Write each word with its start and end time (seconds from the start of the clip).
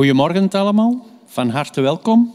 Goedemorgen 0.00 0.48
allemaal, 0.48 1.06
van 1.26 1.48
harte 1.50 1.80
welkom. 1.80 2.34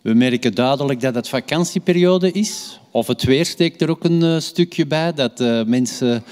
We 0.00 0.14
merken 0.14 0.54
duidelijk 0.54 1.00
dat 1.00 1.14
het 1.14 1.28
vakantieperiode 1.28 2.32
is. 2.32 2.80
Of 2.90 3.06
het 3.06 3.22
weer 3.22 3.46
steekt 3.46 3.82
er 3.82 3.90
ook 3.90 4.04
een 4.04 4.20
uh, 4.22 4.38
stukje 4.38 4.86
bij, 4.86 5.12
dat 5.12 5.40
uh, 5.40 5.64
mensen 5.64 6.24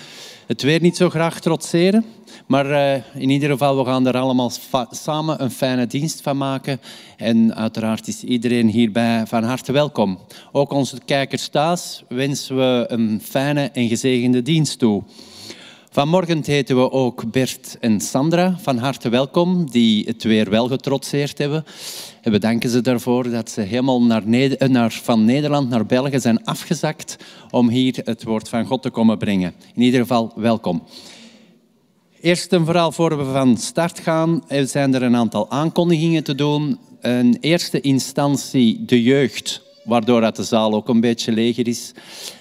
het 0.47 0.63
weer 0.63 0.81
niet 0.81 0.97
zo 0.97 1.11
graag 1.11 1.41
trotseren. 1.41 2.05
Maar 2.47 2.67
uh, 2.67 3.23
in 3.23 3.31
ieder 3.31 3.51
geval, 3.51 3.77
we 3.79 3.85
gaan 3.85 4.07
er 4.07 4.17
allemaal 4.17 4.51
samen 4.91 5.43
een 5.43 5.51
fijne 5.51 5.87
dienst 5.87 6.21
van 6.21 6.37
maken. 6.37 6.81
En 7.17 7.55
uiteraard 7.55 8.09
is 8.09 8.25
iedereen 8.25 8.69
hierbij 8.69 9.27
van 9.27 9.43
harte 9.45 9.73
welkom. 9.73 10.19
Ook 10.53 10.73
onze 10.73 10.99
kijkers 11.05 11.49
thuis 11.49 12.05
wensen 12.09 12.57
we 12.57 12.85
een 12.89 13.21
fijne 13.25 13.71
en 13.73 13.89
gezegende 13.89 14.43
dienst 14.43 14.79
toe. 14.79 15.03
Vanmorgen 15.93 16.43
heten 16.45 16.77
we 16.77 16.91
ook 16.91 17.31
Bert 17.31 17.77
en 17.81 18.01
Sandra 18.01 18.57
van 18.59 18.79
harte 18.79 19.09
welkom, 19.09 19.71
die 19.71 20.05
het 20.07 20.23
weer 20.23 20.51
wel 20.51 20.69
getrotseerd 20.69 21.39
hebben. 21.39 21.65
En 22.23 22.33
we 22.33 22.39
danken 22.39 22.71
ze 22.71 22.81
daarvoor 22.81 23.31
dat 23.31 23.51
ze 23.51 23.61
helemaal 23.61 24.03
naar 24.03 24.23
Neder 24.27 24.71
naar, 24.71 24.93
van 24.93 25.25
Nederland 25.25 25.69
naar 25.69 25.87
België 25.87 26.21
zijn 26.21 26.45
afgezakt 26.45 27.17
om 27.51 27.69
hier 27.69 28.01
het 28.05 28.25
woord 28.25 28.49
van 28.49 28.67
God 28.67 28.83
te 28.83 28.91
komen 28.91 29.19
brengen. 29.19 29.55
In 29.75 29.83
ieder 29.83 30.01
geval, 30.01 30.33
welkom. 30.37 30.83
Eerst 32.21 32.53
en 32.53 32.65
vooral, 32.65 32.93
voor 32.93 33.19
we 33.19 33.25
van 33.25 33.57
start 33.57 33.99
gaan, 33.99 34.45
zijn 34.65 34.95
er 34.95 35.03
een 35.03 35.17
aantal 35.17 35.51
aankondigingen 35.51 36.25
te 36.25 36.35
doen. 36.35 36.79
In 37.03 37.37
eerste 37.41 37.81
instantie 37.81 38.85
de 38.85 39.03
jeugd 39.03 39.70
waardoor 39.91 40.33
de 40.33 40.45
zaal 40.45 40.75
ook 40.75 40.89
een 40.89 41.01
beetje 41.01 41.33
leger 41.33 41.69
is, 41.69 41.93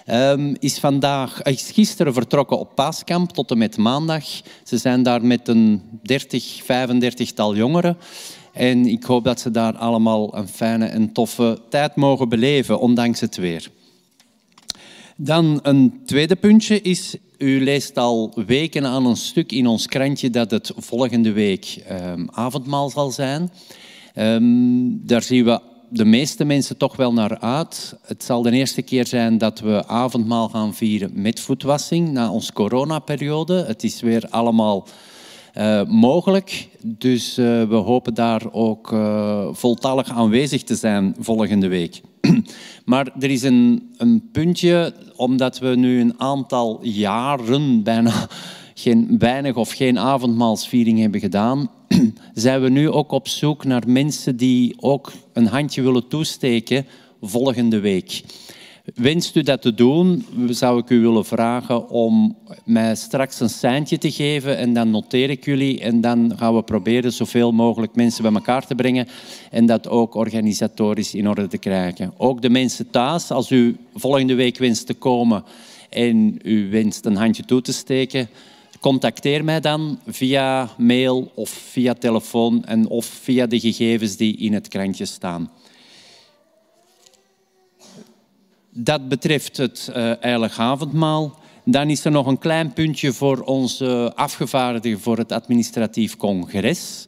um, 0.08 0.56
is, 0.60 0.80
vandaag, 0.80 1.42
is 1.42 1.72
gisteren 1.72 2.14
vertrokken 2.14 2.60
op 2.60 2.76
paaskamp 2.76 3.32
tot 3.32 3.52
en 3.52 3.58
met 3.58 3.78
maandag. 3.78 4.26
Ze 4.64 4.78
zijn 4.78 5.04
daar 5.04 5.26
met 5.26 5.48
een 5.48 5.82
30, 6.04 6.62
35 6.64 7.32
tal 7.32 7.56
jongeren. 7.56 7.98
En 8.54 8.86
ik 8.86 9.04
hoop 9.04 9.24
dat 9.24 9.40
ze 9.40 9.52
daar 9.52 9.78
allemaal 9.78 10.36
een 10.36 10.48
fijne 10.48 10.86
en 10.86 11.12
toffe 11.12 11.60
tijd 11.70 11.96
mogen 11.96 12.30
beleven, 12.30 12.80
ondanks 12.80 13.20
het 13.20 13.36
weer. 13.38 13.72
Dan 15.16 15.60
een 15.62 16.02
tweede 16.06 16.36
puntje 16.36 16.82
is, 16.82 17.16
u 17.38 17.64
leest 17.64 17.98
al 17.98 18.34
weken 18.46 18.86
aan 18.86 19.06
een 19.06 19.16
stuk 19.16 19.52
in 19.52 19.68
ons 19.68 19.88
krantje 19.88 20.30
dat 20.30 20.52
het 20.52 20.72
volgende 20.78 21.32
week 21.32 21.84
um, 21.92 22.28
avondmaal 22.32 22.90
zal 22.90 23.12
zijn. 23.12 23.52
Um, 24.16 25.08
daar 25.08 25.22
zien 25.22 25.46
we 25.46 25.69
de 25.90 26.06
meeste 26.06 26.46
mensen 26.46 26.78
toch 26.78 26.96
wel 26.96 27.14
naar 27.14 27.40
uit. 27.40 27.96
Het 28.06 28.24
zal 28.24 28.42
de 28.42 28.52
eerste 28.52 28.82
keer 28.82 29.08
zijn 29.08 29.38
dat 29.38 29.60
we 29.60 29.88
avondmaal 29.88 30.50
gaan 30.50 30.74
vieren 30.74 31.12
met 31.14 31.40
voetwassing 31.40 32.12
na 32.12 32.32
onze 32.32 32.54
coronaperiode. 32.54 33.64
Het 33.68 33.84
is 33.84 34.02
weer 34.02 34.26
allemaal 34.30 34.88
uh, 35.58 35.84
mogelijk. 35.84 36.68
Dus 36.82 37.38
uh, 37.38 37.46
we 37.64 37.76
hopen 37.76 38.14
daar 38.14 38.42
ook 38.52 38.92
uh, 38.92 39.48
voltallig 39.52 40.10
aanwezig 40.10 40.64
te 40.64 40.76
zijn 40.76 41.16
volgende 41.20 41.68
week. 41.68 42.02
maar 42.86 43.12
er 43.20 43.30
is 43.30 43.44
een, 43.44 43.94
een 43.98 44.30
puntje, 44.32 44.94
omdat 45.16 45.60
we 45.60 45.76
nu 45.76 46.02
een 46.02 46.14
aantal 46.18 46.80
jaren 46.82 47.84
bijna 47.84 48.28
geen, 48.80 49.16
weinig 49.20 49.56
of 49.56 49.72
geen 49.72 50.00
avondmaalsviering 50.00 51.00
hebben 51.00 51.20
gedaan, 51.20 51.70
zijn 52.34 52.62
we 52.62 52.70
nu 52.70 52.90
ook 52.90 53.12
op 53.12 53.28
zoek 53.28 53.64
naar 53.64 53.84
mensen 53.88 54.38
die 54.38 54.76
ook 54.80 55.12
een 55.34 55.48
handje 55.48 55.82
willen 55.82 56.08
toesteken 56.08 56.86
volgende 57.22 57.80
week. 57.80 58.24
Wenst 58.96 59.36
u 59.36 59.42
dat 59.42 59.62
te 59.62 59.74
doen, 59.74 60.26
zou 60.50 60.80
ik 60.80 60.90
u 60.90 61.00
willen 61.00 61.26
vragen 61.26 61.90
om 61.90 62.38
mij 62.66 62.96
straks 62.96 63.40
een 63.40 63.50
seintje 63.50 63.98
te 63.98 64.12
geven 64.12 64.58
en 64.58 64.74
dan 64.74 64.90
noteer 64.90 65.30
ik 65.30 65.46
jullie 65.46 65.80
en 65.80 66.02
dan 66.02 66.34
gaan 66.38 66.56
we 66.56 66.64
proberen 66.64 67.14
zoveel 67.14 67.52
mogelijk 67.52 67.96
mensen 67.96 68.24
bij 68.24 68.34
elkaar 68.34 68.68
te 68.68 68.76
brengen 68.76 69.08
en 69.52 69.66
dat 69.66 69.88
ook 69.88 70.16
organisatorisch 70.16 71.14
in 71.14 71.30
orde 71.30 71.48
te 71.48 71.58
krijgen. 71.58 72.14
Ook 72.18 72.42
de 72.42 72.50
mensen 72.50 72.90
thuis, 72.90 73.32
als 73.32 73.52
u 73.52 73.78
volgende 73.96 74.36
week 74.36 74.58
wenst 74.58 74.86
te 74.86 74.94
komen 74.94 75.44
en 75.90 76.40
u 76.44 76.70
wenst 76.70 77.06
een 77.06 77.16
handje 77.16 77.46
toe 77.46 77.62
te 77.62 77.74
steken, 77.74 78.30
Contacteer 78.80 79.44
mij 79.44 79.60
dan 79.60 80.00
via 80.08 80.70
mail 80.78 81.32
of 81.36 81.50
via 81.50 81.94
telefoon 81.94 82.66
en 82.66 82.88
of 82.88 83.06
via 83.06 83.46
de 83.46 83.60
gegevens 83.60 84.16
die 84.16 84.38
in 84.38 84.54
het 84.54 84.68
krantje 84.68 85.06
staan. 85.06 85.52
Dat 88.70 89.08
betreft 89.08 89.58
het 89.58 89.92
uh, 89.96 90.44
avondmaal. 90.58 91.40
Dan 91.64 91.90
is 91.90 92.06
er 92.06 92.12
nog 92.12 92.26
een 92.26 92.38
klein 92.38 92.74
puntje 92.74 93.14
voor 93.14 93.42
onze 93.42 94.12
afgevaardigden 94.16 95.00
voor 95.00 95.18
het 95.18 95.32
administratief 95.32 96.18
congres. 96.18 97.06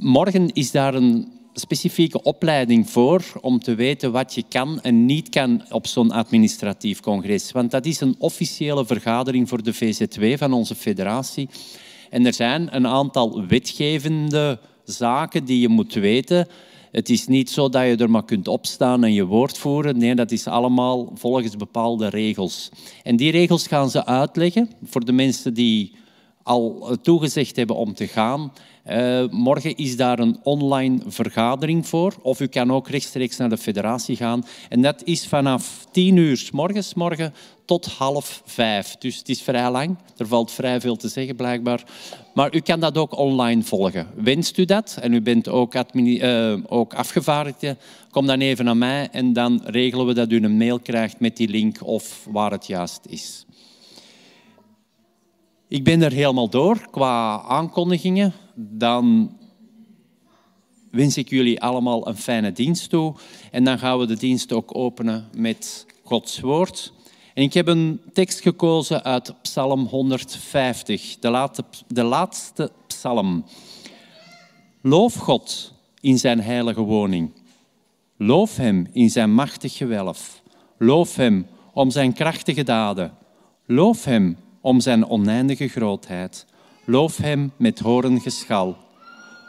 Morgen 0.00 0.52
is 0.52 0.70
daar 0.70 0.94
een 0.94 1.35
specifieke 1.58 2.22
opleiding 2.22 2.90
voor 2.90 3.22
om 3.40 3.58
te 3.58 3.74
weten 3.74 4.12
wat 4.12 4.34
je 4.34 4.44
kan 4.48 4.80
en 4.80 5.06
niet 5.06 5.28
kan 5.28 5.64
op 5.70 5.86
zo'n 5.86 6.10
administratief 6.10 7.00
congres. 7.00 7.52
Want 7.52 7.70
dat 7.70 7.86
is 7.86 8.00
een 8.00 8.14
officiële 8.18 8.86
vergadering 8.86 9.48
voor 9.48 9.62
de 9.62 9.72
VZW 9.72 10.36
van 10.36 10.52
onze 10.52 10.74
federatie. 10.74 11.48
En 12.10 12.26
er 12.26 12.34
zijn 12.34 12.76
een 12.76 12.86
aantal 12.86 13.46
wetgevende 13.46 14.58
zaken 14.84 15.44
die 15.44 15.60
je 15.60 15.68
moet 15.68 15.94
weten. 15.94 16.48
Het 16.90 17.08
is 17.08 17.26
niet 17.26 17.50
zo 17.50 17.68
dat 17.68 17.86
je 17.86 17.96
er 17.96 18.10
maar 18.10 18.24
kunt 18.24 18.48
opstaan 18.48 19.04
en 19.04 19.12
je 19.12 19.24
woord 19.24 19.58
voeren. 19.58 19.98
Nee, 19.98 20.14
dat 20.14 20.30
is 20.30 20.46
allemaal 20.46 21.10
volgens 21.14 21.56
bepaalde 21.56 22.08
regels. 22.08 22.68
En 23.02 23.16
die 23.16 23.30
regels 23.30 23.66
gaan 23.66 23.90
ze 23.90 24.06
uitleggen 24.06 24.70
voor 24.82 25.04
de 25.04 25.12
mensen 25.12 25.54
die 25.54 25.94
al 26.42 26.96
toegezegd 27.02 27.56
hebben 27.56 27.76
om 27.76 27.94
te 27.94 28.06
gaan. 28.06 28.52
Uh, 28.90 29.28
morgen 29.30 29.76
is 29.76 29.96
daar 29.96 30.18
een 30.18 30.38
online 30.42 30.98
vergadering 31.06 31.86
voor. 31.86 32.14
Of 32.22 32.40
u 32.40 32.46
kan 32.46 32.72
ook 32.72 32.88
rechtstreeks 32.88 33.36
naar 33.36 33.48
de 33.48 33.58
federatie 33.58 34.16
gaan. 34.16 34.44
En 34.68 34.82
dat 34.82 35.02
is 35.04 35.26
vanaf 35.26 35.86
tien 35.90 36.16
uur 36.16 36.36
s 36.36 36.50
morgens 36.50 36.94
morgen 36.94 37.34
tot 37.64 37.86
half 37.86 38.42
vijf. 38.44 38.96
Dus 38.98 39.16
het 39.16 39.28
is 39.28 39.42
vrij 39.42 39.70
lang. 39.70 39.98
Er 40.16 40.26
valt 40.26 40.52
vrij 40.52 40.80
veel 40.80 40.96
te 40.96 41.08
zeggen 41.08 41.36
blijkbaar. 41.36 41.84
Maar 42.34 42.54
u 42.54 42.60
kan 42.60 42.80
dat 42.80 42.98
ook 42.98 43.18
online 43.18 43.62
volgen. 43.62 44.06
Wenst 44.14 44.58
u 44.58 44.64
dat 44.64 44.98
en 45.00 45.12
u 45.12 45.20
bent 45.20 45.48
ook, 45.48 45.74
uh, 45.92 46.56
ook 46.66 46.94
afgevaardigde, 46.94 47.76
kom 48.10 48.26
dan 48.26 48.40
even 48.40 48.64
naar 48.64 48.76
mij 48.76 49.08
en 49.12 49.32
dan 49.32 49.60
regelen 49.64 50.06
we 50.06 50.14
dat 50.14 50.30
u 50.30 50.42
een 50.42 50.56
mail 50.56 50.78
krijgt 50.78 51.20
met 51.20 51.36
die 51.36 51.48
link 51.48 51.86
of 51.86 52.26
waar 52.30 52.50
het 52.50 52.66
juist 52.66 53.00
is. 53.08 53.45
Ik 55.68 55.84
ben 55.84 56.02
er 56.02 56.12
helemaal 56.12 56.48
door 56.48 56.90
qua 56.90 57.42
aankondigingen. 57.42 58.32
Dan 58.54 59.36
wens 60.90 61.16
ik 61.16 61.28
jullie 61.28 61.60
allemaal 61.60 62.08
een 62.08 62.16
fijne 62.16 62.52
dienst 62.52 62.90
toe. 62.90 63.14
En 63.50 63.64
dan 63.64 63.78
gaan 63.78 63.98
we 63.98 64.06
de 64.06 64.16
dienst 64.16 64.52
ook 64.52 64.76
openen 64.76 65.28
met 65.36 65.86
Gods 66.02 66.40
woord. 66.40 66.92
En 67.34 67.42
ik 67.42 67.54
heb 67.54 67.66
een 67.66 68.00
tekst 68.12 68.40
gekozen 68.40 69.04
uit 69.04 69.34
Psalm 69.42 69.86
150, 69.86 71.16
de 71.20 71.30
laatste, 71.30 71.64
de 71.88 72.02
laatste 72.02 72.72
psalm. 72.86 73.44
Loof 74.82 75.14
God 75.14 75.72
in 76.00 76.18
zijn 76.18 76.40
heilige 76.40 76.80
woning. 76.80 77.32
Loof 78.16 78.56
Hem 78.56 78.86
in 78.92 79.10
zijn 79.10 79.34
machtig 79.34 79.76
gewelf. 79.76 80.42
Loof 80.78 81.16
Hem 81.16 81.46
om 81.72 81.90
zijn 81.90 82.12
krachtige 82.12 82.62
daden. 82.62 83.16
Loof 83.66 84.04
Hem 84.04 84.36
om 84.66 84.80
zijn 84.80 85.08
oneindige 85.08 85.68
grootheid. 85.68 86.46
Loof 86.84 87.16
hem 87.16 87.52
met 87.56 87.78
horengeschal. 87.78 88.76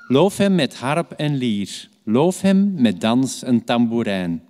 Loof 0.08 0.38
hem 0.38 0.56
met 0.56 0.76
harp 0.76 1.12
en 1.12 1.36
lier. 1.36 1.90
Loof 2.04 2.42
hem 2.42 2.74
met 2.76 3.02
dans 3.02 3.44
en 3.44 3.64
tamboerijn. 3.64 4.44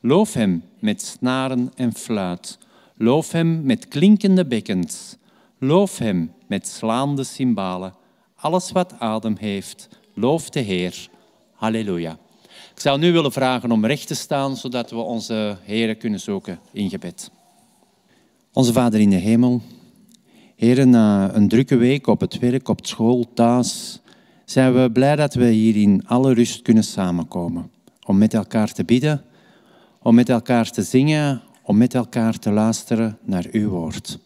Loof 0.00 0.34
hem 0.34 0.62
met 0.78 1.02
snaren 1.02 1.72
en 1.74 1.94
fluit. 1.94 2.58
Loof 2.96 3.32
hem 3.32 3.62
met 3.64 3.88
klinkende 3.88 4.46
bekkens. 4.46 5.16
Loof 5.58 5.98
hem 5.98 6.32
met 6.46 6.66
slaande 6.68 7.24
cymbalen. 7.24 7.94
Alles 8.36 8.72
wat 8.72 8.94
adem 8.98 9.36
heeft, 9.38 9.88
loof 10.14 10.50
de 10.50 10.60
Heer. 10.60 11.08
Halleluja. 11.54 12.18
Ik 12.74 12.80
zou 12.80 12.98
nu 12.98 13.12
willen 13.12 13.32
vragen 13.32 13.72
om 13.72 13.86
recht 13.86 14.06
te 14.06 14.14
staan, 14.14 14.56
zodat 14.56 14.90
we 14.90 14.96
onze 14.96 15.56
Heer 15.62 15.94
kunnen 15.94 16.20
zoeken 16.20 16.58
in 16.72 16.90
gebed. 16.90 17.30
Onze 18.52 18.72
Vader 18.72 19.00
in 19.00 19.10
de 19.10 19.16
hemel, 19.16 19.62
Heren, 20.56 20.90
na 20.90 21.34
een 21.34 21.48
drukke 21.48 21.76
week 21.76 22.06
op 22.06 22.20
het 22.20 22.38
werk, 22.38 22.68
op 22.68 22.86
school, 22.86 23.26
thuis, 23.34 24.00
zijn 24.44 24.74
we 24.74 24.90
blij 24.92 25.16
dat 25.16 25.34
we 25.34 25.46
hier 25.46 25.76
in 25.76 26.02
alle 26.06 26.34
rust 26.34 26.62
kunnen 26.62 26.84
samenkomen. 26.84 27.70
Om 28.06 28.18
met 28.18 28.34
elkaar 28.34 28.72
te 28.72 28.84
bidden, 28.84 29.22
om 30.02 30.14
met 30.14 30.28
elkaar 30.28 30.70
te 30.70 30.82
zingen, 30.82 31.42
om 31.62 31.76
met 31.76 31.94
elkaar 31.94 32.38
te 32.38 32.50
luisteren 32.50 33.18
naar 33.22 33.46
uw 33.50 33.68
woord. 33.68 34.18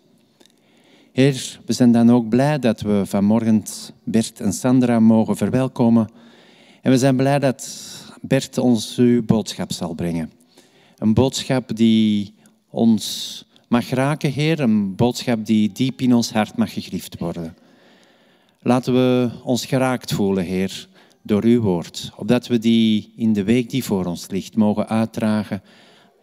Heer, 1.12 1.60
we 1.66 1.72
zijn 1.72 1.92
dan 1.92 2.10
ook 2.10 2.28
blij 2.28 2.58
dat 2.58 2.80
we 2.80 3.02
vanmorgen 3.06 3.62
Bert 4.04 4.40
en 4.40 4.52
Sandra 4.52 5.00
mogen 5.00 5.36
verwelkomen. 5.36 6.08
En 6.82 6.90
we 6.90 6.98
zijn 6.98 7.16
blij 7.16 7.38
dat 7.38 7.68
Bert 8.20 8.58
ons 8.58 8.96
uw 8.96 9.24
boodschap 9.24 9.72
zal 9.72 9.94
brengen. 9.94 10.32
Een 10.98 11.14
boodschap 11.14 11.76
die 11.76 12.34
ons 12.70 13.44
mag 13.68 13.90
raken, 13.90 14.32
Heer. 14.32 14.60
Een 14.60 14.94
boodschap 14.94 15.46
die 15.46 15.72
diep 15.72 16.00
in 16.00 16.14
ons 16.14 16.32
hart 16.32 16.56
mag 16.56 16.72
gegrift 16.72 17.18
worden. 17.18 17.56
Laten 18.62 18.92
we 18.92 19.30
ons 19.44 19.66
geraakt 19.66 20.12
voelen, 20.12 20.44
Heer, 20.44 20.88
door 21.22 21.42
uw 21.42 21.60
woord. 21.60 22.12
Opdat 22.16 22.46
we 22.46 22.58
die 22.58 23.12
in 23.16 23.32
de 23.32 23.44
week 23.44 23.70
die 23.70 23.84
voor 23.84 24.04
ons 24.04 24.30
ligt 24.30 24.56
mogen 24.56 24.88
uitdragen. 24.88 25.62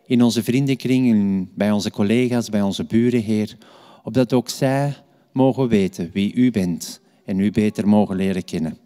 In 0.06 0.22
onze 0.22 0.44
vriendenkring, 0.44 1.48
bij 1.56 1.72
onze 1.72 1.92
collega's, 1.92 2.50
bij 2.50 2.62
onze 2.62 2.84
buren, 2.84 3.22
Heer. 3.22 3.58
Opdat 4.04 4.34
ook 4.34 4.50
zij 4.50 4.96
mogen 5.32 5.68
weten 5.68 6.10
wie 6.14 6.34
u 6.34 6.52
bent 6.52 7.02
en 7.26 7.40
u 7.40 7.52
beter 7.52 7.88
mogen 7.88 8.16
leren 8.16 8.44
kennen. 8.44 8.78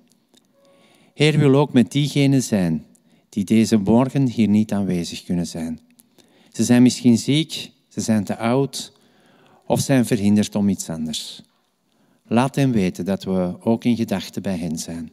Heer 1.13 1.39
wil 1.39 1.55
ook 1.55 1.73
met 1.73 1.91
diegenen 1.91 2.43
zijn 2.43 2.85
die 3.29 3.43
deze 3.43 3.77
morgen 3.77 4.27
hier 4.27 4.47
niet 4.47 4.71
aanwezig 4.71 5.23
kunnen 5.23 5.47
zijn. 5.47 5.79
Ze 6.51 6.63
zijn 6.63 6.81
misschien 6.81 7.17
ziek, 7.17 7.71
ze 7.99 8.05
zijn 8.05 8.23
te 8.23 8.37
oud 8.37 8.91
of 9.65 9.79
zijn 9.79 10.05
verhinderd 10.05 10.55
om 10.55 10.69
iets 10.69 10.89
anders. 10.89 11.41
Laat 12.27 12.55
hen 12.55 12.71
weten 12.71 13.05
dat 13.05 13.23
we 13.23 13.55
ook 13.59 13.83
in 13.83 13.95
gedachten 13.95 14.41
bij 14.41 14.57
hen 14.57 14.77
zijn. 14.77 15.11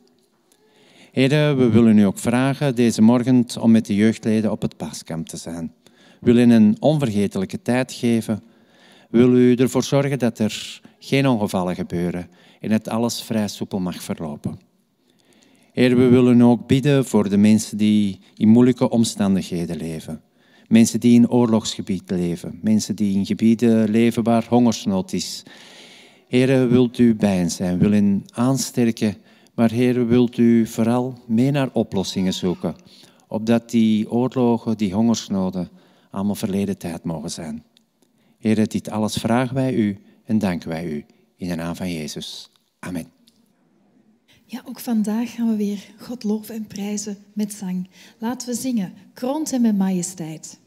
Heren, 1.12 1.56
we 1.56 1.68
willen 1.68 1.98
u 1.98 2.02
ook 2.02 2.18
vragen 2.18 2.74
deze 2.74 3.02
morgen 3.02 3.46
om 3.60 3.70
met 3.70 3.86
de 3.86 3.94
jeugdleden 3.94 4.50
op 4.50 4.62
het 4.62 4.76
paaskamp 4.76 5.26
te 5.26 5.36
zijn. 5.36 5.72
We 6.20 6.32
willen 6.32 6.50
een 6.50 6.76
onvergetelijke 6.80 7.62
tijd 7.62 7.92
geven. 7.92 8.42
We 9.10 9.18
willen 9.18 9.36
u 9.36 9.54
ervoor 9.54 9.82
zorgen 9.82 10.18
dat 10.18 10.38
er 10.38 10.80
geen 10.98 11.26
ongevallen 11.26 11.74
gebeuren 11.74 12.28
en 12.60 12.68
dat 12.68 12.88
alles 12.88 13.22
vrij 13.22 13.48
soepel 13.48 13.80
mag 13.80 14.02
verlopen. 14.02 14.58
Heer, 15.72 15.96
we 15.96 16.08
willen 16.08 16.42
ook 16.42 16.66
bidden 16.66 17.04
voor 17.04 17.28
de 17.28 17.36
mensen 17.36 17.76
die 17.76 18.20
in 18.34 18.48
moeilijke 18.48 18.90
omstandigheden 18.90 19.76
leven. 19.76 20.20
Mensen 20.68 21.00
die 21.00 21.14
in 21.14 21.30
oorlogsgebied 21.30 22.10
leven. 22.10 22.58
Mensen 22.62 22.96
die 22.96 23.16
in 23.16 23.26
gebieden 23.26 23.90
leven 23.90 24.22
waar 24.22 24.46
hongersnood 24.48 25.12
is. 25.12 25.42
Heer, 26.28 26.68
wilt 26.68 26.98
u 26.98 27.14
bij 27.14 27.36
hen 27.36 27.50
zijn, 27.50 27.78
wil 27.78 27.90
hen 27.90 28.24
aansterken. 28.32 29.16
Maar 29.54 29.70
Heer, 29.70 30.06
wilt 30.06 30.38
u 30.38 30.66
vooral 30.66 31.18
mee 31.26 31.50
naar 31.50 31.70
oplossingen 31.72 32.34
zoeken. 32.34 32.74
Opdat 33.28 33.70
die 33.70 34.10
oorlogen, 34.10 34.76
die 34.76 34.94
hongersnoden, 34.94 35.68
allemaal 36.10 36.34
verleden 36.34 36.78
tijd 36.78 37.04
mogen 37.04 37.30
zijn. 37.30 37.64
Heer, 38.38 38.68
dit 38.68 38.90
alles 38.90 39.16
vragen 39.16 39.54
wij 39.54 39.74
u 39.74 39.98
en 40.24 40.38
danken 40.38 40.68
wij 40.68 40.86
u. 40.86 41.04
In 41.36 41.48
de 41.48 41.54
naam 41.54 41.76
van 41.76 41.92
Jezus. 41.92 42.50
Amen. 42.78 43.15
Ja, 44.48 44.62
ook 44.64 44.80
vandaag 44.80 45.34
gaan 45.34 45.48
we 45.48 45.56
weer 45.56 45.86
God 45.98 46.24
loven 46.24 46.54
en 46.54 46.66
prijzen 46.66 47.16
met 47.32 47.52
zang. 47.52 47.88
Laten 48.18 48.48
we 48.48 48.54
zingen, 48.54 48.92
kroont 49.14 49.50
hem 49.50 49.60
met 49.60 49.76
majesteit. 49.76 50.58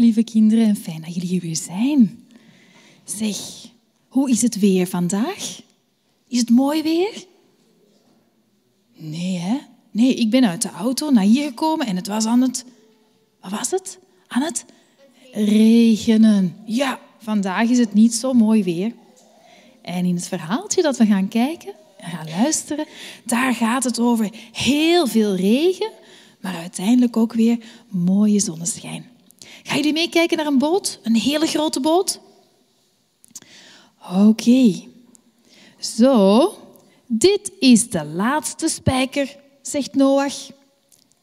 Lieve 0.00 0.24
kinderen 0.24 0.66
en 0.66 0.76
fijn 0.76 1.00
dat 1.00 1.14
jullie 1.14 1.28
hier 1.28 1.40
weer 1.40 1.56
zijn. 1.56 2.24
Zeg, 3.04 3.36
hoe 4.08 4.30
is 4.30 4.42
het 4.42 4.58
weer 4.58 4.86
vandaag? 4.86 5.60
Is 6.28 6.38
het 6.38 6.50
mooi 6.50 6.82
weer? 6.82 7.24
Nee, 8.96 9.36
hè? 9.36 9.58
Nee, 9.90 10.14
ik 10.14 10.30
ben 10.30 10.44
uit 10.44 10.62
de 10.62 10.70
auto 10.70 11.10
naar 11.10 11.24
hier 11.24 11.46
gekomen 11.46 11.86
en 11.86 11.96
het 11.96 12.06
was 12.06 12.24
aan 12.26 12.40
het... 12.40 12.64
Wat 13.40 13.50
was 13.50 13.70
het? 13.70 13.98
Aan 14.26 14.42
het 14.42 14.64
regenen. 15.32 16.56
Ja, 16.64 17.00
vandaag 17.18 17.68
is 17.68 17.78
het 17.78 17.94
niet 17.94 18.14
zo 18.14 18.32
mooi 18.32 18.64
weer. 18.64 18.92
En 19.82 20.04
in 20.04 20.14
het 20.14 20.28
verhaaltje 20.28 20.82
dat 20.82 20.96
we 20.96 21.06
gaan 21.06 21.28
kijken 21.28 21.72
en 21.96 22.10
gaan 22.10 22.28
luisteren, 22.28 22.86
daar 23.24 23.54
gaat 23.54 23.84
het 23.84 23.98
over 23.98 24.30
heel 24.52 25.06
veel 25.06 25.34
regen, 25.36 25.90
maar 26.40 26.54
uiteindelijk 26.54 27.16
ook 27.16 27.32
weer 27.32 27.58
mooie 27.88 28.40
zonneschijn. 28.40 29.06
Ga 29.62 29.76
jullie 29.76 29.92
meekijken 29.92 30.36
naar 30.36 30.46
een 30.46 30.58
boot? 30.58 30.98
Een 31.02 31.16
hele 31.16 31.46
grote 31.46 31.80
boot? 31.80 32.20
Oké. 34.12 34.88
Zo, 35.78 36.54
dit 37.06 37.52
is 37.58 37.90
de 37.90 38.04
laatste 38.04 38.68
spijker, 38.68 39.36
zegt 39.62 39.94
Noach. 39.94 40.50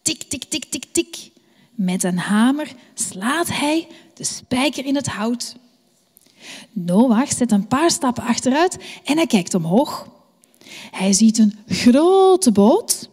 Tik, 0.02 0.24
tik, 0.24 0.44
tik, 0.44 0.66
tik, 0.66 0.86
tik. 0.92 1.32
Met 1.72 2.04
een 2.04 2.18
hamer 2.18 2.76
slaat 2.94 3.48
hij 3.48 3.88
de 4.14 4.24
spijker 4.24 4.86
in 4.86 4.96
het 4.96 5.08
hout. 5.08 5.56
Noach 6.72 7.32
zet 7.32 7.52
een 7.52 7.68
paar 7.68 7.92
stappen 7.92 8.24
achteruit 8.24 8.78
en 9.04 9.16
hij 9.18 9.28
kijkt 9.28 9.54
omhoog. 9.54 10.08
Hij 10.92 11.14
ziet 11.14 11.38
een 11.38 11.58
grote 11.68 12.52
boot. 12.52 13.10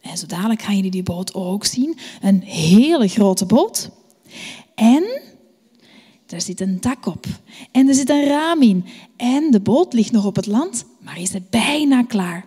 En 0.00 0.18
zo 0.18 0.26
dadelijk 0.26 0.62
gaan 0.62 0.76
jullie 0.76 0.90
die 0.90 1.02
boot 1.02 1.34
ook 1.34 1.64
zien. 1.64 1.98
Een 2.20 2.42
hele 2.42 3.08
grote 3.08 3.46
boot. 3.46 3.90
En 4.74 5.22
er 6.26 6.40
zit 6.40 6.60
een 6.60 6.80
dak 6.80 7.06
op. 7.06 7.26
En 7.72 7.88
er 7.88 7.94
zit 7.94 8.10
een 8.10 8.24
raam 8.24 8.62
in. 8.62 8.84
En 9.16 9.50
de 9.50 9.60
boot 9.60 9.92
ligt 9.92 10.12
nog 10.12 10.24
op 10.24 10.36
het 10.36 10.46
land, 10.46 10.84
maar 10.98 11.20
is 11.20 11.34
er 11.34 11.42
bijna 11.50 12.02
klaar. 12.02 12.44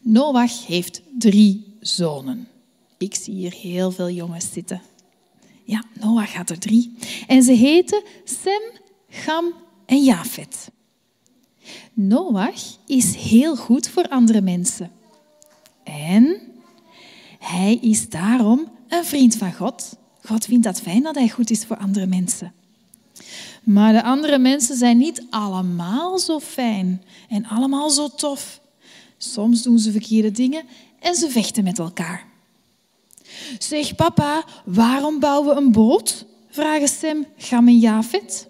Noach 0.00 0.66
heeft 0.66 1.02
drie 1.18 1.76
zonen. 1.80 2.48
Ik 2.98 3.14
zie 3.14 3.34
hier 3.34 3.52
heel 3.52 3.90
veel 3.90 4.10
jongens 4.10 4.52
zitten. 4.52 4.82
Ja, 5.64 5.84
Noach 6.00 6.32
had 6.32 6.50
er 6.50 6.58
drie. 6.58 6.94
En 7.26 7.42
ze 7.42 7.52
heten 7.52 8.02
Sem, 8.24 8.62
Gam 9.08 9.52
en 9.86 10.04
Jafet. 10.04 10.70
Noach 11.92 12.76
is 12.86 13.14
heel 13.14 13.56
goed 13.56 13.88
voor 13.88 14.08
andere 14.08 14.40
mensen. 14.40 14.90
En 15.84 16.40
hij 17.38 17.74
is 17.74 18.08
daarom 18.08 18.68
een 18.88 19.04
vriend 19.04 19.36
van 19.36 19.54
God. 19.54 19.96
God 20.24 20.44
vindt 20.44 20.64
dat 20.64 20.80
fijn 20.80 21.02
dat 21.02 21.14
hij 21.14 21.28
goed 21.28 21.50
is 21.50 21.64
voor 21.64 21.76
andere 21.76 22.06
mensen. 22.06 22.52
Maar 23.62 23.92
de 23.92 24.02
andere 24.02 24.38
mensen 24.38 24.76
zijn 24.76 24.98
niet 24.98 25.26
allemaal 25.30 26.18
zo 26.18 26.40
fijn 26.40 27.02
en 27.28 27.46
allemaal 27.46 27.90
zo 27.90 28.08
tof. 28.08 28.60
Soms 29.18 29.62
doen 29.62 29.78
ze 29.78 29.92
verkeerde 29.92 30.30
dingen 30.30 30.64
en 31.00 31.14
ze 31.14 31.30
vechten 31.30 31.64
met 31.64 31.78
elkaar. 31.78 32.24
Zeg 33.58 33.94
papa, 33.94 34.44
waarom 34.64 35.18
bouwen 35.18 35.54
we 35.54 35.60
een 35.60 35.72
boot? 35.72 36.26
vragen 36.50 36.88
Sem, 36.88 37.26
Gam 37.36 37.68
en 37.68 37.78
Jafet. 37.78 38.48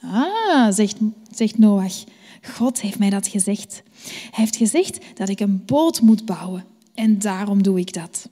Ah, 0.00 0.72
zegt, 0.72 0.96
zegt 1.30 1.58
Noach. 1.58 2.04
God 2.42 2.80
heeft 2.80 2.98
mij 2.98 3.10
dat 3.10 3.26
gezegd. 3.26 3.82
Hij 4.04 4.44
heeft 4.44 4.56
gezegd 4.56 4.98
dat 5.14 5.28
ik 5.28 5.40
een 5.40 5.62
boot 5.64 6.00
moet 6.00 6.24
bouwen 6.24 6.64
en 6.94 7.18
daarom 7.18 7.62
doe 7.62 7.78
ik 7.78 7.92
dat. 7.92 8.28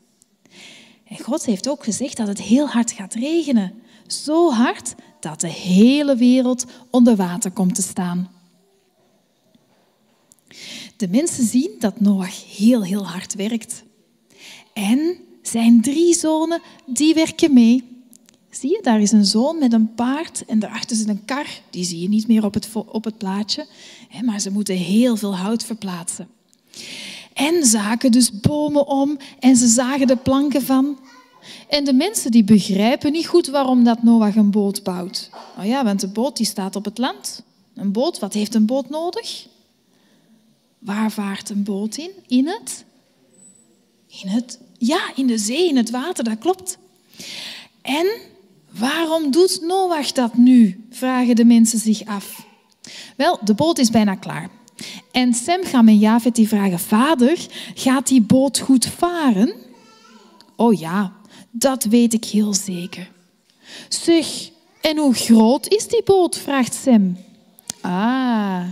En 1.09 1.19
God 1.19 1.45
heeft 1.45 1.69
ook 1.69 1.85
gezegd 1.85 2.17
dat 2.17 2.27
het 2.27 2.41
heel 2.41 2.69
hard 2.69 2.93
gaat 2.93 3.15
regenen. 3.15 3.73
Zo 4.07 4.51
hard 4.51 4.95
dat 5.21 5.41
de 5.41 5.49
hele 5.49 6.17
wereld 6.17 6.65
onder 6.91 7.17
water 7.17 7.51
komt 7.51 7.75
te 7.75 7.83
staan. 7.83 8.31
De 10.97 11.09
mensen 11.09 11.45
zien 11.45 11.71
dat 11.79 12.01
Noach 12.01 12.57
heel, 12.57 12.85
heel 12.85 13.07
hard 13.07 13.35
werkt. 13.35 13.85
En 14.73 15.17
zijn 15.43 15.81
drie 15.81 16.15
zonen, 16.15 16.61
die 16.87 17.15
werken 17.15 17.53
mee. 17.53 17.85
Zie 18.51 18.71
je, 18.71 18.79
daar 18.83 19.01
is 19.01 19.13
een 19.13 19.25
zoon 19.25 19.59
met 19.59 19.73
een 19.73 19.95
paard 19.95 20.45
en 20.47 20.59
daarachter 20.59 20.97
zit 20.97 21.09
een 21.09 21.25
kar. 21.25 21.47
Die 21.71 21.85
zie 21.85 22.01
je 22.01 22.09
niet 22.09 22.29
meer 22.29 22.45
op 22.45 22.55
het, 22.55 22.69
op 22.73 23.05
het 23.05 23.19
plaatje, 23.19 23.67
maar 24.25 24.41
ze 24.41 24.51
moeten 24.51 24.77
heel 24.77 25.17
veel 25.17 25.37
hout 25.37 25.65
verplaatsen. 25.65 26.29
En 27.37 27.64
ze 27.64 27.78
hakken 27.78 28.12
dus 28.12 28.40
bomen 28.40 28.87
om 28.87 29.19
en 29.38 29.57
ze 29.57 29.66
zagen 29.66 30.07
de 30.07 30.16
planken 30.16 30.62
van. 30.62 30.99
En 31.69 31.85
de 31.85 31.93
mensen 31.93 32.31
die 32.31 32.45
begrijpen 32.45 33.12
niet 33.12 33.26
goed 33.26 33.47
waarom 33.47 33.85
dat 33.85 34.02
Noach 34.02 34.37
een 34.37 34.50
boot 34.50 34.83
bouwt. 34.83 35.31
Oh 35.59 35.64
ja, 35.64 35.85
want 35.85 36.00
de 36.00 36.09
boot 36.09 36.37
die 36.37 36.47
staat 36.47 36.76
op 36.76 36.85
het 36.85 36.99
land. 36.99 37.43
Een 37.75 37.93
boot, 37.93 38.19
wat 38.19 38.33
heeft 38.33 38.55
een 38.55 38.66
boot 38.66 38.88
nodig? 38.90 39.47
Waar 40.78 41.11
vaart 41.11 41.50
een 41.50 41.62
boot 41.62 41.97
in? 41.97 42.11
In 42.26 42.47
het? 42.47 42.85
In 44.23 44.28
het, 44.28 44.59
ja, 44.78 45.00
in 45.14 45.26
de 45.26 45.38
zee, 45.38 45.69
in 45.69 45.76
het 45.76 45.90
water, 45.90 46.25
dat 46.25 46.38
klopt. 46.38 46.78
En 47.83 48.07
waarom 48.71 49.31
doet 49.31 49.61
Noach 49.62 50.12
dat 50.12 50.37
nu? 50.37 50.87
Vragen 50.90 51.37
de 51.37 51.45
mensen 51.45 51.78
zich 51.78 52.05
af. 52.05 52.47
Wel, 53.16 53.38
de 53.45 53.55
boot 53.55 53.78
is 53.78 53.90
bijna 53.90 54.14
klaar. 54.14 54.50
En 55.11 55.35
Sem, 55.35 55.64
Gam 55.64 55.88
en 55.88 55.99
Javet 55.99 56.35
die 56.35 56.49
vragen, 56.49 56.78
vader, 56.78 57.47
gaat 57.75 58.06
die 58.06 58.23
boot 58.23 58.59
goed 58.59 58.87
varen? 58.87 59.54
Oh 60.56 60.78
ja, 60.78 61.12
dat 61.50 61.85
weet 61.85 62.14
ik 62.14 62.25
heel 62.25 62.54
zeker. 62.54 63.11
Zeg, 63.88 64.50
en 64.80 64.97
hoe 64.97 65.14
groot 65.14 65.68
is 65.68 65.88
die 65.88 66.02
boot? 66.04 66.38
vraagt 66.38 66.75
Sem. 66.75 67.16
Ah, 67.80 68.64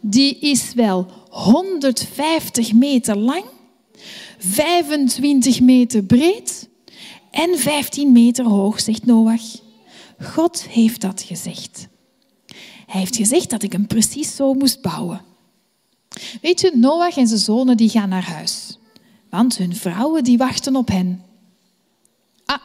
die 0.00 0.38
is 0.38 0.74
wel 0.74 1.06
150 1.28 2.72
meter 2.72 3.16
lang, 3.16 3.44
25 4.38 5.60
meter 5.60 6.02
breed 6.02 6.68
en 7.30 7.58
15 7.58 8.12
meter 8.12 8.44
hoog, 8.44 8.80
zegt 8.80 9.06
Noach. 9.06 9.58
God 10.22 10.62
heeft 10.68 11.00
dat 11.00 11.22
gezegd. 11.22 11.88
Hij 12.86 13.00
heeft 13.00 13.16
gezegd 13.16 13.50
dat 13.50 13.62
ik 13.62 13.72
hem 13.72 13.86
precies 13.86 14.36
zo 14.36 14.54
moest 14.54 14.82
bouwen. 14.82 15.29
Weet 16.40 16.60
je, 16.60 16.72
Noach 16.74 17.16
en 17.16 17.28
zijn 17.28 17.40
zonen 17.40 17.76
die 17.76 17.88
gaan 17.88 18.08
naar 18.08 18.24
huis. 18.24 18.78
Want 19.30 19.56
hun 19.56 19.76
vrouwen 19.76 20.24
die 20.24 20.38
wachten 20.38 20.76
op 20.76 20.88
hen. 20.88 21.22
Ah, 22.44 22.58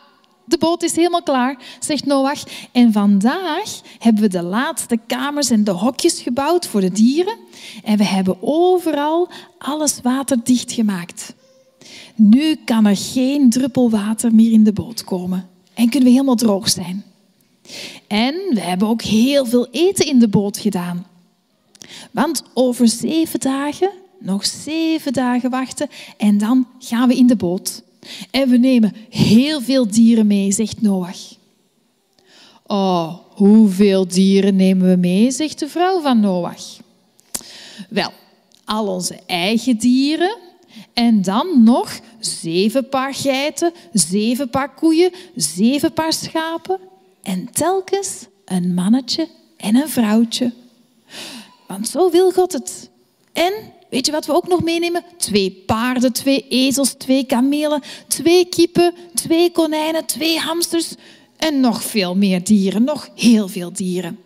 de 0.46 0.58
boot 0.58 0.84
is 0.84 0.96
helemaal 0.96 1.24
klaar, 1.24 1.58
zegt 1.80 2.06
Noach. 2.06 2.44
En 2.72 2.92
vandaag 2.92 3.82
hebben 4.00 4.22
we 4.22 4.30
de 4.30 4.44
laatste 4.44 5.00
kamers 5.08 5.50
en 5.50 5.64
de 5.64 5.72
hokjes 5.72 6.22
gebouwd 6.22 6.68
voor 6.68 6.82
de 6.82 6.92
dieren. 6.92 7.38
En 7.84 7.98
we 7.98 8.06
hebben 8.06 8.38
overal 8.42 9.30
alles 9.58 10.00
waterdicht 10.02 10.72
gemaakt. 10.72 11.34
Nu 12.16 12.56
kan 12.56 12.86
er 12.86 12.98
geen 12.98 13.50
druppel 13.50 13.90
water 13.90 14.36
meer 14.36 14.52
in 14.52 14.64
de 14.64 14.74
boot 14.74 15.04
komen. 15.04 15.50
En 15.74 15.90
kunnen 15.90 16.08
we 16.08 16.16
helemaal 16.16 16.36
droog 16.36 16.70
zijn. 16.70 17.04
En 18.08 18.36
we 18.50 18.62
hebben 18.62 18.88
ook 18.88 19.02
heel 19.02 19.46
veel 19.46 19.68
eten 19.72 20.06
in 20.08 20.20
de 20.20 20.28
boot 20.28 20.58
gedaan. 20.58 21.06
Want 22.12 22.44
over 22.54 22.88
zeven 22.88 23.40
dagen, 23.40 23.92
nog 24.20 24.46
zeven 24.46 25.14
dagen 25.14 25.50
wachten 25.50 25.90
en 26.18 26.38
dan 26.38 26.68
gaan 26.80 27.08
we 27.08 27.16
in 27.16 27.28
de 27.28 27.36
boot. 27.36 27.84
En 28.32 28.50
we 28.50 28.58
nemen 28.58 28.94
heel 29.10 29.62
veel 29.62 29.88
dieren 29.88 30.28
mee, 30.28 30.52
zegt 30.52 30.82
Noach. 30.82 31.34
Oh, 32.68 33.18
hoeveel 33.30 34.08
dieren 34.08 34.56
nemen 34.56 34.90
we 34.90 34.96
mee, 34.96 35.32
zegt 35.32 35.60
de 35.60 35.68
vrouw 35.68 36.02
van 36.02 36.20
Noach. 36.20 36.78
Wel, 37.90 38.12
al 38.66 38.88
onze 38.88 39.20
eigen 39.26 39.78
dieren 39.78 40.38
en 40.94 41.22
dan 41.22 41.64
nog 41.64 42.00
zeven 42.20 42.90
paar 42.90 43.14
geiten, 43.14 43.74
zeven 43.94 44.50
paar 44.50 44.74
koeien, 44.74 45.12
zeven 45.36 45.94
paar 45.94 46.14
schapen 46.14 46.80
en 47.24 47.52
telkens 47.52 48.26
een 48.46 48.74
mannetje 48.74 49.28
en 49.58 49.76
een 49.76 49.90
vrouwtje. 49.90 50.54
Want 51.68 51.88
zo 51.88 52.12
wil 52.12 52.32
God 52.32 52.54
het. 52.54 52.90
En 53.34 53.54
weet 53.90 54.06
je 54.06 54.12
wat 54.12 54.26
we 54.26 54.34
ook 54.34 54.48
nog 54.48 54.64
meenemen? 54.64 55.04
Twee 55.18 55.64
paarden, 55.66 56.14
twee 56.14 56.48
ezels, 56.48 56.94
twee 56.94 57.26
kamelen, 57.26 57.82
twee 58.08 58.46
kippen, 58.46 58.94
twee 59.14 59.52
konijnen, 59.52 60.06
twee 60.06 60.40
hamsters 60.40 60.94
en 61.38 61.60
nog 61.60 61.84
veel 61.84 62.16
meer 62.16 62.44
dieren, 62.44 62.84
nog 62.84 63.10
heel 63.16 63.48
veel 63.48 63.74
dieren. 63.74 64.20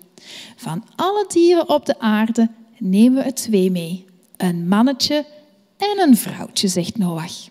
Van 0.55 0.85
alle 0.95 1.25
dieren 1.27 1.69
op 1.69 1.85
de 1.85 1.99
aarde 1.99 2.49
nemen 2.77 3.17
we 3.17 3.23
er 3.23 3.33
twee 3.33 3.71
mee. 3.71 4.05
Een 4.37 4.67
mannetje 4.67 5.25
en 5.77 5.99
een 5.99 6.17
vrouwtje, 6.17 6.67
zegt 6.67 6.97
Noach. 6.97 7.47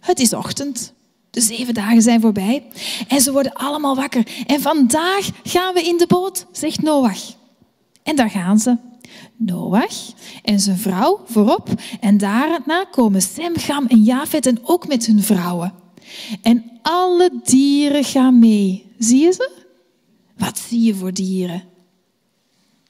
Het 0.00 0.20
is 0.20 0.32
ochtend. 0.32 0.92
De 1.38 1.44
zeven 1.44 1.74
dagen 1.74 2.02
zijn 2.02 2.20
voorbij 2.20 2.66
en 3.08 3.20
ze 3.20 3.32
worden 3.32 3.52
allemaal 3.52 3.94
wakker. 3.94 4.26
En 4.46 4.60
vandaag 4.60 5.30
gaan 5.42 5.74
we 5.74 5.82
in 5.82 5.96
de 5.96 6.06
boot, 6.06 6.46
zegt 6.52 6.82
Noach. 6.82 7.20
En 8.02 8.16
daar 8.16 8.30
gaan 8.30 8.58
ze. 8.58 8.76
Noach 9.36 10.12
en 10.42 10.60
zijn 10.60 10.78
vrouw 10.78 11.20
voorop. 11.26 11.68
En 12.00 12.18
daarna 12.18 12.84
komen 12.84 13.22
Sem, 13.22 13.56
Gam 13.56 13.86
en 13.86 14.02
Jafet 14.02 14.46
en 14.46 14.58
ook 14.62 14.88
met 14.88 15.06
hun 15.06 15.22
vrouwen. 15.22 15.74
En 16.42 16.78
alle 16.82 17.30
dieren 17.44 18.04
gaan 18.04 18.38
mee. 18.38 18.92
Zie 18.98 19.20
je 19.20 19.32
ze? 19.32 19.50
Wat 20.36 20.58
zie 20.58 20.82
je 20.82 20.94
voor 20.94 21.12
dieren? 21.12 21.64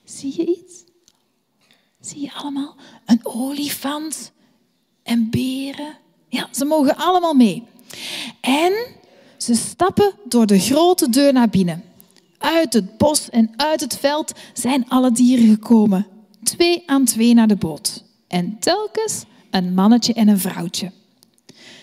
Zie 0.04 0.34
je 0.36 0.46
iets? 0.46 0.84
Zie 2.00 2.20
je 2.20 2.34
allemaal? 2.34 2.76
Een 3.06 3.20
olifant 3.22 4.32
en 5.02 5.30
beren. 5.30 5.96
Ja, 6.28 6.48
ze 6.52 6.64
mogen 6.64 6.96
allemaal 6.96 7.34
mee. 7.34 7.62
En 8.40 8.72
ze 9.36 9.54
stappen 9.54 10.12
door 10.24 10.46
de 10.46 10.58
grote 10.58 11.08
deur 11.08 11.32
naar 11.32 11.48
binnen. 11.48 11.84
Uit 12.38 12.72
het 12.72 12.96
bos 12.96 13.30
en 13.30 13.50
uit 13.56 13.80
het 13.80 13.96
veld 13.96 14.32
zijn 14.52 14.88
alle 14.88 15.12
dieren 15.12 15.48
gekomen. 15.48 16.06
Twee 16.42 16.82
aan 16.86 17.04
twee 17.04 17.34
naar 17.34 17.48
de 17.48 17.56
boot. 17.56 18.04
En 18.28 18.56
telkens 18.60 19.24
een 19.50 19.74
mannetje 19.74 20.12
en 20.12 20.28
een 20.28 20.38
vrouwtje. 20.38 20.92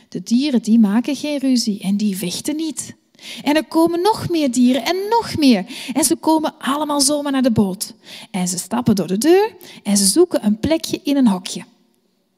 De 0.10 0.24
dieren 0.24 0.62
die 0.62 0.80
maken 0.80 1.16
geen 1.16 1.38
ruzie 1.38 1.80
en 1.82 1.98
die 1.98 2.18
vechten 2.18 2.56
niet. 2.56 2.96
En 3.44 3.56
er 3.56 3.66
komen 3.66 4.02
nog 4.02 4.30
meer 4.30 4.52
dieren 4.52 4.86
en 4.86 4.96
nog 5.10 5.38
meer. 5.38 5.66
En 5.94 6.04
ze 6.04 6.16
komen 6.16 6.54
allemaal 6.60 7.02
zomaar 7.02 7.32
naar 7.32 7.42
de 7.42 7.52
boot. 7.52 7.94
En 8.32 8.48
ze 8.48 8.58
stappen 8.58 8.96
door 8.96 9.08
de 9.08 9.18
deur 9.18 9.56
en 9.84 9.98
ze 9.98 10.06
zoeken 10.06 10.46
een 10.46 10.60
plekje 10.60 11.00
in 11.04 11.18
een 11.18 11.28
hokje. 11.28 11.64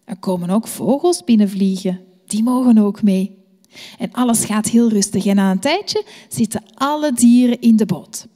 Er 0.05 0.17
komen 0.17 0.49
ook 0.49 0.67
vogels 0.67 1.23
binnenvliegen. 1.23 1.99
Die 2.25 2.43
mogen 2.43 2.77
ook 2.77 3.03
mee. 3.03 3.36
En 3.97 4.11
alles 4.11 4.45
gaat 4.45 4.67
heel 4.67 4.89
rustig. 4.89 5.25
En 5.25 5.35
na 5.35 5.51
een 5.51 5.59
tijdje 5.59 6.05
zitten 6.29 6.63
alle 6.73 7.13
dieren 7.13 7.61
in 7.61 7.75
de 7.75 7.85
boot. 7.85 8.27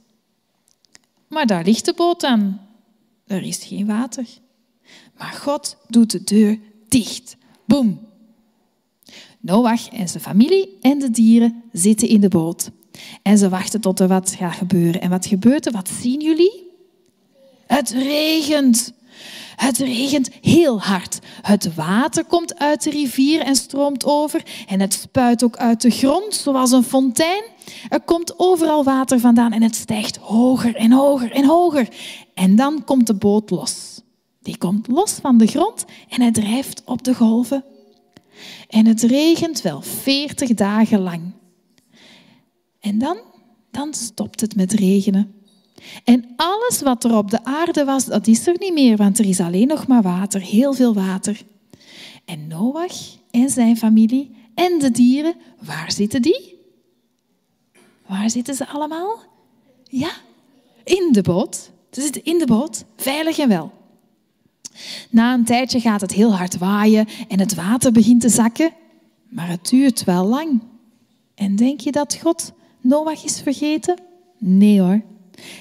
Maar 1.28 1.46
daar 1.46 1.64
ligt 1.64 1.84
de 1.84 1.94
boot 1.94 2.24
aan. 2.24 2.60
Er 3.26 3.42
is 3.42 3.64
geen 3.64 3.86
water. 3.86 4.26
Maar 5.18 5.32
God 5.32 5.76
doet 5.88 6.10
de 6.10 6.24
deur 6.24 6.58
dicht. 6.88 7.36
Boom. 7.64 8.00
Noach 9.40 9.88
en 9.88 10.08
zijn 10.08 10.22
familie 10.22 10.78
en 10.80 10.98
de 10.98 11.10
dieren 11.10 11.62
zitten 11.72 12.08
in 12.08 12.20
de 12.20 12.28
boot. 12.28 12.70
En 13.22 13.38
ze 13.38 13.48
wachten 13.48 13.80
tot 13.80 14.00
er 14.00 14.08
wat 14.08 14.30
gaat 14.30 14.54
gebeuren. 14.54 15.00
En 15.00 15.10
wat 15.10 15.26
gebeurt 15.26 15.66
er? 15.66 15.72
Wat 15.72 15.88
zien 15.88 16.20
jullie? 16.20 16.70
Het 17.66 17.90
regent. 17.90 18.92
Het 19.56 19.78
regent 19.78 20.30
heel 20.40 20.80
hard. 20.80 21.18
Het 21.42 21.74
water 21.74 22.24
komt 22.24 22.58
uit 22.58 22.82
de 22.82 22.90
rivier 22.90 23.40
en 23.40 23.56
stroomt 23.56 24.04
over. 24.04 24.42
En 24.66 24.80
het 24.80 24.92
spuit 24.92 25.44
ook 25.44 25.56
uit 25.56 25.80
de 25.80 25.90
grond, 25.90 26.34
zoals 26.34 26.70
een 26.70 26.82
fontein. 26.82 27.42
Er 27.88 28.00
komt 28.00 28.38
overal 28.38 28.84
water 28.84 29.20
vandaan 29.20 29.52
en 29.52 29.62
het 29.62 29.74
stijgt 29.74 30.16
hoger 30.16 30.76
en 30.76 30.92
hoger 30.92 31.32
en 31.32 31.44
hoger. 31.44 31.88
En 32.34 32.56
dan 32.56 32.84
komt 32.84 33.06
de 33.06 33.14
boot 33.14 33.50
los. 33.50 34.00
Die 34.40 34.58
komt 34.58 34.88
los 34.88 35.12
van 35.12 35.38
de 35.38 35.46
grond 35.46 35.84
en 36.08 36.20
hij 36.20 36.32
drijft 36.32 36.82
op 36.84 37.02
de 37.02 37.14
golven. 37.14 37.64
En 38.68 38.86
het 38.86 39.02
regent 39.02 39.62
wel 39.62 39.82
veertig 39.82 40.54
dagen 40.54 41.00
lang. 41.00 41.32
En 42.80 42.98
dan, 42.98 43.18
dan 43.70 43.94
stopt 43.94 44.40
het 44.40 44.56
met 44.56 44.72
regenen. 44.72 45.41
En 46.04 46.32
alles 46.36 46.80
wat 46.80 47.04
er 47.04 47.16
op 47.16 47.30
de 47.30 47.44
aarde 47.44 47.84
was, 47.84 48.04
dat 48.04 48.26
is 48.26 48.46
er 48.46 48.56
niet 48.58 48.72
meer, 48.72 48.96
want 48.96 49.18
er 49.18 49.24
is 49.24 49.40
alleen 49.40 49.66
nog 49.66 49.86
maar 49.86 50.02
water, 50.02 50.40
heel 50.40 50.72
veel 50.72 50.94
water. 50.94 51.42
En 52.24 52.46
Noach 52.46 52.96
en 53.30 53.48
zijn 53.50 53.76
familie 53.76 54.34
en 54.54 54.78
de 54.78 54.90
dieren, 54.90 55.34
waar 55.66 55.92
zitten 55.92 56.22
die? 56.22 56.58
Waar 58.06 58.30
zitten 58.30 58.54
ze 58.54 58.68
allemaal? 58.68 59.18
Ja, 59.84 60.10
in 60.84 61.08
de 61.12 61.22
boot. 61.22 61.70
Ze 61.90 62.00
zitten 62.00 62.24
in 62.24 62.38
de 62.38 62.46
boot, 62.46 62.84
veilig 62.96 63.38
en 63.38 63.48
wel. 63.48 63.72
Na 65.10 65.34
een 65.34 65.44
tijdje 65.44 65.80
gaat 65.80 66.00
het 66.00 66.12
heel 66.12 66.36
hard 66.36 66.58
waaien 66.58 67.08
en 67.28 67.40
het 67.40 67.54
water 67.54 67.92
begint 67.92 68.20
te 68.20 68.28
zakken, 68.28 68.72
maar 69.28 69.48
het 69.48 69.68
duurt 69.68 70.04
wel 70.04 70.26
lang. 70.26 70.62
En 71.34 71.56
denk 71.56 71.80
je 71.80 71.92
dat 71.92 72.18
God 72.22 72.52
Noach 72.80 73.24
is 73.24 73.40
vergeten? 73.40 73.96
Nee 74.38 74.80
hoor. 74.80 75.02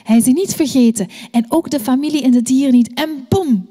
Hij 0.03 0.17
is 0.17 0.25
niet 0.25 0.55
vergeten 0.55 1.07
en 1.31 1.45
ook 1.49 1.69
de 1.69 1.79
familie 1.79 2.23
en 2.23 2.31
de 2.31 2.41
dieren 2.41 2.73
niet. 2.73 2.93
En 2.93 3.25
boem, 3.29 3.67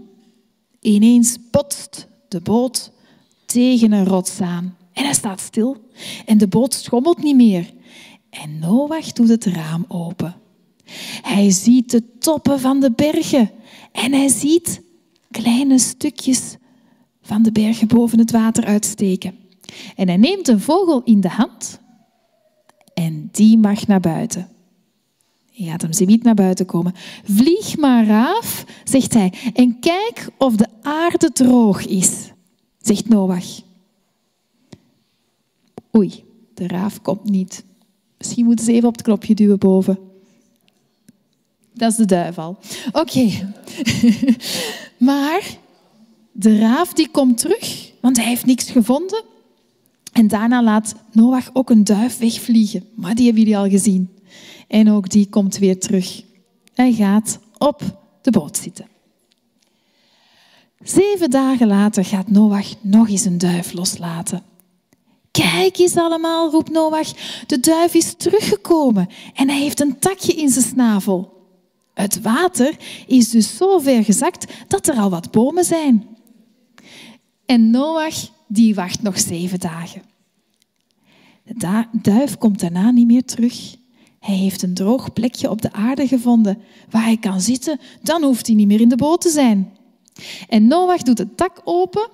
ineens 0.80 1.36
botst 1.50 2.08
de 2.28 2.40
boot 2.40 2.92
tegen 3.46 3.92
een 3.92 4.06
rots 4.06 4.40
aan. 4.40 4.76
En 4.92 5.04
hij 5.04 5.14
staat 5.14 5.40
stil 5.40 5.76
en 6.26 6.38
de 6.38 6.48
boot 6.48 6.74
schommelt 6.74 7.22
niet 7.22 7.36
meer. 7.36 7.72
En 8.30 8.58
Noach 8.58 9.12
doet 9.12 9.28
het 9.28 9.44
raam 9.44 9.84
open. 9.88 10.34
Hij 11.22 11.50
ziet 11.50 11.90
de 11.90 12.18
toppen 12.18 12.60
van 12.60 12.80
de 12.80 12.90
bergen 12.90 13.50
en 13.92 14.12
hij 14.12 14.28
ziet 14.28 14.82
kleine 15.30 15.78
stukjes 15.78 16.56
van 17.22 17.42
de 17.42 17.52
bergen 17.52 17.88
boven 17.88 18.18
het 18.18 18.30
water 18.30 18.64
uitsteken. 18.64 19.38
En 19.96 20.08
hij 20.08 20.16
neemt 20.16 20.48
een 20.48 20.60
vogel 20.60 21.02
in 21.04 21.20
de 21.20 21.28
hand 21.28 21.80
en 22.94 23.28
die 23.32 23.58
mag 23.58 23.86
naar 23.86 24.00
buiten. 24.00 24.48
Je 25.60 25.70
gaat 25.70 25.82
hem 25.82 26.06
niet 26.06 26.22
naar 26.22 26.34
buiten 26.34 26.66
komen. 26.66 26.94
Vlieg 27.24 27.76
maar 27.76 28.10
af, 28.10 28.64
zegt 28.84 29.14
hij, 29.14 29.32
en 29.54 29.78
kijk 29.80 30.28
of 30.38 30.56
de 30.56 30.66
aarde 30.82 31.32
droog 31.32 31.86
is, 31.86 32.30
zegt 32.80 33.08
Noach. 33.08 33.60
Oei, 35.96 36.24
de 36.54 36.66
raaf 36.66 37.02
komt 37.02 37.24
niet. 37.24 37.64
Misschien 38.18 38.44
moeten 38.44 38.64
ze 38.64 38.72
even 38.72 38.88
op 38.88 38.96
het 38.96 39.02
knopje 39.02 39.34
duwen 39.34 39.58
boven. 39.58 39.98
Dat 41.74 41.90
is 41.90 41.96
de 41.96 42.04
duivel. 42.04 42.58
Oké. 42.92 43.28
maar 45.08 45.58
de 46.32 46.58
raaf 46.58 46.92
die 46.92 47.08
komt 47.08 47.38
terug, 47.38 47.92
want 48.00 48.16
hij 48.16 48.26
heeft 48.26 48.46
niks 48.46 48.70
gevonden. 48.70 49.24
En 50.12 50.28
daarna 50.28 50.62
laat 50.62 50.94
Noach 51.12 51.50
ook 51.52 51.70
een 51.70 51.84
duif 51.84 52.18
wegvliegen. 52.18 52.84
Maar 52.94 53.14
die 53.14 53.24
hebben 53.24 53.42
jullie 53.42 53.58
al 53.58 53.68
gezien. 53.68 54.08
En 54.70 54.90
ook 54.90 55.08
die 55.08 55.28
komt 55.28 55.58
weer 55.58 55.78
terug. 55.78 56.22
Hij 56.74 56.92
gaat 56.92 57.38
op 57.58 57.82
de 58.22 58.30
boot 58.30 58.56
zitten. 58.56 58.86
Zeven 60.80 61.30
dagen 61.30 61.66
later 61.66 62.04
gaat 62.04 62.30
Noach 62.30 62.74
nog 62.80 63.08
eens 63.08 63.24
een 63.24 63.38
duif 63.38 63.72
loslaten. 63.72 64.42
Kijk 65.30 65.78
eens 65.78 65.96
allemaal, 65.96 66.50
roept 66.50 66.70
Noach. 66.70 67.12
De 67.46 67.60
duif 67.60 67.94
is 67.94 68.14
teruggekomen 68.16 69.08
en 69.34 69.48
hij 69.48 69.60
heeft 69.60 69.80
een 69.80 69.98
takje 69.98 70.32
in 70.32 70.48
zijn 70.48 70.64
snavel. 70.64 71.46
Het 71.94 72.20
water 72.20 72.76
is 73.06 73.30
dus 73.30 73.56
zo 73.56 73.78
ver 73.78 74.04
gezakt 74.04 74.52
dat 74.68 74.88
er 74.88 74.96
al 74.96 75.10
wat 75.10 75.30
bomen 75.30 75.64
zijn. 75.64 76.06
En 77.46 77.70
Noach 77.70 78.30
die 78.46 78.74
wacht 78.74 79.02
nog 79.02 79.18
zeven 79.18 79.60
dagen. 79.60 80.02
De 81.44 81.86
duif 81.92 82.38
komt 82.38 82.60
daarna 82.60 82.90
niet 82.90 83.06
meer 83.06 83.24
terug. 83.24 83.78
Hij 84.20 84.34
heeft 84.34 84.62
een 84.62 84.74
droog 84.74 85.12
plekje 85.12 85.50
op 85.50 85.62
de 85.62 85.72
aarde 85.72 86.06
gevonden 86.06 86.58
waar 86.90 87.04
hij 87.04 87.16
kan 87.16 87.40
zitten. 87.40 87.80
Dan 88.02 88.22
hoeft 88.22 88.46
hij 88.46 88.56
niet 88.56 88.66
meer 88.66 88.80
in 88.80 88.88
de 88.88 88.96
boot 88.96 89.20
te 89.20 89.30
zijn. 89.30 89.72
En 90.48 90.66
Noach 90.66 91.02
doet 91.02 91.18
het 91.18 91.36
tak 91.36 91.60
open. 91.64 92.08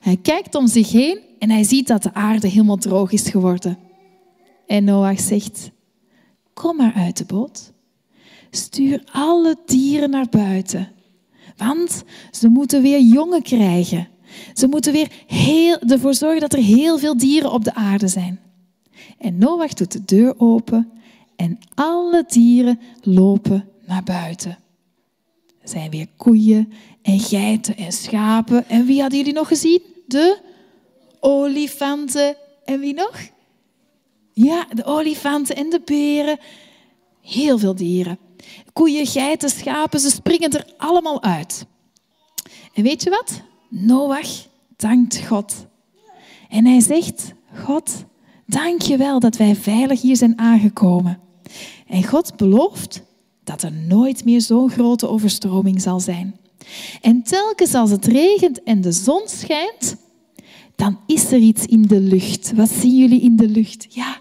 Hij 0.00 0.16
kijkt 0.16 0.54
om 0.54 0.66
zich 0.66 0.92
heen 0.92 1.20
en 1.38 1.50
hij 1.50 1.62
ziet 1.62 1.86
dat 1.86 2.02
de 2.02 2.14
aarde 2.14 2.48
helemaal 2.48 2.76
droog 2.76 3.12
is 3.12 3.28
geworden. 3.28 3.78
En 4.66 4.84
Noach 4.84 5.20
zegt, 5.20 5.70
kom 6.54 6.76
maar 6.76 6.92
uit 6.94 7.16
de 7.16 7.24
boot. 7.24 7.72
Stuur 8.50 9.02
alle 9.12 9.56
dieren 9.66 10.10
naar 10.10 10.28
buiten. 10.30 10.88
Want 11.56 12.02
ze 12.30 12.48
moeten 12.48 12.82
weer 12.82 13.00
jongen 13.00 13.42
krijgen. 13.42 14.08
Ze 14.54 14.66
moeten 14.66 14.92
weer 14.92 15.12
heel, 15.26 15.78
ervoor 15.78 16.14
zorgen 16.14 16.40
dat 16.40 16.52
er 16.52 16.62
heel 16.62 16.98
veel 16.98 17.16
dieren 17.16 17.52
op 17.52 17.64
de 17.64 17.74
aarde 17.74 18.08
zijn. 18.08 18.40
En 19.18 19.38
Noach 19.38 19.74
doet 19.74 19.92
de 19.92 20.04
deur 20.04 20.34
open 20.38 20.99
en 21.40 21.58
alle 21.74 22.24
dieren 22.26 22.80
lopen 23.02 23.68
naar 23.86 24.02
buiten. 24.02 24.58
Er 25.60 25.68
zijn 25.68 25.90
weer 25.90 26.06
koeien 26.16 26.72
en 27.02 27.20
geiten 27.20 27.76
en 27.76 27.92
schapen. 27.92 28.68
En 28.68 28.86
wie 28.86 29.00
hadden 29.00 29.18
jullie 29.18 29.34
nog 29.34 29.48
gezien? 29.48 29.82
De 30.06 30.38
olifanten. 31.20 32.36
En 32.64 32.80
wie 32.80 32.94
nog? 32.94 33.20
Ja, 34.32 34.66
de 34.74 34.84
olifanten 34.84 35.56
en 35.56 35.70
de 35.70 35.80
beren. 35.84 36.38
Heel 37.20 37.58
veel 37.58 37.74
dieren. 37.74 38.18
Koeien, 38.72 39.06
geiten, 39.06 39.50
schapen, 39.50 40.00
ze 40.00 40.10
springen 40.10 40.50
er 40.50 40.66
allemaal 40.76 41.22
uit. 41.22 41.66
En 42.74 42.82
weet 42.82 43.02
je 43.02 43.10
wat? 43.10 43.40
Noach 43.68 44.46
dankt 44.76 45.26
God. 45.26 45.66
En 46.48 46.66
hij 46.66 46.80
zegt, 46.80 47.32
God, 47.54 48.04
dank 48.46 48.82
je 48.82 48.96
wel 48.96 49.20
dat 49.20 49.36
wij 49.36 49.56
veilig 49.56 50.00
hier 50.00 50.16
zijn 50.16 50.38
aangekomen. 50.38 51.28
En 51.90 52.04
God 52.04 52.36
belooft 52.36 53.02
dat 53.44 53.62
er 53.62 53.72
nooit 53.72 54.24
meer 54.24 54.40
zo'n 54.40 54.70
grote 54.70 55.08
overstroming 55.08 55.82
zal 55.82 56.00
zijn. 56.00 56.36
En 57.00 57.22
telkens 57.22 57.74
als 57.74 57.90
het 57.90 58.06
regent 58.06 58.62
en 58.62 58.80
de 58.80 58.92
zon 58.92 59.22
schijnt, 59.24 59.96
dan 60.76 60.98
is 61.06 61.32
er 61.32 61.38
iets 61.38 61.66
in 61.66 61.82
de 61.82 62.00
lucht. 62.00 62.52
Wat 62.54 62.70
zien 62.70 62.96
jullie 62.96 63.20
in 63.20 63.36
de 63.36 63.48
lucht? 63.48 63.86
Ja, 63.88 64.18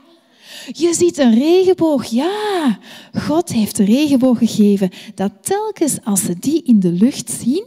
Je 0.72 0.94
ziet 0.94 1.18
een 1.18 1.34
regenboog, 1.34 2.06
ja. 2.06 2.80
God 3.14 3.50
heeft 3.50 3.76
de 3.76 3.84
regenboog 3.84 4.38
gegeven 4.38 4.90
dat 5.16 5.32
telkens 5.42 5.98
als 6.04 6.24
ze 6.24 6.40
die 6.40 6.64
in 6.64 6.80
de 6.80 6.92
lucht 6.92 7.32
zien, 7.32 7.66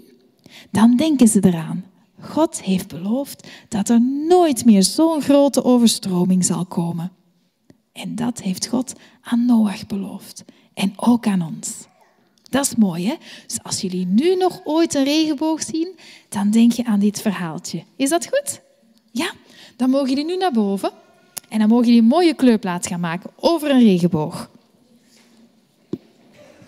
dan 0.71 0.97
denken 0.97 1.29
ze 1.29 1.41
eraan. 1.41 1.85
God 2.21 2.63
heeft 2.63 2.89
beloofd 2.89 3.49
dat 3.69 3.89
er 3.89 4.01
nooit 4.29 4.65
meer 4.65 4.83
zo'n 4.83 5.23
grote 5.23 5.65
overstroming 5.65 6.45
zal 6.45 6.67
komen. 6.67 7.13
En 7.93 8.15
dat 8.15 8.41
heeft 8.41 8.67
God 8.67 8.93
aan 9.23 9.47
Noach 9.47 9.87
beloofd. 9.87 10.45
En 10.75 10.93
ook 10.97 11.27
aan 11.27 11.43
ons. 11.43 11.87
Dat 12.51 12.65
is 12.65 12.75
mooi, 12.75 13.07
hè? 13.07 13.15
Dus 13.47 13.63
als 13.63 13.81
jullie 13.81 14.07
nu 14.07 14.37
nog 14.37 14.61
ooit 14.65 14.95
een 14.95 15.05
regenboog 15.05 15.63
zien, 15.63 15.99
dan 16.29 16.51
denk 16.51 16.73
je 16.73 16.85
aan 16.85 17.01
dit 17.01 17.21
verhaaltje. 17.21 17.83
Is 17.97 18.09
dat 18.09 18.27
goed? 18.27 18.61
Ja? 19.11 19.33
Dan 19.77 19.91
mogen 19.91 20.09
jullie 20.09 20.25
nu 20.25 20.37
naar 20.37 20.53
boven. 20.53 20.91
En 21.49 21.59
dan 21.59 21.69
mogen 21.69 21.87
jullie 21.87 22.01
een 22.01 22.07
mooie 22.07 22.35
kleurplaats 22.35 22.89
gaan 22.89 23.01
maken 23.01 23.31
over 23.37 23.71
een 23.71 23.83
regenboog. 23.83 24.51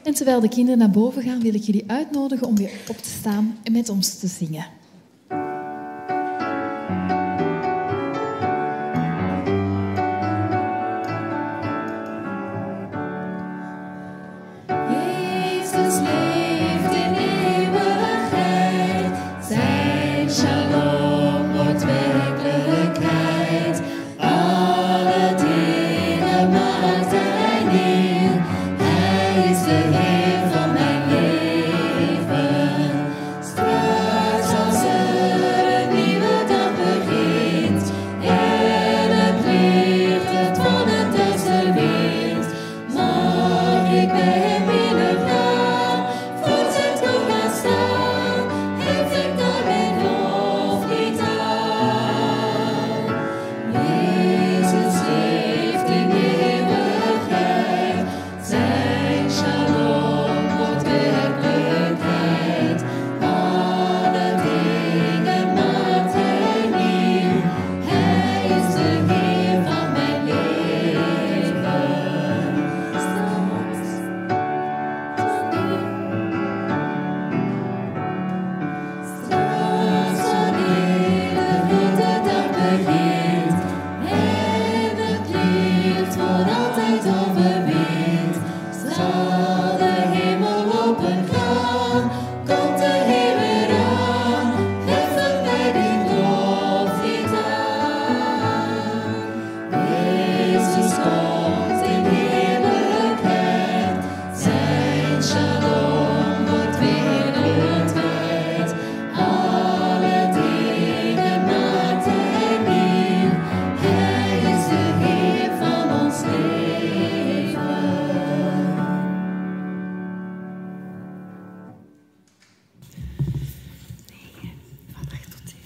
En 0.02 0.14
terwijl 0.14 0.40
de 0.40 0.48
kinderen 0.48 0.78
naar 0.78 0.90
boven 0.90 1.22
gaan, 1.22 1.40
wil 1.40 1.54
ik 1.54 1.62
jullie 1.62 1.84
uitnodigen 1.87 2.46
om 2.46 2.56
weer 2.56 2.70
op 2.88 2.96
te 2.96 3.08
staan 3.08 3.58
en 3.62 3.72
met 3.72 3.88
ons 3.88 4.18
te 4.18 4.26
zingen. 4.26 4.66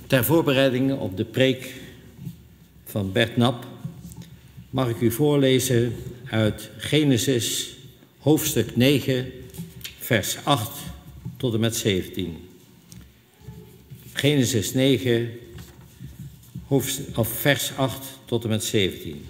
Ter 0.08 0.24
voorbereiding 0.24 0.92
op 0.98 1.16
de 1.16 1.24
preek 1.24 1.74
van 2.84 3.12
Bert 3.12 3.36
Nap 3.36 3.66
mag 4.70 4.88
ik 4.88 5.00
u 5.00 5.10
voorlezen 5.10 5.94
uit 6.24 6.70
Genesis 6.76 7.76
hoofdstuk 8.18 8.76
9, 8.76 9.32
vers 9.98 10.36
8 10.44 10.78
tot 11.36 11.54
en 11.54 11.60
met 11.60 11.76
17. 11.76 12.36
Genesis 14.12 14.74
9, 14.74 15.30
hoofdstuk, 16.66 17.18
of 17.18 17.28
vers 17.28 17.72
8 17.76 18.06
tot 18.24 18.42
en 18.44 18.50
met 18.50 18.64
17. 18.64 19.24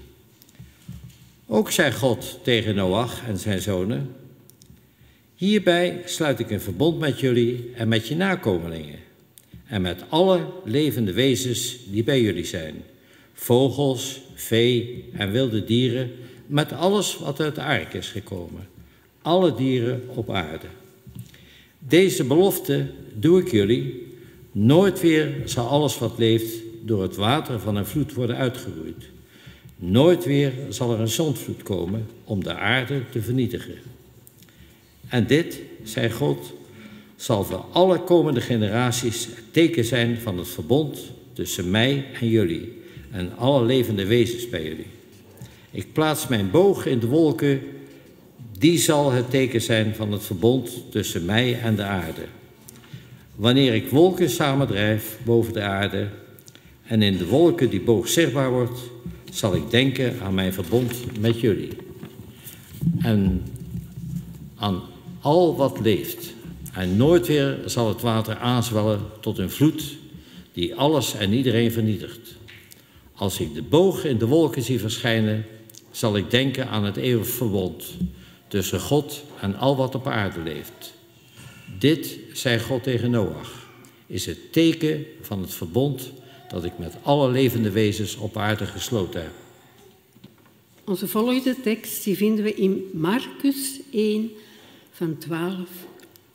Ook 1.47 1.71
zei 1.71 1.93
God 1.93 2.39
tegen 2.43 2.75
Noach 2.75 3.27
en 3.27 3.39
zijn 3.39 3.61
zonen: 3.61 4.15
Hierbij 5.35 6.03
sluit 6.05 6.39
ik 6.39 6.51
een 6.51 6.61
verbond 6.61 6.99
met 6.99 7.21
jullie 7.21 7.71
en 7.75 7.89
met 7.89 8.09
je 8.09 8.17
nakomelingen 8.17 9.07
en 9.69 9.83
met 9.83 10.05
alle 10.09 10.47
levende 10.65 11.13
wezens 11.13 11.77
die 11.91 12.05
bij 12.05 12.21
jullie 12.21 12.45
zijn. 12.45 12.75
Vogels, 13.33 14.21
vee 14.35 15.05
en 15.13 15.31
wilde 15.31 15.65
dieren, 15.65 16.11
met 16.47 16.73
alles 16.73 17.19
wat 17.19 17.41
uit 17.41 17.55
de 17.55 17.63
ark 17.63 17.95
is 17.95 18.09
gekomen. 18.09 18.69
Alle 19.23 19.55
dieren 19.55 20.03
op 20.07 20.31
aarde. 20.31 20.67
Deze 21.79 22.25
belofte 22.25 22.87
doe 23.15 23.41
ik 23.41 23.51
jullie. 23.51 24.07
Nooit 24.53 25.01
weer 25.01 25.35
zal 25.45 25.67
alles 25.67 25.99
wat 25.99 26.19
leeft 26.19 26.55
door 26.83 27.03
het 27.03 27.17
water 27.17 27.61
van 27.61 27.77
een 27.77 27.87
vloed 27.87 28.15
worden 28.15 28.37
uitgeroeid. 28.37 29.09
Nooit 29.77 30.25
weer 30.25 30.53
zal 30.69 30.93
er 30.93 31.01
een 31.01 31.09
zondvloed 31.09 31.63
komen 31.63 32.07
om 32.25 32.45
de 32.45 32.55
aarde 32.55 33.03
te 33.11 33.23
vernietigen. 33.23 33.75
En 35.09 35.27
dit, 35.27 35.61
zei 35.83 36.11
God, 36.11 36.53
zal 37.19 37.45
voor 37.45 37.65
alle 37.73 38.01
komende 38.01 38.41
generaties 38.41 39.27
het 39.27 39.53
teken 39.53 39.85
zijn 39.85 40.19
van 40.19 40.39
het 40.39 40.49
verbond 40.49 40.99
tussen 41.33 41.71
mij 41.71 42.05
en 42.21 42.29
jullie 42.29 42.83
en 43.11 43.37
alle 43.37 43.65
levende 43.65 44.07
wezens 44.07 44.49
bij 44.49 44.63
jullie. 44.63 44.87
Ik 45.71 45.93
plaats 45.93 46.29
mijn 46.29 46.51
boog 46.51 46.87
in 46.87 46.99
de 46.99 47.07
wolken, 47.07 47.61
die 48.59 48.79
zal 48.79 49.13
het 49.13 49.31
teken 49.31 49.63
zijn 49.63 49.95
van 49.95 50.13
het 50.13 50.23
verbond 50.23 50.91
tussen 50.91 51.25
mij 51.25 51.61
en 51.61 51.77
de 51.77 51.83
aarde. 51.83 52.25
Wanneer 53.35 53.75
ik 53.75 53.89
wolken 53.89 54.31
samendrijf 54.31 55.19
boven 55.25 55.53
de 55.53 55.63
aarde 55.63 56.09
en 56.83 57.03
in 57.03 57.17
de 57.17 57.27
wolken 57.27 57.71
die 57.71 57.81
boog 57.81 58.09
zichtbaar 58.09 58.51
wordt, 58.51 58.81
zal 59.31 59.55
ik 59.55 59.71
denken 59.71 60.21
aan 60.23 60.35
mijn 60.35 60.53
verbond 60.53 61.21
met 61.21 61.41
jullie. 61.41 61.77
En 62.99 63.43
aan 64.57 64.83
al 65.21 65.57
wat 65.57 65.81
leeft. 65.81 66.37
En 66.79 66.97
nooit 66.97 67.27
weer 67.27 67.59
zal 67.65 67.89
het 67.89 68.01
water 68.01 68.37
aanzwellen 68.37 69.01
tot 69.21 69.39
een 69.39 69.51
vloed 69.51 69.97
die 70.53 70.75
alles 70.75 71.15
en 71.15 71.33
iedereen 71.33 71.73
vernietigt. 71.73 72.35
Als 73.15 73.41
ik 73.41 73.55
de 73.55 73.63
boog 73.63 74.05
in 74.05 74.19
de 74.19 74.27
wolken 74.27 74.63
zie 74.63 74.81
verschijnen, 74.81 75.47
zal 75.91 76.17
ik 76.17 76.31
denken 76.31 76.69
aan 76.69 76.85
het 76.85 76.97
eeuwig 76.97 77.27
verbond 77.27 77.85
tussen 78.49 78.81
God 78.81 79.23
en 79.41 79.57
al 79.57 79.77
wat 79.77 79.95
op 79.95 80.07
aarde 80.07 80.41
leeft. 80.41 80.95
Dit, 81.79 82.19
zei 82.33 82.59
God 82.59 82.83
tegen 82.83 83.11
Noach, 83.11 83.69
is 84.07 84.27
het 84.27 84.53
teken 84.53 85.05
van 85.21 85.41
het 85.41 85.55
verbond 85.55 86.13
dat 86.49 86.65
ik 86.65 86.79
met 86.79 86.95
alle 87.03 87.31
levende 87.31 87.71
wezens 87.71 88.17
op 88.17 88.37
aarde 88.37 88.67
gesloten 88.67 89.23
heb. 89.23 89.33
Onze 90.85 91.09
volgende 91.09 91.57
tekst 91.63 92.05
die 92.05 92.17
vinden 92.17 92.45
we 92.45 92.55
in 92.55 92.91
Marcus 92.93 93.81
1 93.93 94.31
van 94.91 95.19
12 95.19 95.69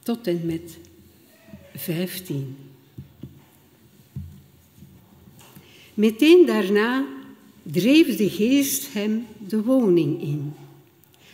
tot 0.03 0.27
en 0.27 0.41
met 0.43 0.77
15. 1.75 2.55
Meteen 5.93 6.45
daarna 6.45 7.05
dreef 7.63 8.17
de 8.17 8.29
geest 8.29 8.93
hem 8.93 9.25
de 9.47 9.63
woning 9.63 10.21
in. 10.21 10.53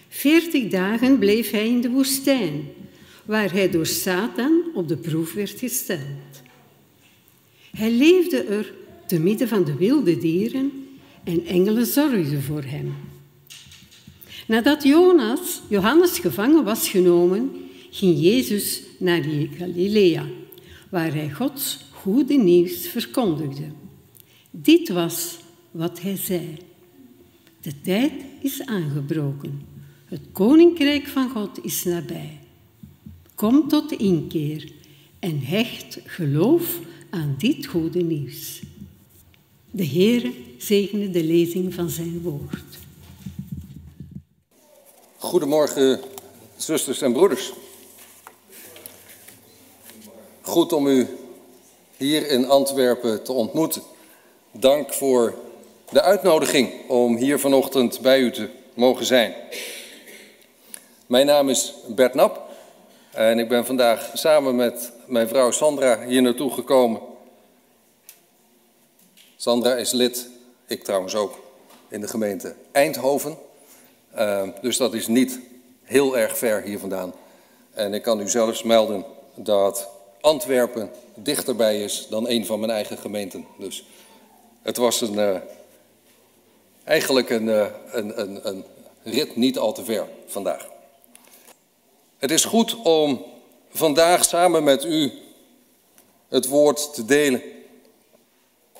Veertig 0.08 0.68
dagen 0.70 1.20
bleef 1.20 1.52
hij 1.52 1.68
in 1.68 1.82
de 1.82 1.90
woestijn, 1.90 2.68
waar 3.26 3.52
hij 3.52 3.70
door 3.70 3.86
Satan 3.86 4.64
op 4.74 4.88
de 4.88 4.98
proef 4.98 5.34
werd 5.34 5.60
gesteld. 5.60 6.42
Hij 7.72 7.92
leefde 7.92 8.44
er 8.44 8.74
te 9.08 9.20
midden 9.20 9.48
van 9.48 9.64
de 9.64 9.76
wilde 9.76 10.18
dieren 10.18 10.72
en 11.24 11.46
engelen 11.46 11.86
zorgden 11.86 12.42
voor 12.42 12.64
hem. 12.64 12.94
Nadat 14.48 14.84
Jonas, 14.84 15.62
Johannes 15.68 16.20
gevangen 16.20 16.64
was 16.64 16.90
genomen, 16.90 17.69
ging 17.90 18.20
Jezus 18.20 18.82
naar 18.98 19.24
Galilea, 19.58 20.26
waar 20.90 21.14
hij 21.14 21.32
Gods 21.32 21.78
goede 21.92 22.38
nieuws 22.38 22.88
verkondigde. 22.88 23.68
Dit 24.52 24.90
was 24.90 25.38
wat 25.72 26.02
hij 26.02 26.18
zei. 26.18 26.58
De 27.62 27.82
tijd 27.82 28.14
is 28.42 28.66
aangebroken. 28.66 29.62
Het 30.06 30.22
koninkrijk 30.32 31.08
van 31.08 31.30
God 31.30 31.64
is 31.64 31.84
nabij. 31.84 32.40
Kom 33.36 33.68
tot 33.68 33.92
inkeer 33.92 34.72
en 35.20 35.40
hecht 35.40 36.00
geloof 36.06 36.80
aan 37.10 37.36
dit 37.38 37.66
goede 37.66 38.02
nieuws. 38.02 38.62
De 39.72 39.86
Heere 39.86 40.34
zegene 40.58 41.10
de 41.10 41.24
lezing 41.24 41.74
van 41.74 41.90
zijn 41.90 42.22
woord. 42.22 42.78
Goedemorgen, 45.18 46.00
zusters 46.58 47.02
en 47.02 47.14
broeders. 47.14 47.52
Goed 50.50 50.74
om 50.74 50.88
u 50.88 51.08
hier 51.98 52.28
in 52.28 52.50
Antwerpen 52.50 53.24
te 53.24 53.32
ontmoeten. 53.32 53.82
Dank 54.52 54.94
voor 54.94 55.34
de 55.90 56.02
uitnodiging 56.02 56.72
om 56.88 57.16
hier 57.16 57.40
vanochtend 57.40 58.00
bij 58.00 58.20
u 58.20 58.32
te 58.32 58.50
mogen 58.74 59.06
zijn. 59.06 59.34
Mijn 61.06 61.26
naam 61.26 61.50
is 61.50 61.74
Bert 61.88 62.14
Nap 62.14 62.42
en 63.12 63.40
ik 63.40 63.50
ben 63.50 63.66
vandaag 63.66 64.12
samen 64.14 64.56
met 64.56 64.92
mijn 65.06 65.28
vrouw 65.28 65.52
Sandra 65.52 66.06
hier 66.06 66.22
naartoe 66.22 66.52
gekomen. 66.52 67.02
Sandra 69.36 69.76
is 69.76 69.92
lid, 69.92 70.30
ik 70.68 70.84
trouwens 70.84 71.16
ook, 71.16 71.40
in 71.88 72.02
de 72.02 72.08
gemeente 72.08 72.56
Eindhoven. 72.72 73.38
Uh, 74.18 74.48
dus 74.62 74.78
dat 74.78 74.94
is 74.94 75.08
niet 75.08 75.40
heel 75.84 76.18
erg 76.18 76.38
ver 76.38 76.62
hier 76.62 76.80
vandaan. 76.80 77.14
En 77.72 77.94
ik 77.94 78.02
kan 78.02 78.20
u 78.20 78.30
zelfs 78.30 78.64
melden 78.64 79.06
dat 79.36 79.98
Antwerpen 80.22 80.92
dichterbij 81.16 81.84
is 81.84 82.08
dan 82.10 82.30
een 82.30 82.46
van 82.46 82.60
mijn 82.60 82.72
eigen 82.72 82.98
gemeenten. 82.98 83.46
Dus 83.58 83.86
het 84.62 84.78
was 84.78 85.02
een, 85.02 85.14
uh, 85.14 85.36
eigenlijk 86.84 87.30
een, 87.30 87.48
uh, 87.48 87.66
een, 87.92 88.22
een, 88.22 88.48
een 88.48 88.66
rit 89.04 89.36
niet 89.36 89.58
al 89.58 89.74
te 89.74 89.84
ver 89.84 90.08
vandaag. 90.28 90.70
Het 92.18 92.32
is 92.32 92.46
goed 92.46 92.82
om 92.82 93.26
vandaag 93.70 94.26
samen 94.26 94.64
met 94.64 94.86
u 94.86 95.12
het 96.28 96.48
woord 96.48 96.94
te 96.94 97.06
delen. 97.06 97.42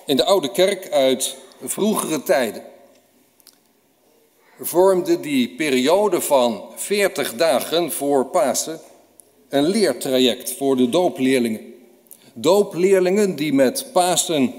In 0.06 0.16
de 0.16 0.24
oude 0.24 0.50
kerk 0.50 0.90
uit 0.90 1.36
vroegere 1.62 2.22
tijden 2.22 2.64
vormde 4.60 5.20
die 5.20 5.48
periode 5.48 6.20
van 6.20 6.64
40 6.76 7.34
dagen 7.34 7.92
voor 7.92 8.26
Pasen 8.26 8.80
een 9.50 9.68
leertraject 9.68 10.52
voor 10.52 10.76
de 10.76 10.88
doopleerlingen. 10.88 11.60
Doopleerlingen 12.34 13.36
die 13.36 13.52
met 13.52 13.86
Pasen 13.92 14.52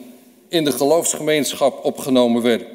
in 0.47 0.63
de 0.63 0.71
geloofsgemeenschap 0.71 1.85
opgenomen 1.85 2.41
werden. 2.41 2.67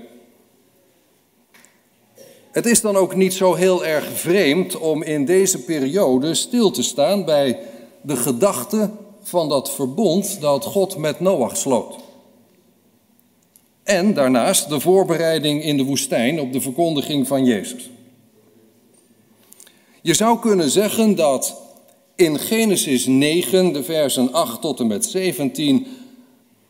Het 2.50 2.66
is 2.66 2.80
dan 2.80 2.96
ook 2.96 3.14
niet 3.14 3.34
zo 3.34 3.54
heel 3.54 3.84
erg 3.84 4.04
vreemd 4.04 4.76
om 4.76 5.02
in 5.02 5.24
deze 5.24 5.64
periode 5.64 6.34
stil 6.34 6.70
te 6.70 6.82
staan 6.82 7.24
bij 7.24 7.58
de 8.00 8.16
gedachte 8.16 8.90
van 9.22 9.48
dat 9.48 9.74
verbond 9.74 10.40
dat 10.40 10.64
God 10.64 10.96
met 10.96 11.20
Noach 11.20 11.56
sloot. 11.56 11.96
En 13.82 14.14
daarnaast 14.14 14.68
de 14.68 14.80
voorbereiding 14.80 15.64
in 15.64 15.76
de 15.76 15.84
woestijn 15.84 16.40
op 16.40 16.52
de 16.52 16.60
verkondiging 16.60 17.26
van 17.26 17.44
Jezus. 17.44 17.90
Je 20.02 20.14
zou 20.14 20.38
kunnen 20.38 20.70
zeggen 20.70 21.14
dat 21.14 21.65
in 22.16 22.38
Genesis 22.38 23.06
9, 23.06 23.72
de 23.72 23.82
versen 23.82 24.32
8 24.32 24.60
tot 24.60 24.80
en 24.80 24.86
met 24.86 25.04
17, 25.04 25.86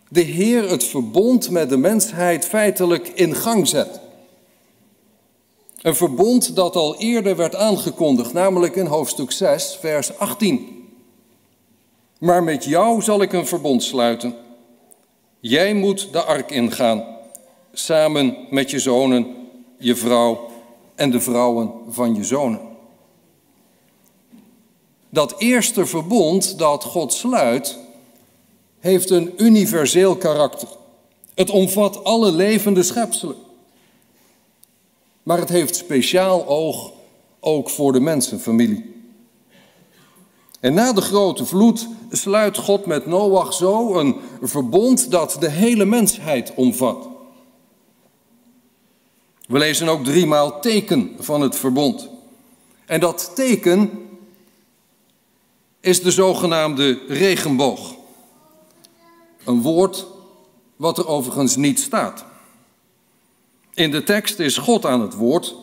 de 0.09 0.20
Heer 0.20 0.68
het 0.68 0.85
verbond 0.85 1.50
met 1.50 1.68
de 1.68 1.76
mensheid 1.76 2.44
feitelijk 2.44 3.09
in 3.09 3.35
gang 3.35 3.68
zet. 3.68 4.00
Een 5.82 5.96
verbond 5.96 6.56
dat 6.56 6.76
al 6.76 6.96
eerder 6.96 7.37
werd 7.37 7.54
aangekondigd, 7.54 8.32
namelijk 8.32 8.76
in 8.76 8.87
hoofdstuk 8.87 9.30
6, 9.30 9.76
vers 9.80 10.18
18. 10.18 10.85
Maar 12.18 12.42
met 12.42 12.64
jou 12.64 13.02
zal 13.02 13.22
ik 13.22 13.32
een 13.32 13.46
verbond 13.46 13.82
sluiten. 13.82 14.35
Jij 15.40 15.74
moet 15.74 16.09
de 16.12 16.22
ark 16.22 16.50
ingaan, 16.50 17.04
samen 17.72 18.37
met 18.50 18.70
je 18.70 18.78
zonen, 18.78 19.26
je 19.78 19.96
vrouw 19.96 20.50
en 20.94 21.11
de 21.11 21.20
vrouwen 21.20 21.72
van 21.88 22.14
je 22.14 22.24
zonen. 22.24 22.75
Dat 25.16 25.35
eerste 25.38 25.87
verbond 25.87 26.59
dat 26.59 26.85
God 26.85 27.12
sluit, 27.12 27.79
heeft 28.79 29.11
een 29.11 29.33
universeel 29.37 30.16
karakter. 30.16 30.68
Het 31.35 31.50
omvat 31.50 32.05
alle 32.05 32.33
levende 32.33 32.83
schepselen. 32.83 33.37
Maar 35.22 35.38
het 35.38 35.48
heeft 35.48 35.76
speciaal 35.76 36.46
oog 36.46 36.92
ook 37.40 37.70
voor 37.70 37.92
de 37.92 38.00
mensenfamilie. 38.00 38.94
En 40.61 40.74
na 40.74 40.92
de 40.92 41.00
grote 41.00 41.44
vloed 41.44 41.88
sluit 42.11 42.57
God 42.57 42.87
met 42.87 43.07
Noach 43.07 43.52
zo 43.52 43.94
een 43.94 44.16
verbond 44.42 45.11
dat 45.11 45.37
de 45.40 45.50
hele 45.50 45.85
mensheid 45.85 46.52
omvat. 46.55 47.09
We 49.48 49.59
lezen 49.59 49.88
ook 49.88 50.05
driemaal 50.05 50.61
teken 50.61 51.16
van 51.18 51.40
het 51.40 51.57
verbond. 51.57 52.09
En 52.87 53.00
dat 53.00 53.33
teken 53.35 54.05
is 55.87 56.03
de 56.03 56.11
zogenaamde 56.11 57.01
regenboog. 57.09 57.94
Een 59.44 59.62
woord 59.62 60.07
wat 60.77 60.99
er 60.99 61.09
overigens 61.09 61.57
niet 61.57 61.81
staat. 61.81 62.25
In 63.75 63.90
de 63.90 64.03
tekst 64.03 64.38
is 64.38 64.59
God 64.59 64.87
aan 64.87 65.01
het 65.01 65.14
woord 65.14 65.55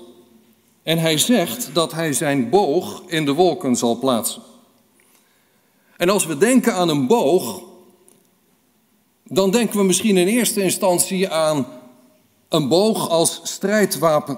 en 0.83 0.97
hij 0.97 1.17
zegt 1.17 1.69
dat 1.73 1.91
hij 1.91 2.13
zijn 2.13 2.49
boog 2.49 3.03
in 3.05 3.25
de 3.25 3.33
wolken 3.33 3.75
zal 3.75 3.99
plaatsen. 3.99 4.41
En 5.97 6.09
als 6.09 6.25
we 6.25 6.37
denken 6.37 6.73
aan 6.73 6.89
een 6.89 7.07
boog, 7.07 7.61
dan 9.23 9.51
denken 9.51 9.77
we 9.77 9.83
misschien 9.83 10.17
in 10.17 10.27
eerste 10.27 10.61
instantie 10.61 11.29
aan 11.29 11.67
een 12.49 12.67
boog 12.67 13.09
als 13.09 13.39
strijdwapen, 13.43 14.37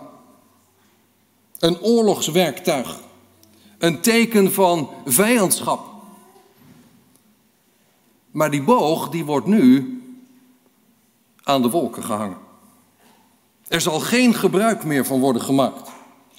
een 1.60 1.82
oorlogswerktuig, 1.82 3.04
een 3.78 4.02
teken 4.02 4.54
van 4.54 4.90
vijandschap. 5.06 5.94
Maar 8.32 8.52
die 8.52 8.64
boog 8.64 9.10
die 9.10 9.26
wordt 9.26 9.48
nu 9.48 9.94
aan 11.44 11.62
de 11.62 11.70
wolken 11.70 12.04
gehangen. 12.04 12.38
Er 13.68 13.82
zal 13.82 14.00
geen 14.00 14.34
gebruik 14.34 14.84
meer 14.84 15.06
van 15.06 15.20
worden 15.20 15.42
gemaakt. 15.42 15.90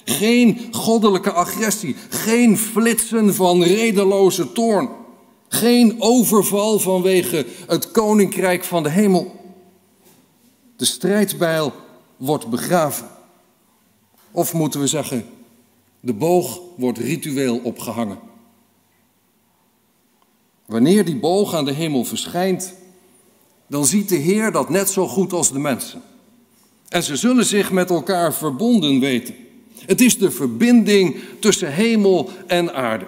Geen 0.03 0.67
goddelijke 0.71 1.31
agressie, 1.31 1.95
geen 2.09 2.57
flitsen 2.57 3.35
van 3.35 3.63
redeloze 3.63 4.51
toorn, 4.51 4.89
geen 5.47 5.95
overval 5.99 6.79
vanwege 6.79 7.45
het 7.67 7.91
koninkrijk 7.91 8.63
van 8.63 8.83
de 8.83 8.89
hemel. 8.89 9.35
De 10.75 10.85
strijdbijl 10.85 11.73
wordt 12.17 12.47
begraven. 12.47 13.07
Of 14.31 14.53
moeten 14.53 14.79
we 14.79 14.87
zeggen, 14.87 15.25
de 16.07 16.13
boog 16.13 16.61
wordt 16.75 16.97
ritueel 16.97 17.59
opgehangen. 17.63 18.19
Wanneer 20.65 21.05
die 21.05 21.15
boog 21.15 21.53
aan 21.53 21.65
de 21.65 21.71
hemel 21.71 22.03
verschijnt, 22.03 22.73
dan 23.67 23.85
ziet 23.85 24.09
de 24.09 24.15
Heer 24.15 24.51
dat 24.51 24.69
net 24.69 24.89
zo 24.89 25.07
goed 25.07 25.33
als 25.33 25.51
de 25.51 25.59
mensen. 25.59 26.01
En 26.89 27.03
ze 27.03 27.15
zullen 27.15 27.45
zich 27.45 27.71
met 27.71 27.89
elkaar 27.89 28.33
verbonden 28.33 28.99
weten. 28.99 29.35
Het 29.85 30.01
is 30.01 30.17
de 30.17 30.31
verbinding 30.31 31.15
tussen 31.39 31.73
hemel 31.73 32.29
en 32.47 32.73
aarde. 32.73 33.07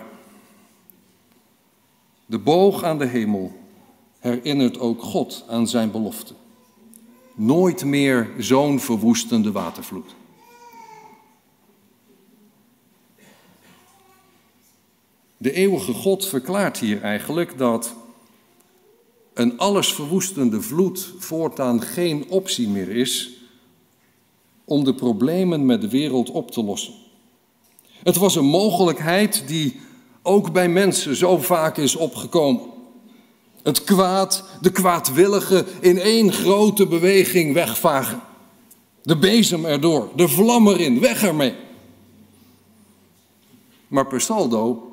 De 2.26 2.40
boog 2.40 2.84
aan 2.84 2.98
de 2.98 3.08
hemel 3.08 3.52
herinnert 4.20 4.80
ook 4.80 5.02
God 5.02 5.46
aan 5.48 5.68
zijn 5.68 5.92
belofte. 5.92 6.34
Nooit 7.36 7.86
meer 7.86 8.30
zo'n 8.38 8.80
verwoestende 8.80 9.52
watervloed. 9.52 10.18
De 15.42 15.52
eeuwige 15.54 15.94
God 15.94 16.26
verklaart 16.26 16.78
hier 16.78 17.02
eigenlijk 17.02 17.58
dat 17.58 17.94
een 19.34 19.58
allesverwoestende 19.58 20.62
vloed 20.62 21.14
voortaan 21.18 21.82
geen 21.82 22.30
optie 22.30 22.68
meer 22.68 22.90
is 22.90 23.30
om 24.66 24.84
de 24.84 24.94
problemen 24.94 25.66
met 25.66 25.82
de 25.82 25.90
wereld 25.90 26.32
op 26.32 26.52
te 26.52 26.64
lossen. 26.64 26.94
Het 28.04 28.16
was 28.16 28.36
een 28.36 28.46
mogelijkheid 28.46 29.44
die 29.48 29.80
ook 30.22 30.52
bij 30.52 30.70
mensen 30.70 31.16
zo 31.16 31.38
vaak 31.38 31.78
is 31.78 31.96
opgekomen. 31.96 32.62
Het 33.64 33.84
kwaad, 33.84 34.44
de 34.62 34.72
kwaadwillige 34.72 35.66
in 35.80 36.00
één 36.00 36.34
grote 36.34 36.88
beweging 36.88 37.54
wegvagen. 37.54 38.22
De 39.02 39.18
bezem 39.18 39.66
erdoor, 39.66 40.10
de 40.16 40.28
vlam 40.28 40.68
erin, 40.68 41.00
weg 41.00 41.24
ermee. 41.24 41.56
Maar 43.88 44.08
per 44.08 44.22
saldo 44.22 44.89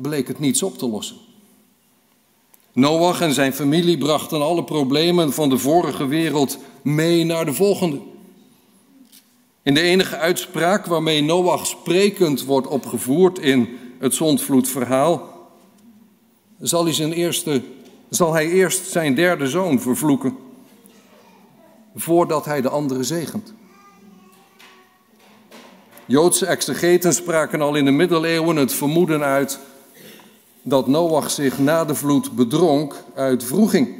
bleek 0.00 0.28
het 0.28 0.38
niets 0.38 0.62
op 0.62 0.78
te 0.78 0.88
lossen. 0.88 1.16
Noach 2.72 3.20
en 3.20 3.32
zijn 3.32 3.52
familie 3.52 3.98
brachten 3.98 4.42
alle 4.42 4.64
problemen 4.64 5.32
van 5.32 5.48
de 5.48 5.58
vorige 5.58 6.06
wereld 6.06 6.58
mee 6.82 7.24
naar 7.24 7.44
de 7.44 7.54
volgende. 7.54 8.00
In 9.62 9.74
de 9.74 9.80
enige 9.80 10.16
uitspraak 10.16 10.86
waarmee 10.86 11.22
Noach 11.22 11.66
sprekend 11.66 12.44
wordt 12.44 12.66
opgevoerd 12.66 13.38
in 13.38 13.78
het 13.98 14.14
zondvloedverhaal, 14.14 15.36
zal 16.60 16.84
hij, 16.84 16.92
zijn 16.92 17.12
eerste, 17.12 17.62
zal 18.08 18.32
hij 18.32 18.48
eerst 18.48 18.90
zijn 18.90 19.14
derde 19.14 19.46
zoon 19.46 19.80
vervloeken, 19.80 20.36
voordat 21.94 22.44
hij 22.44 22.60
de 22.60 22.68
andere 22.68 23.02
zegent. 23.02 23.54
Joodse 26.06 26.46
exegeten 26.46 27.14
spraken 27.14 27.60
al 27.60 27.74
in 27.74 27.84
de 27.84 27.90
middeleeuwen 27.90 28.56
het 28.56 28.72
vermoeden 28.72 29.22
uit 29.22 29.60
dat 30.62 30.86
Noach 30.86 31.30
zich 31.30 31.58
na 31.58 31.84
de 31.84 31.94
vloed 31.94 32.32
bedronk 32.32 33.04
uit 33.14 33.48
wroeging, 33.48 33.94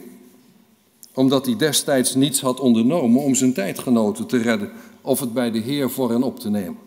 omdat 1.14 1.46
hij 1.46 1.56
destijds 1.56 2.14
niets 2.14 2.40
had 2.40 2.60
ondernomen 2.60 3.22
om 3.22 3.34
zijn 3.34 3.52
tijdgenoten 3.52 4.26
te 4.26 4.36
redden 4.36 4.70
of 5.00 5.20
het 5.20 5.32
bij 5.32 5.50
de 5.50 5.58
Heer 5.58 5.90
voor 5.90 6.10
hen 6.10 6.22
op 6.22 6.40
te 6.40 6.50
nemen. 6.50 6.78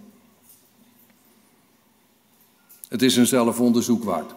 Het 2.88 3.02
is 3.02 3.16
een 3.16 3.28
zelfonderzoek 3.28 4.04
waard. 4.04 4.34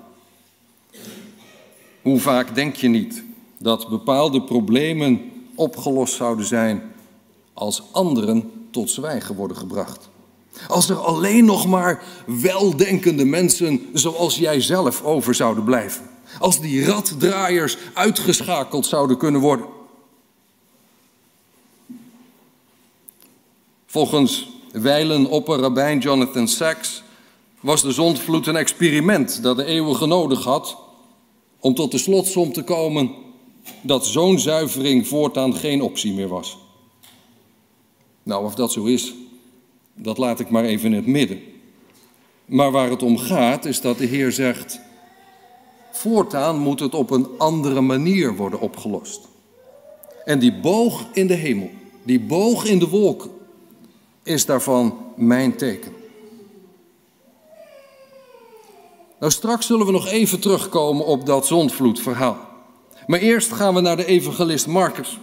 Hoe 2.03 2.19
vaak 2.19 2.55
denk 2.55 2.77
je 2.77 2.89
niet 2.89 3.25
dat 3.59 3.89
bepaalde 3.89 4.43
problemen 4.43 5.21
opgelost 5.55 6.15
zouden 6.15 6.47
zijn 6.47 6.83
als 7.53 7.83
anderen 7.93 8.51
tot 8.71 8.91
zwijgen 8.91 9.35
worden 9.35 9.57
gebracht? 9.57 10.09
Als 10.69 10.89
er 10.89 10.97
alleen 10.97 11.45
nog 11.45 11.67
maar 11.67 12.03
weldenkende 12.27 13.25
mensen 13.25 13.87
zoals 13.93 14.37
jij 14.37 14.61
zelf 14.61 15.03
over 15.03 15.35
zouden 15.35 15.65
blijven. 15.65 16.11
Als 16.39 16.61
die 16.61 16.85
raddraaiers 16.85 17.77
uitgeschakeld 17.95 18.87
zouden 18.87 19.17
kunnen 19.17 19.41
worden. 19.41 19.67
Volgens 23.87 24.49
wijlen 24.73 25.27
opperrabijn 25.27 25.99
Jonathan 25.99 26.49
Sachs 26.49 27.03
was 27.61 27.83
de 27.83 27.93
zondvloed 27.93 28.47
een 28.47 28.57
experiment 28.57 29.43
dat 29.43 29.57
de 29.57 29.65
eeuwige 29.65 30.07
nodig 30.07 30.45
had 30.45 30.77
om 31.61 31.75
tot 31.75 31.91
de 31.91 31.99
slotsom 31.99 32.53
te 32.53 32.63
komen 32.63 33.11
dat 33.83 34.07
zo'n 34.07 34.39
zuivering 34.39 35.09
voortaan 35.09 35.55
geen 35.55 35.83
optie 35.83 36.13
meer 36.13 36.29
was. 36.29 36.59
Nou, 38.23 38.45
of 38.45 38.55
dat 38.55 38.73
zo 38.73 38.85
is, 38.85 39.15
dat 39.95 40.19
laat 40.19 40.41
ik 40.41 40.51
maar 40.51 40.65
even 40.65 40.91
in 40.91 40.97
het 40.97 41.07
midden. 41.07 41.41
Maar 42.45 42.71
waar 42.71 42.91
het 42.91 43.03
om 43.03 43.19
gaat 43.19 43.65
is 43.65 43.81
dat 43.81 43.99
de 43.99 44.07
Heer 44.07 44.33
zegt, 44.33 44.81
voortaan 45.93 46.59
moet 46.59 46.81
het 46.81 46.95
op 46.95 47.11
een 47.11 47.29
andere 47.39 47.81
manier 47.81 48.37
worden 48.37 48.61
opgelost. 48.61 49.21
En 50.25 50.39
die 50.39 50.61
boog 50.61 51.07
in 51.13 51.27
de 51.27 51.35
hemel, 51.35 51.71
die 52.03 52.21
boog 52.21 52.65
in 52.65 52.79
de 52.79 52.89
wolken, 52.89 53.31
is 54.23 54.47
daarvan 54.47 54.99
mijn 55.17 55.57
teken. 55.57 55.93
Nou, 59.21 59.33
straks 59.33 59.67
zullen 59.67 59.87
we 59.87 59.93
nog 59.93 60.07
even 60.07 60.41
terugkomen 60.41 61.07
op 61.07 61.27
dat 61.27 61.47
zondvloedverhaal. 61.47 62.39
Maar 63.07 63.21
eerst 63.21 63.53
gaan 63.53 63.75
we 63.75 63.81
naar 63.81 63.97
de 63.97 64.07
evangelist 64.07 64.67
Marcus. 64.67 65.19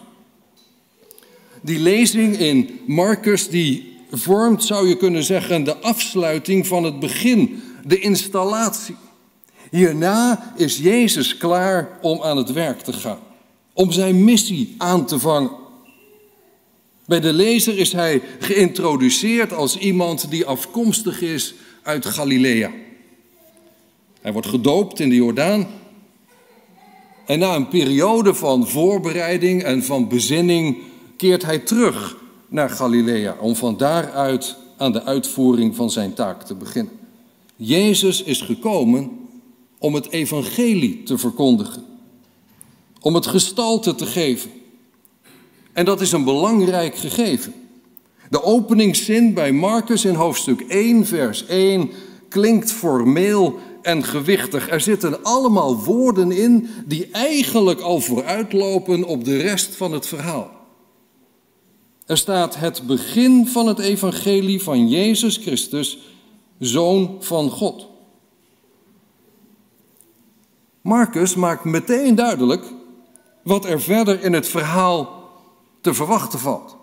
Die 1.61 1.79
lezing 1.79 2.37
in 2.37 2.79
Marcus 2.87 3.49
die 3.49 3.90
vormt, 4.11 4.63
zou 4.63 4.87
je 4.87 4.97
kunnen 4.97 5.23
zeggen, 5.23 5.63
de 5.63 5.77
afsluiting 5.77 6.67
van 6.67 6.83
het 6.83 6.99
begin, 6.99 7.61
de 7.85 7.99
installatie. 7.99 8.95
Hierna 9.71 10.53
is 10.55 10.77
Jezus 10.77 11.37
klaar 11.37 11.97
om 12.01 12.21
aan 12.21 12.37
het 12.37 12.51
werk 12.51 12.79
te 12.79 12.93
gaan, 12.93 13.19
om 13.73 13.91
zijn 13.91 14.23
missie 14.23 14.75
aan 14.77 15.05
te 15.05 15.19
vangen. 15.19 15.51
Bij 17.05 17.19
de 17.19 17.33
lezer 17.33 17.77
is 17.77 17.91
hij 17.91 18.21
geïntroduceerd 18.39 19.53
als 19.53 19.77
iemand 19.77 20.29
die 20.29 20.45
afkomstig 20.45 21.21
is 21.21 21.53
uit 21.83 22.05
Galilea. 22.05 22.71
Hij 24.21 24.33
wordt 24.33 24.47
gedoopt 24.47 24.99
in 24.99 25.09
de 25.09 25.15
Jordaan. 25.15 25.67
En 27.25 27.39
na 27.39 27.55
een 27.55 27.67
periode 27.67 28.33
van 28.33 28.67
voorbereiding 28.67 29.63
en 29.63 29.83
van 29.83 30.07
bezinning 30.07 30.77
keert 31.17 31.43
hij 31.43 31.59
terug 31.59 32.20
naar 32.51 32.69
Galilea 32.69 33.35
om 33.39 33.55
van 33.55 33.77
daaruit 33.77 34.55
aan 34.77 34.91
de 34.91 35.03
uitvoering 35.03 35.75
van 35.75 35.91
zijn 35.91 36.13
taak 36.13 36.43
te 36.43 36.55
beginnen. 36.55 36.93
Jezus 37.55 38.23
is 38.23 38.41
gekomen 38.41 39.11
om 39.77 39.95
het 39.95 40.09
evangelie 40.09 41.03
te 41.03 41.17
verkondigen, 41.17 41.83
om 43.01 43.15
het 43.15 43.27
gestalte 43.27 43.95
te 43.95 44.05
geven. 44.05 44.51
En 45.73 45.85
dat 45.85 46.01
is 46.01 46.11
een 46.11 46.23
belangrijk 46.23 46.95
gegeven. 46.95 47.53
De 48.29 48.43
openingszin 48.43 49.33
bij 49.33 49.51
Marcus 49.51 50.05
in 50.05 50.15
hoofdstuk 50.15 50.61
1, 50.61 51.05
vers 51.05 51.45
1 51.45 51.89
klinkt 52.29 52.71
formeel 52.71 53.59
en 53.81 54.03
gewichtig. 54.03 54.69
Er 54.69 54.81
zitten 54.81 55.23
allemaal 55.23 55.83
woorden 55.83 56.31
in 56.31 56.69
die 56.85 57.07
eigenlijk 57.11 57.79
al 57.79 57.99
vooruitlopen 57.99 59.03
op 59.03 59.25
de 59.25 59.37
rest 59.37 59.75
van 59.75 59.91
het 59.91 60.07
verhaal. 60.07 60.60
Er 62.11 62.17
staat 62.17 62.55
het 62.55 62.81
begin 62.87 63.47
van 63.47 63.67
het 63.67 63.79
evangelie 63.79 64.61
van 64.63 64.89
Jezus 64.89 65.37
Christus, 65.37 65.97
Zoon 66.59 67.17
van 67.19 67.49
God. 67.49 67.87
Marcus 70.81 71.35
maakt 71.35 71.63
meteen 71.63 72.15
duidelijk 72.15 72.65
wat 73.43 73.65
er 73.65 73.81
verder 73.81 74.23
in 74.23 74.33
het 74.33 74.47
verhaal 74.47 75.29
te 75.81 75.93
verwachten 75.93 76.39
valt. 76.39 76.75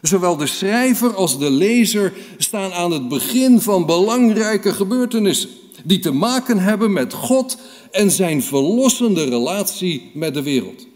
Zowel 0.00 0.36
de 0.36 0.46
schrijver 0.46 1.14
als 1.14 1.38
de 1.38 1.50
lezer 1.50 2.12
staan 2.38 2.72
aan 2.72 2.90
het 2.90 3.08
begin 3.08 3.60
van 3.60 3.86
belangrijke 3.86 4.72
gebeurtenissen 4.72 5.50
die 5.84 5.98
te 5.98 6.12
maken 6.12 6.58
hebben 6.58 6.92
met 6.92 7.12
God 7.12 7.58
en 7.90 8.10
zijn 8.10 8.42
verlossende 8.42 9.24
relatie 9.24 10.10
met 10.14 10.34
de 10.34 10.42
wereld. 10.42 10.86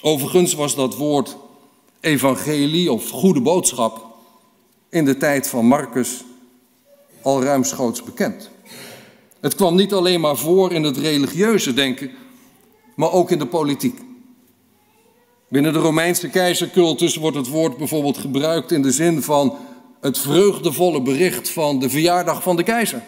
Overigens 0.00 0.54
was 0.54 0.74
dat 0.74 0.96
woord 0.96 1.36
evangelie 2.00 2.92
of 2.92 3.10
goede 3.10 3.40
boodschap 3.40 4.04
in 4.88 5.04
de 5.04 5.16
tijd 5.16 5.48
van 5.48 5.66
Marcus 5.66 6.24
al 7.22 7.42
ruimschoots 7.42 8.02
bekend. 8.02 8.50
Het 9.40 9.54
kwam 9.54 9.74
niet 9.74 9.92
alleen 9.92 10.20
maar 10.20 10.36
voor 10.36 10.72
in 10.72 10.82
het 10.82 10.96
religieuze 10.96 11.74
denken, 11.74 12.10
maar 12.94 13.12
ook 13.12 13.30
in 13.30 13.38
de 13.38 13.46
politiek. 13.46 14.00
Binnen 15.48 15.72
de 15.72 15.78
Romeinse 15.78 16.28
keizercultus 16.28 17.16
wordt 17.16 17.36
het 17.36 17.48
woord 17.48 17.76
bijvoorbeeld 17.76 18.18
gebruikt 18.18 18.72
in 18.72 18.82
de 18.82 18.92
zin 18.92 19.22
van 19.22 19.56
het 20.00 20.18
vreugdevolle 20.18 21.02
bericht 21.02 21.50
van 21.50 21.78
de 21.78 21.90
verjaardag 21.90 22.42
van 22.42 22.56
de 22.56 22.62
keizer. 22.62 23.02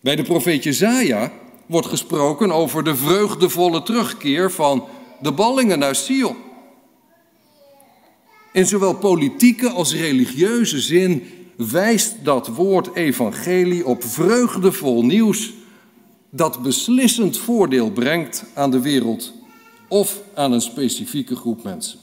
Bij 0.00 0.16
de 0.16 0.22
profeet 0.22 0.62
Jezaja 0.62 1.32
wordt 1.66 1.86
gesproken 1.86 2.52
over 2.52 2.84
de 2.84 2.96
vreugdevolle 2.96 3.82
terugkeer 3.82 4.50
van 4.50 4.84
de 5.20 5.32
ballingen 5.32 5.78
naar 5.78 5.94
Sion. 5.94 6.36
In 8.52 8.66
zowel 8.66 8.94
politieke 8.94 9.68
als 9.68 9.94
religieuze 9.94 10.80
zin 10.80 11.22
wijst 11.56 12.14
dat 12.22 12.46
woord 12.46 12.94
evangelie 12.94 13.86
op 13.86 14.04
vreugdevol 14.04 15.04
nieuws 15.04 15.52
dat 16.30 16.62
beslissend 16.62 17.38
voordeel 17.38 17.90
brengt 17.90 18.44
aan 18.54 18.70
de 18.70 18.80
wereld 18.80 19.32
of 19.88 20.20
aan 20.34 20.52
een 20.52 20.60
specifieke 20.60 21.36
groep 21.36 21.62
mensen. 21.62 21.98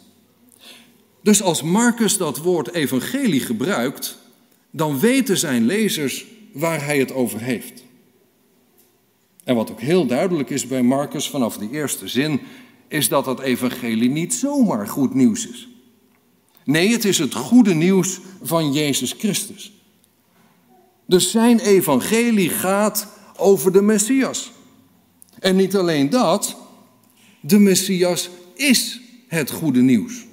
Dus 1.21 1.41
als 1.41 1.61
Marcus 1.61 2.17
dat 2.17 2.37
woord 2.37 2.73
evangelie 2.73 3.39
gebruikt, 3.39 4.17
dan 4.71 4.99
weten 4.99 5.37
zijn 5.37 5.65
lezers 5.65 6.25
waar 6.53 6.85
hij 6.85 6.99
het 6.99 7.13
over 7.13 7.39
heeft. 7.39 7.83
En 9.43 9.55
wat 9.55 9.71
ook 9.71 9.81
heel 9.81 10.05
duidelijk 10.05 10.49
is 10.49 10.67
bij 10.67 10.81
Marcus 10.81 11.29
vanaf 11.29 11.57
de 11.57 11.69
eerste 11.71 12.07
zin, 12.07 12.41
is 12.87 13.09
dat 13.09 13.25
het 13.25 13.39
evangelie 13.39 14.09
niet 14.09 14.33
zomaar 14.33 14.87
goed 14.87 15.13
nieuws 15.13 15.47
is. 15.47 15.67
Nee, 16.63 16.91
het 16.91 17.05
is 17.05 17.17
het 17.17 17.33
goede 17.33 17.73
nieuws 17.73 18.19
van 18.41 18.73
Jezus 18.73 19.15
Christus. 19.17 19.71
Dus 21.05 21.31
zijn 21.31 21.59
evangelie 21.59 22.49
gaat 22.49 23.07
over 23.37 23.71
de 23.71 23.81
Messias. 23.81 24.51
En 25.39 25.55
niet 25.55 25.75
alleen 25.75 26.09
dat, 26.09 26.57
de 27.39 27.59
Messias 27.59 28.29
is 28.53 29.01
het 29.27 29.51
goede 29.51 29.81
nieuws. 29.81 30.25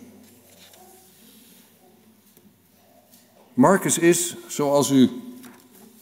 Marcus 3.54 3.98
is, 3.98 4.34
zoals 4.48 4.90
u 4.90 5.10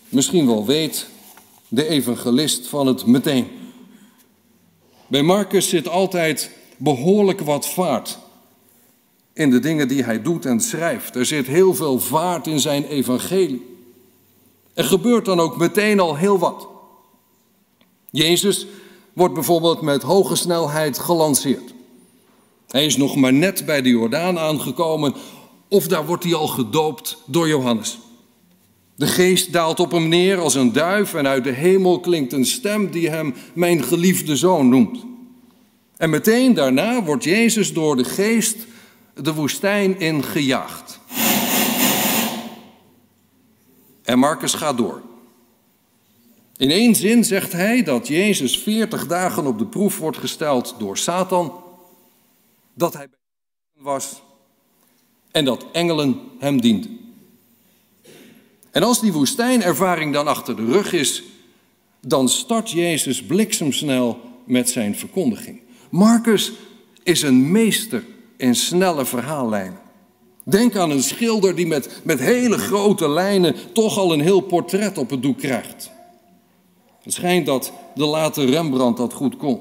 misschien 0.08 0.46
wel 0.46 0.66
weet, 0.66 1.06
de 1.68 1.88
evangelist 1.88 2.66
van 2.66 2.86
het 2.86 3.06
meteen. 3.06 3.46
Bij 5.12 5.22
Marcus 5.22 5.68
zit 5.68 5.88
altijd 5.88 6.50
behoorlijk 6.76 7.40
wat 7.40 7.68
vaart. 7.68 8.18
in 9.32 9.50
de 9.50 9.58
dingen 9.58 9.88
die 9.88 10.04
hij 10.04 10.22
doet 10.22 10.46
en 10.46 10.60
schrijft. 10.60 11.16
Er 11.16 11.26
zit 11.26 11.46
heel 11.46 11.74
veel 11.74 12.00
vaart 12.00 12.46
in 12.46 12.60
zijn 12.60 12.84
evangelie. 12.84 13.76
Er 14.74 14.84
gebeurt 14.84 15.24
dan 15.24 15.40
ook 15.40 15.56
meteen 15.56 16.00
al 16.00 16.16
heel 16.16 16.38
wat. 16.38 16.68
Jezus 18.10 18.66
wordt 19.12 19.34
bijvoorbeeld 19.34 19.80
met 19.80 20.02
hoge 20.02 20.36
snelheid 20.36 20.98
gelanceerd. 20.98 21.74
Hij 22.68 22.84
is 22.84 22.96
nog 22.96 23.16
maar 23.16 23.32
net 23.32 23.66
bij 23.66 23.82
de 23.82 23.88
Jordaan 23.88 24.38
aangekomen, 24.38 25.14
of 25.68 25.86
daar 25.86 26.06
wordt 26.06 26.24
hij 26.24 26.34
al 26.34 26.48
gedoopt 26.48 27.16
door 27.26 27.48
Johannes. 27.48 27.98
De 28.94 29.06
geest 29.06 29.52
daalt 29.52 29.80
op 29.80 29.90
hem 29.90 30.08
neer 30.08 30.38
als 30.38 30.54
een 30.54 30.72
duif 30.72 31.14
en 31.14 31.26
uit 31.26 31.44
de 31.44 31.50
hemel 31.50 32.00
klinkt 32.00 32.32
een 32.32 32.46
stem 32.46 32.90
die 32.90 33.10
hem 33.10 33.34
mijn 33.54 33.82
geliefde 33.82 34.36
zoon 34.36 34.68
noemt. 34.68 35.04
En 35.96 36.10
meteen 36.10 36.54
daarna 36.54 37.02
wordt 37.02 37.24
Jezus 37.24 37.72
door 37.72 37.96
de 37.96 38.04
geest 38.04 38.56
de 39.14 39.34
woestijn 39.34 40.00
in 40.00 40.22
gejaagd. 40.22 41.00
En 44.02 44.18
Marcus 44.18 44.54
gaat 44.54 44.76
door. 44.76 45.02
In 46.56 46.70
één 46.70 46.94
zin 46.94 47.24
zegt 47.24 47.52
hij 47.52 47.82
dat 47.82 48.08
Jezus 48.08 48.58
40 48.58 49.06
dagen 49.06 49.46
op 49.46 49.58
de 49.58 49.66
proef 49.66 49.98
wordt 49.98 50.18
gesteld 50.18 50.74
door 50.78 50.98
Satan, 50.98 51.52
dat 52.74 52.92
hij 52.92 53.08
was 53.72 54.22
en 55.30 55.44
dat 55.44 55.66
engelen 55.72 56.20
hem 56.38 56.60
dienden. 56.60 57.01
En 58.72 58.82
als 58.82 59.00
die 59.00 59.12
woestijnervaring 59.12 60.12
dan 60.12 60.26
achter 60.26 60.56
de 60.56 60.64
rug 60.64 60.92
is, 60.92 61.22
dan 62.00 62.28
start 62.28 62.70
Jezus 62.70 63.22
bliksemsnel 63.22 64.20
met 64.44 64.70
zijn 64.70 64.96
verkondiging. 64.96 65.60
Marcus 65.90 66.52
is 67.02 67.22
een 67.22 67.50
meester 67.50 68.04
in 68.36 68.54
snelle 68.54 69.04
verhaallijnen. 69.04 69.80
Denk 70.44 70.76
aan 70.76 70.90
een 70.90 71.02
schilder 71.02 71.54
die 71.54 71.66
met, 71.66 72.00
met 72.04 72.20
hele 72.20 72.58
grote 72.58 73.08
lijnen 73.08 73.54
toch 73.72 73.98
al 73.98 74.12
een 74.12 74.20
heel 74.20 74.40
portret 74.40 74.98
op 74.98 75.10
het 75.10 75.22
doek 75.22 75.38
krijgt. 75.38 75.90
Het 77.02 77.12
schijnt 77.12 77.46
dat 77.46 77.72
de 77.94 78.04
late 78.06 78.44
Rembrandt 78.44 78.98
dat 78.98 79.12
goed 79.12 79.36
kon. 79.36 79.60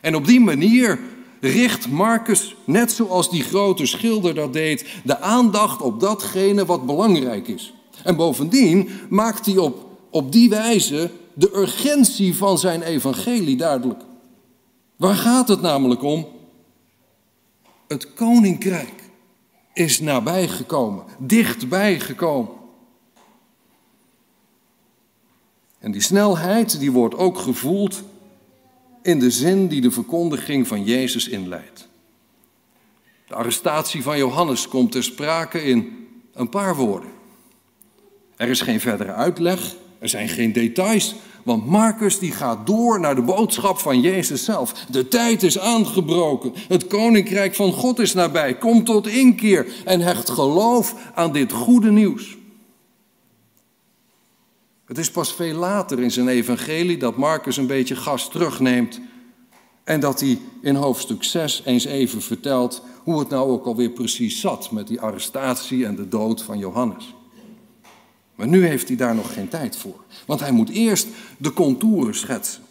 En 0.00 0.14
op 0.14 0.26
die 0.26 0.40
manier 0.40 0.98
richt 1.40 1.88
Marcus, 1.88 2.56
net 2.64 2.92
zoals 2.92 3.30
die 3.30 3.42
grote 3.42 3.86
schilder 3.86 4.34
dat 4.34 4.52
deed, 4.52 4.86
de 5.04 5.20
aandacht 5.20 5.80
op 5.80 6.00
datgene 6.00 6.66
wat 6.66 6.86
belangrijk 6.86 7.48
is. 7.48 7.74
En 8.04 8.16
bovendien 8.16 8.88
maakt 9.08 9.46
hij 9.46 9.56
op, 9.56 9.86
op 10.10 10.32
die 10.32 10.48
wijze 10.48 11.10
de 11.34 11.50
urgentie 11.54 12.34
van 12.34 12.58
zijn 12.58 12.82
evangelie 12.82 13.56
duidelijk. 13.56 14.02
Waar 14.96 15.14
gaat 15.14 15.48
het 15.48 15.60
namelijk 15.60 16.02
om? 16.02 16.26
Het 17.88 18.14
koninkrijk 18.14 19.02
is 19.72 20.00
nabij 20.00 20.48
gekomen, 20.48 21.04
dichtbij 21.18 22.00
gekomen. 22.00 22.54
En 25.78 25.92
die 25.92 26.00
snelheid 26.00 26.78
die 26.78 26.92
wordt 26.92 27.14
ook 27.14 27.38
gevoeld 27.38 28.02
in 29.02 29.18
de 29.18 29.30
zin 29.30 29.68
die 29.68 29.80
de 29.80 29.90
verkondiging 29.90 30.66
van 30.66 30.84
Jezus 30.84 31.28
inleidt. 31.28 31.88
De 33.26 33.34
arrestatie 33.34 34.02
van 34.02 34.18
Johannes 34.18 34.68
komt 34.68 34.92
ter 34.92 35.02
sprake 35.04 35.62
in 35.62 36.08
een 36.32 36.48
paar 36.48 36.76
woorden. 36.76 37.10
Er 38.36 38.48
is 38.48 38.60
geen 38.60 38.80
verdere 38.80 39.12
uitleg, 39.12 39.74
er 39.98 40.08
zijn 40.08 40.28
geen 40.28 40.52
details, 40.52 41.14
want 41.42 41.66
Marcus 41.66 42.18
die 42.18 42.32
gaat 42.32 42.66
door 42.66 43.00
naar 43.00 43.14
de 43.14 43.22
boodschap 43.22 43.78
van 43.78 44.00
Jezus 44.00 44.44
zelf. 44.44 44.72
De 44.72 45.08
tijd 45.08 45.42
is 45.42 45.58
aangebroken, 45.58 46.52
het 46.68 46.86
koninkrijk 46.86 47.54
van 47.54 47.72
God 47.72 47.98
is 47.98 48.14
nabij. 48.14 48.58
Kom 48.58 48.84
tot 48.84 49.06
inkeer 49.06 49.66
en 49.84 50.00
hecht 50.00 50.30
geloof 50.30 50.94
aan 51.14 51.32
dit 51.32 51.52
goede 51.52 51.90
nieuws. 51.90 52.36
Het 54.86 54.98
is 54.98 55.10
pas 55.10 55.34
veel 55.34 55.54
later 55.54 56.00
in 56.00 56.10
zijn 56.10 56.28
evangelie 56.28 56.96
dat 56.96 57.16
Marcus 57.16 57.56
een 57.56 57.66
beetje 57.66 57.96
gas 57.96 58.28
terugneemt 58.30 59.00
en 59.84 60.00
dat 60.00 60.20
hij 60.20 60.38
in 60.62 60.74
hoofdstuk 60.74 61.24
6 61.24 61.62
eens 61.64 61.84
even 61.84 62.22
vertelt 62.22 62.82
hoe 63.02 63.18
het 63.18 63.28
nou 63.28 63.50
ook 63.50 63.66
alweer 63.66 63.90
precies 63.90 64.40
zat 64.40 64.70
met 64.70 64.86
die 64.86 65.00
arrestatie 65.00 65.86
en 65.86 65.96
de 65.96 66.08
dood 66.08 66.42
van 66.42 66.58
Johannes. 66.58 67.15
Maar 68.36 68.48
nu 68.48 68.66
heeft 68.66 68.88
hij 68.88 68.96
daar 68.96 69.14
nog 69.14 69.32
geen 69.32 69.48
tijd 69.48 69.76
voor, 69.76 70.04
want 70.26 70.40
hij 70.40 70.52
moet 70.52 70.68
eerst 70.68 71.08
de 71.38 71.52
contouren 71.52 72.14
schetsen. 72.14 72.62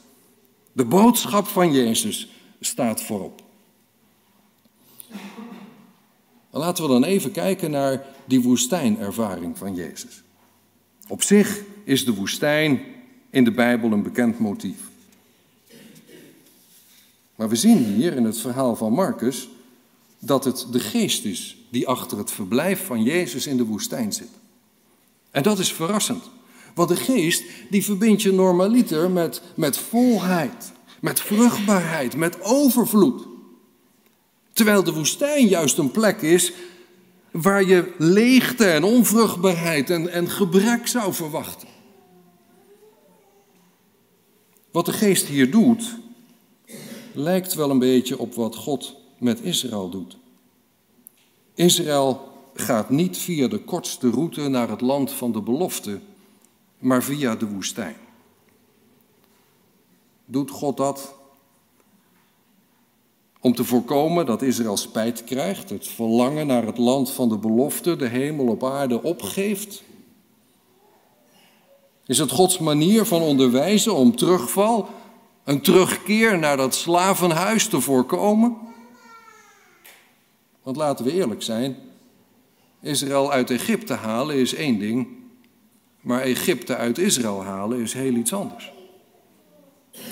De 0.72 0.86
boodschap 0.86 1.48
van 1.48 1.74
Jezus 1.74 2.30
staat 2.60 3.02
voorop. 3.02 3.44
laten 6.50 6.84
we 6.84 6.90
dan 6.90 7.04
even 7.04 7.32
kijken 7.32 7.72
naar 7.72 8.06
die 8.26 8.42
woestijnervaring 8.42 9.58
van 9.58 9.76
Jezus. 9.76 10.24
Op 11.08 11.24
zich 11.24 11.62
is 11.84 12.06
de 12.06 12.14
woestijn 12.14 12.82
in 13.30 13.44
de 13.44 13.52
Bijbel 13.52 13.92
een 13.92 14.04
bekend 14.04 14.40
motief. 14.40 14.80
Maar 17.36 17.50
we 17.50 17.56
zien 17.56 17.84
hier 17.84 18.14
in 18.14 18.24
het 18.24 18.38
verhaal 18.40 18.76
van 18.76 18.94
Marcus 18.94 19.50
dat 20.20 20.46
het 20.46 20.68
de 20.72 20.80
geest 20.80 21.26
is 21.26 21.58
die 21.70 21.88
achter 21.88 22.18
het 22.18 22.32
verblijf 22.32 22.86
van 22.86 23.04
Jezus 23.04 23.48
in 23.48 23.58
de 23.58 23.66
woestijn 23.66 24.14
zit. 24.14 24.30
En 25.36 25.44
dat 25.44 25.60
is 25.60 25.74
verrassend, 25.74 26.24
want 26.76 26.90
de 26.90 26.96
geest 26.96 27.44
die 27.70 27.84
verbindt 27.84 28.22
je 28.22 28.32
normaliter 28.32 29.12
met, 29.12 29.42
met 29.56 29.78
volheid, 29.78 30.72
met 31.02 31.20
vruchtbaarheid, 31.20 32.16
met 32.16 32.42
overvloed. 32.42 33.28
Terwijl 34.54 34.84
de 34.84 34.94
woestijn 34.94 35.48
juist 35.48 35.78
een 35.78 35.92
plek 35.92 36.22
is 36.22 36.52
waar 37.32 37.64
je 37.64 37.94
leegte 37.98 38.66
en 38.66 38.84
onvruchtbaarheid 38.84 39.90
en, 39.90 40.12
en 40.12 40.30
gebrek 40.30 40.88
zou 40.88 41.14
verwachten. 41.14 41.68
Wat 44.72 44.86
de 44.86 44.94
geest 44.94 45.28
hier 45.28 45.52
doet, 45.52 45.96
lijkt 47.14 47.54
wel 47.54 47.70
een 47.70 47.80
beetje 47.80 48.18
op 48.18 48.34
wat 48.34 48.56
God 48.56 48.96
met 49.18 49.42
Israël 49.42 49.90
doet. 49.90 50.18
Israël 51.56 52.35
gaat 52.56 52.90
niet 52.90 53.18
via 53.18 53.48
de 53.48 53.60
kortste 53.60 54.10
route 54.10 54.48
naar 54.48 54.70
het 54.70 54.82
land 54.82 55.12
van 55.12 55.32
de 55.32 55.42
belofte, 55.42 56.00
maar 56.80 57.04
via 57.04 57.36
de 57.36 57.48
woestijn. 57.48 57.96
Doet 60.26 60.52
God 60.52 60.78
dat 60.78 61.16
om 63.40 63.56
te 63.56 63.64
voorkomen 63.64 64.26
dat 64.26 64.42
Israël 64.42 64.78
spijt 64.78 65.24
krijgt, 65.24 65.70
het 65.70 65.88
verlangen 65.88 66.48
naar 66.48 66.66
het 66.66 66.78
land 66.78 67.12
van 67.12 67.30
de 67.30 67.38
belofte, 67.38 67.96
de 67.96 68.08
hemel 68.08 68.48
op 68.48 68.64
aarde 68.64 69.04
opgeeft? 69.04 69.84
Is 72.06 72.18
het 72.18 72.32
Gods 72.32 72.58
manier 72.58 73.06
van 73.06 73.22
onderwijzen 73.22 73.96
om 73.96 74.16
terugval, 74.16 74.90
een 75.44 75.62
terugkeer 75.62 76.40
naar 76.40 76.58
dat 76.58 76.76
slavenhuis 76.76 77.68
te 77.68 77.82
voorkomen? 77.82 78.58
Want 80.64 80.78
laten 80.78 81.06
we 81.06 81.12
eerlijk 81.12 81.44
zijn, 81.44 81.78
Israël 82.86 83.32
uit 83.32 83.50
Egypte 83.50 83.94
halen 83.94 84.36
is 84.36 84.54
één 84.54 84.80
ding, 84.80 85.08
maar 86.02 86.22
Egypte 86.22 86.76
uit 86.76 86.98
Israël 86.98 87.44
halen 87.44 87.80
is 87.80 87.94
heel 87.94 88.14
iets 88.14 88.34
anders. 88.34 88.72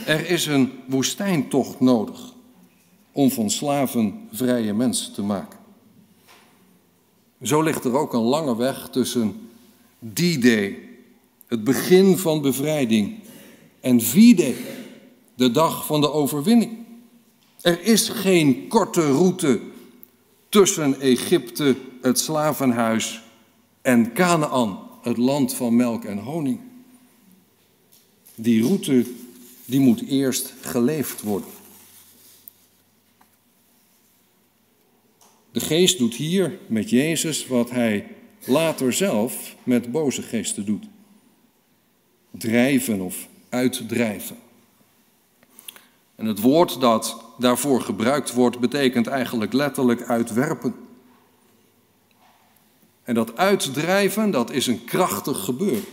Er 0.05 0.29
is 0.29 0.45
een 0.45 0.71
woestijntocht 0.87 1.79
nodig 1.79 2.33
om 3.11 3.31
van 3.31 3.49
slaven 3.49 4.27
vrije 4.31 4.73
mensen 4.73 5.13
te 5.13 5.21
maken. 5.21 5.59
Zo 7.41 7.61
ligt 7.61 7.83
er 7.83 7.97
ook 7.97 8.13
een 8.13 8.21
lange 8.21 8.55
weg 8.55 8.89
tussen 8.89 9.49
D-Day, 10.13 10.77
het 11.47 11.63
begin 11.63 12.17
van 12.17 12.41
bevrijding, 12.41 13.19
en 13.79 14.01
V-Day, 14.01 14.55
de 15.35 15.51
dag 15.51 15.85
van 15.85 16.01
de 16.01 16.11
overwinning. 16.11 16.77
Er 17.61 17.81
is 17.81 18.09
geen 18.09 18.67
korte 18.67 19.11
route 19.11 19.59
tussen 20.49 20.99
Egypte, 20.99 21.75
het 22.03 22.19
slavenhuis, 22.19 23.21
en 23.81 24.13
Canaan, 24.13 24.79
het 25.01 25.17
land 25.17 25.53
van 25.53 25.75
melk 25.75 26.03
en 26.03 26.17
honing. 26.17 26.59
Die 28.35 28.63
route 28.63 29.05
die 29.65 29.79
moet 29.79 30.01
eerst 30.07 30.53
geleefd 30.61 31.21
worden. 31.21 31.49
De 35.51 35.59
geest 35.59 35.97
doet 35.97 36.15
hier 36.15 36.59
met 36.67 36.89
Jezus 36.89 37.47
wat 37.47 37.69
hij 37.69 38.07
later 38.45 38.93
zelf 38.93 39.55
met 39.63 39.91
boze 39.91 40.21
geesten 40.21 40.65
doet. 40.65 40.85
Drijven 42.31 43.01
of 43.01 43.27
uitdrijven. 43.49 44.37
En 46.15 46.25
het 46.25 46.39
woord 46.39 46.79
dat 46.79 47.23
daarvoor 47.37 47.81
gebruikt 47.81 48.33
wordt, 48.33 48.59
betekent 48.59 49.07
eigenlijk 49.07 49.53
letterlijk 49.53 50.03
uitwerpen. 50.03 50.75
En 53.03 53.13
dat 53.13 53.37
uitdrijven, 53.37 54.31
dat 54.31 54.51
is 54.51 54.67
een 54.67 54.83
krachtig 54.83 55.43
gebeuren. 55.43 55.85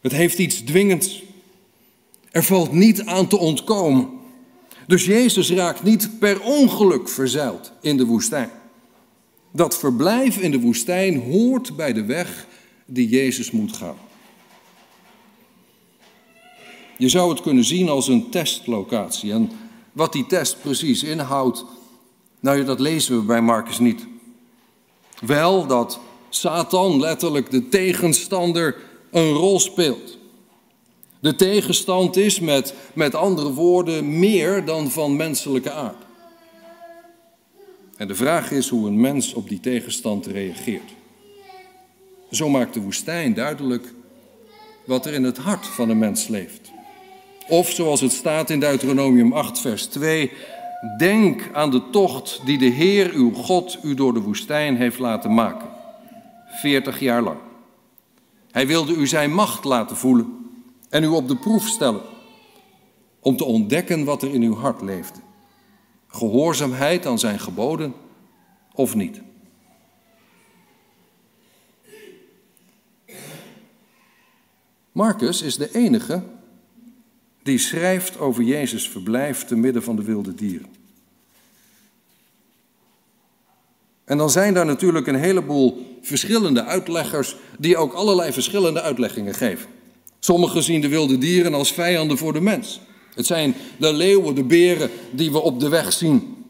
Het 0.00 0.12
heeft 0.12 0.38
iets 0.38 0.62
dwingends. 0.62 1.22
Er 2.30 2.42
valt 2.42 2.72
niet 2.72 3.04
aan 3.04 3.26
te 3.26 3.38
ontkomen. 3.38 4.08
Dus 4.86 5.04
Jezus 5.04 5.50
raakt 5.50 5.82
niet 5.82 6.18
per 6.18 6.40
ongeluk 6.40 7.08
verzeild 7.08 7.72
in 7.80 7.96
de 7.96 8.04
woestijn. 8.04 8.50
Dat 9.52 9.78
verblijf 9.78 10.38
in 10.38 10.50
de 10.50 10.60
woestijn 10.60 11.20
hoort 11.20 11.76
bij 11.76 11.92
de 11.92 12.04
weg 12.04 12.46
die 12.86 13.08
Jezus 13.08 13.50
moet 13.50 13.76
gaan. 13.76 13.96
Je 16.98 17.08
zou 17.08 17.30
het 17.30 17.40
kunnen 17.40 17.64
zien 17.64 17.88
als 17.88 18.08
een 18.08 18.30
testlocatie. 18.30 19.32
En 19.32 19.50
wat 19.92 20.12
die 20.12 20.26
test 20.26 20.60
precies 20.60 21.02
inhoudt, 21.02 21.64
nou 22.40 22.64
dat 22.64 22.80
lezen 22.80 23.16
we 23.16 23.22
bij 23.22 23.40
Marcus 23.42 23.78
niet. 23.78 24.06
Wel 25.26 25.66
dat 25.66 26.00
Satan 26.28 27.00
letterlijk 27.00 27.50
de 27.50 27.68
tegenstander 27.68 28.76
een 29.10 29.32
rol 29.32 29.60
speelt. 29.60 30.18
De 31.20 31.36
tegenstand 31.36 32.16
is 32.16 32.40
met, 32.40 32.74
met 32.94 33.14
andere 33.14 33.52
woorden 33.52 34.18
meer 34.18 34.64
dan 34.64 34.90
van 34.90 35.16
menselijke 35.16 35.70
aard. 35.70 36.04
En 37.96 38.08
de 38.08 38.14
vraag 38.14 38.50
is 38.50 38.68
hoe 38.68 38.86
een 38.86 39.00
mens 39.00 39.34
op 39.34 39.48
die 39.48 39.60
tegenstand 39.60 40.26
reageert. 40.26 40.90
Zo 42.30 42.48
maakt 42.48 42.74
de 42.74 42.80
woestijn 42.80 43.34
duidelijk 43.34 43.92
wat 44.84 45.06
er 45.06 45.12
in 45.12 45.24
het 45.24 45.38
hart 45.38 45.66
van 45.66 45.88
een 45.88 45.98
mens 45.98 46.28
leeft. 46.28 46.70
Of 47.48 47.70
zoals 47.70 48.00
het 48.00 48.12
staat 48.12 48.50
in 48.50 48.60
Deuteronomium 48.60 49.32
8, 49.32 49.58
vers 49.58 49.86
2, 49.86 50.32
denk 50.98 51.50
aan 51.52 51.70
de 51.70 51.90
tocht 51.90 52.40
die 52.44 52.58
de 52.58 52.64
Heer 52.66 53.12
uw 53.12 53.32
God 53.32 53.78
u 53.82 53.94
door 53.94 54.14
de 54.14 54.20
woestijn 54.20 54.76
heeft 54.76 54.98
laten 54.98 55.34
maken. 55.34 55.68
40 56.46 57.00
jaar 57.00 57.22
lang. 57.22 57.38
Hij 58.50 58.66
wilde 58.66 58.94
u 58.94 59.06
zijn 59.06 59.32
macht 59.32 59.64
laten 59.64 59.96
voelen 59.96 60.42
en 60.88 61.02
u 61.02 61.06
op 61.06 61.28
de 61.28 61.36
proef 61.36 61.66
stellen. 61.66 62.02
Om 63.20 63.36
te 63.36 63.44
ontdekken 63.44 64.04
wat 64.04 64.22
er 64.22 64.34
in 64.34 64.42
uw 64.42 64.56
hart 64.56 64.80
leefde. 64.80 65.18
Gehoorzaamheid 66.06 67.06
aan 67.06 67.18
zijn 67.18 67.38
geboden 67.38 67.94
of 68.74 68.94
niet. 68.94 69.20
Marcus 74.92 75.42
is 75.42 75.56
de 75.56 75.74
enige 75.74 76.22
die 77.42 77.58
schrijft 77.58 78.18
over 78.18 78.42
Jezus' 78.42 78.88
verblijf 78.88 79.44
te 79.44 79.56
midden 79.56 79.82
van 79.82 79.96
de 79.96 80.02
wilde 80.02 80.34
dieren. 80.34 80.80
En 84.04 84.18
dan 84.18 84.30
zijn 84.30 84.54
daar 84.54 84.66
natuurlijk 84.66 85.06
een 85.06 85.14
heleboel 85.14 85.98
verschillende 86.02 86.64
uitleggers 86.64 87.36
die 87.58 87.76
ook 87.76 87.92
allerlei 87.92 88.32
verschillende 88.32 88.82
uitleggingen 88.82 89.34
geven. 89.34 89.68
Sommigen 90.18 90.62
zien 90.62 90.80
de 90.80 90.88
wilde 90.88 91.18
dieren 91.18 91.54
als 91.54 91.72
vijanden 91.72 92.18
voor 92.18 92.32
de 92.32 92.40
mens. 92.40 92.80
Het 93.14 93.26
zijn 93.26 93.54
de 93.78 93.92
leeuwen, 93.92 94.34
de 94.34 94.44
beren 94.44 94.90
die 95.10 95.32
we 95.32 95.40
op 95.40 95.60
de 95.60 95.68
weg 95.68 95.92
zien, 95.92 96.44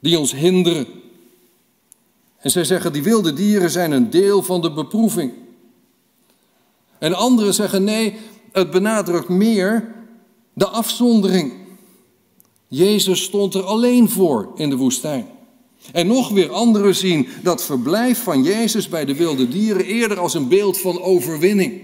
die 0.00 0.18
ons 0.18 0.34
hinderen. 0.34 0.86
En 2.38 2.50
zij 2.50 2.64
zeggen, 2.64 2.92
die 2.92 3.02
wilde 3.02 3.32
dieren 3.32 3.70
zijn 3.70 3.92
een 3.92 4.10
deel 4.10 4.42
van 4.42 4.60
de 4.60 4.72
beproeving. 4.72 5.32
En 6.98 7.14
anderen 7.14 7.54
zeggen, 7.54 7.84
nee, 7.84 8.16
het 8.52 8.70
benadrukt 8.70 9.28
meer 9.28 9.94
de 10.54 10.66
afzondering. 10.66 11.52
Jezus 12.68 13.22
stond 13.22 13.54
er 13.54 13.62
alleen 13.62 14.10
voor 14.10 14.52
in 14.54 14.70
de 14.70 14.76
woestijn. 14.76 15.26
En 15.92 16.06
nog 16.06 16.28
weer 16.28 16.50
anderen 16.50 16.94
zien 16.94 17.28
dat 17.42 17.64
verblijf 17.64 18.22
van 18.22 18.42
Jezus 18.42 18.88
bij 18.88 19.04
de 19.04 19.14
wilde 19.14 19.48
dieren 19.48 19.84
eerder 19.84 20.18
als 20.18 20.34
een 20.34 20.48
beeld 20.48 20.78
van 20.78 21.00
overwinning. 21.00 21.82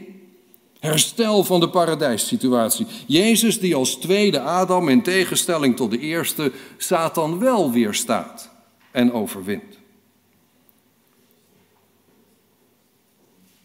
Herstel 0.78 1.44
van 1.44 1.60
de 1.60 1.68
paradijssituatie. 1.68 2.86
Jezus 3.06 3.60
die 3.60 3.74
als 3.74 3.94
tweede 3.94 4.40
Adam 4.40 4.88
in 4.88 5.02
tegenstelling 5.02 5.76
tot 5.76 5.90
de 5.90 5.98
eerste 5.98 6.52
Satan 6.76 7.38
wel 7.38 7.70
weerstaat 7.70 8.50
en 8.90 9.12
overwint. 9.12 9.78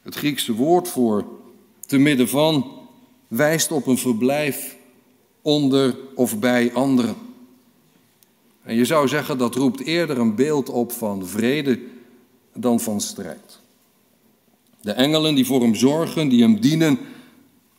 Het 0.02 0.16
Griekse 0.16 0.54
woord 0.54 0.88
voor 0.88 1.26
te 1.86 1.98
midden 1.98 2.30
van 2.30 2.72
wijst 3.28 3.72
op 3.72 3.88
een 3.88 3.98
verblijf 3.98 4.75
onder 5.46 5.98
of 6.16 6.40
bij 6.40 6.74
anderen. 6.74 7.16
En 8.64 8.76
je 8.76 8.86
zou 8.86 9.08
zeggen 9.08 9.38
dat 9.38 9.56
roept 9.56 9.82
eerder 9.82 10.20
een 10.20 10.36
beeld 10.36 10.70
op 10.70 10.92
van 10.92 11.28
vrede 11.28 11.80
dan 12.54 12.80
van 12.80 13.02
strijd. 13.02 13.60
De 14.82 14.92
engelen 14.92 15.36
die 15.36 15.46
voor 15.46 15.62
hem 15.62 15.76
zorgen, 15.76 16.30
die 16.30 16.42
hem 16.42 16.60
dienen, 16.60 16.98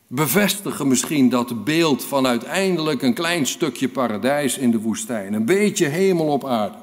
bevestigen 0.07 0.87
misschien 0.87 1.29
dat 1.29 1.63
beeld 1.63 2.03
van 2.03 2.27
uiteindelijk 2.27 3.01
een 3.01 3.13
klein 3.13 3.45
stukje 3.45 3.89
paradijs 3.89 4.57
in 4.57 4.71
de 4.71 4.79
woestijn. 4.79 5.33
Een 5.33 5.45
beetje 5.45 5.85
hemel 5.85 6.27
op 6.27 6.45
aarde. 6.45 6.77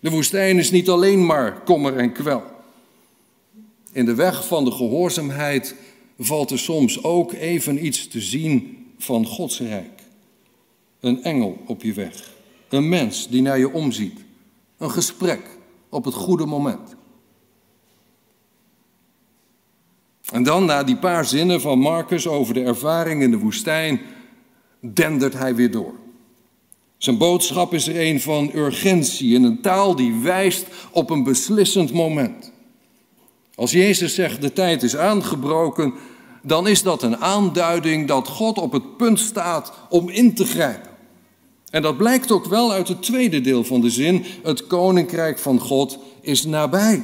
De 0.00 0.10
woestijn 0.10 0.58
is 0.58 0.70
niet 0.70 0.88
alleen 0.88 1.26
maar 1.26 1.60
kommer 1.64 1.96
en 1.96 2.12
kwel. 2.12 2.42
In 3.92 4.04
de 4.04 4.14
weg 4.14 4.46
van 4.46 4.64
de 4.64 4.70
gehoorzaamheid 4.70 5.74
valt 6.18 6.50
er 6.50 6.58
soms 6.58 7.02
ook 7.02 7.32
even 7.32 7.86
iets 7.86 8.08
te 8.08 8.20
zien 8.20 8.86
van 8.98 9.26
Gods 9.26 9.60
rijk. 9.60 9.97
Een 11.00 11.22
engel 11.22 11.58
op 11.66 11.82
je 11.82 11.92
weg. 11.92 12.30
Een 12.68 12.88
mens 12.88 13.28
die 13.28 13.42
naar 13.42 13.58
je 13.58 13.72
omziet. 13.72 14.20
Een 14.78 14.90
gesprek 14.90 15.58
op 15.88 16.04
het 16.04 16.14
goede 16.14 16.46
moment. 16.46 16.96
En 20.32 20.42
dan, 20.42 20.64
na 20.64 20.84
die 20.84 20.96
paar 20.96 21.24
zinnen 21.24 21.60
van 21.60 21.78
Marcus 21.78 22.26
over 22.26 22.54
de 22.54 22.62
ervaring 22.62 23.22
in 23.22 23.30
de 23.30 23.38
woestijn, 23.38 24.00
dendert 24.80 25.32
hij 25.32 25.54
weer 25.54 25.70
door. 25.70 25.94
Zijn 26.96 27.18
boodschap 27.18 27.74
is 27.74 27.88
er 27.88 28.00
een 28.00 28.20
van 28.20 28.50
urgentie, 28.54 29.34
in 29.34 29.44
een 29.44 29.60
taal 29.60 29.96
die 29.96 30.14
wijst 30.14 30.66
op 30.90 31.10
een 31.10 31.22
beslissend 31.22 31.92
moment. 31.92 32.52
Als 33.54 33.70
Jezus 33.70 34.14
zegt 34.14 34.40
de 34.40 34.52
tijd 34.52 34.82
is 34.82 34.96
aangebroken, 34.96 35.94
dan 36.42 36.66
is 36.66 36.82
dat 36.82 37.02
een 37.02 37.16
aanduiding 37.16 38.08
dat 38.08 38.28
God 38.28 38.58
op 38.58 38.72
het 38.72 38.96
punt 38.96 39.18
staat 39.18 39.72
om 39.88 40.08
in 40.08 40.34
te 40.34 40.44
grijpen. 40.44 40.87
En 41.70 41.82
dat 41.82 41.96
blijkt 41.96 42.30
ook 42.30 42.44
wel 42.44 42.72
uit 42.72 42.88
het 42.88 43.02
tweede 43.02 43.40
deel 43.40 43.64
van 43.64 43.80
de 43.80 43.90
zin: 43.90 44.24
het 44.42 44.66
koninkrijk 44.66 45.38
van 45.38 45.60
God 45.60 45.98
is 46.20 46.44
nabij. 46.44 47.02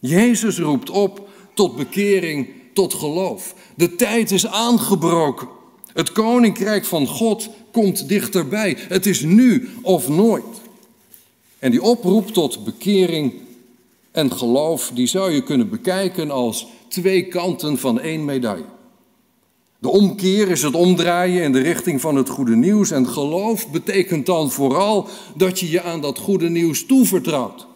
Jezus 0.00 0.58
roept 0.58 0.90
op 0.90 1.28
tot 1.54 1.76
bekering, 1.76 2.48
tot 2.72 2.94
geloof. 2.94 3.54
De 3.74 3.96
tijd 3.96 4.30
is 4.30 4.46
aangebroken. 4.46 5.48
Het 5.92 6.12
koninkrijk 6.12 6.84
van 6.84 7.06
God 7.06 7.48
komt 7.72 8.08
dichterbij. 8.08 8.76
Het 8.78 9.06
is 9.06 9.20
nu 9.20 9.68
of 9.82 10.08
nooit. 10.08 10.44
En 11.58 11.70
die 11.70 11.82
oproep 11.82 12.28
tot 12.28 12.64
bekering 12.64 13.32
en 14.10 14.32
geloof, 14.32 14.90
die 14.94 15.06
zou 15.06 15.30
je 15.32 15.42
kunnen 15.42 15.68
bekijken 15.68 16.30
als 16.30 16.66
twee 16.88 17.28
kanten 17.28 17.78
van 17.78 18.00
één 18.00 18.24
medaille. 18.24 18.77
De 19.78 19.88
omkeer 19.88 20.48
is 20.48 20.62
het 20.62 20.74
omdraaien 20.74 21.42
in 21.42 21.52
de 21.52 21.60
richting 21.60 22.00
van 22.00 22.16
het 22.16 22.28
goede 22.28 22.56
nieuws. 22.56 22.90
En 22.90 23.08
geloof 23.08 23.70
betekent 23.70 24.26
dan 24.26 24.50
vooral 24.50 25.08
dat 25.36 25.60
je 25.60 25.70
je 25.70 25.82
aan 25.82 26.00
dat 26.00 26.18
goede 26.18 26.48
nieuws 26.48 26.86
toevertrouwt. 26.86 27.66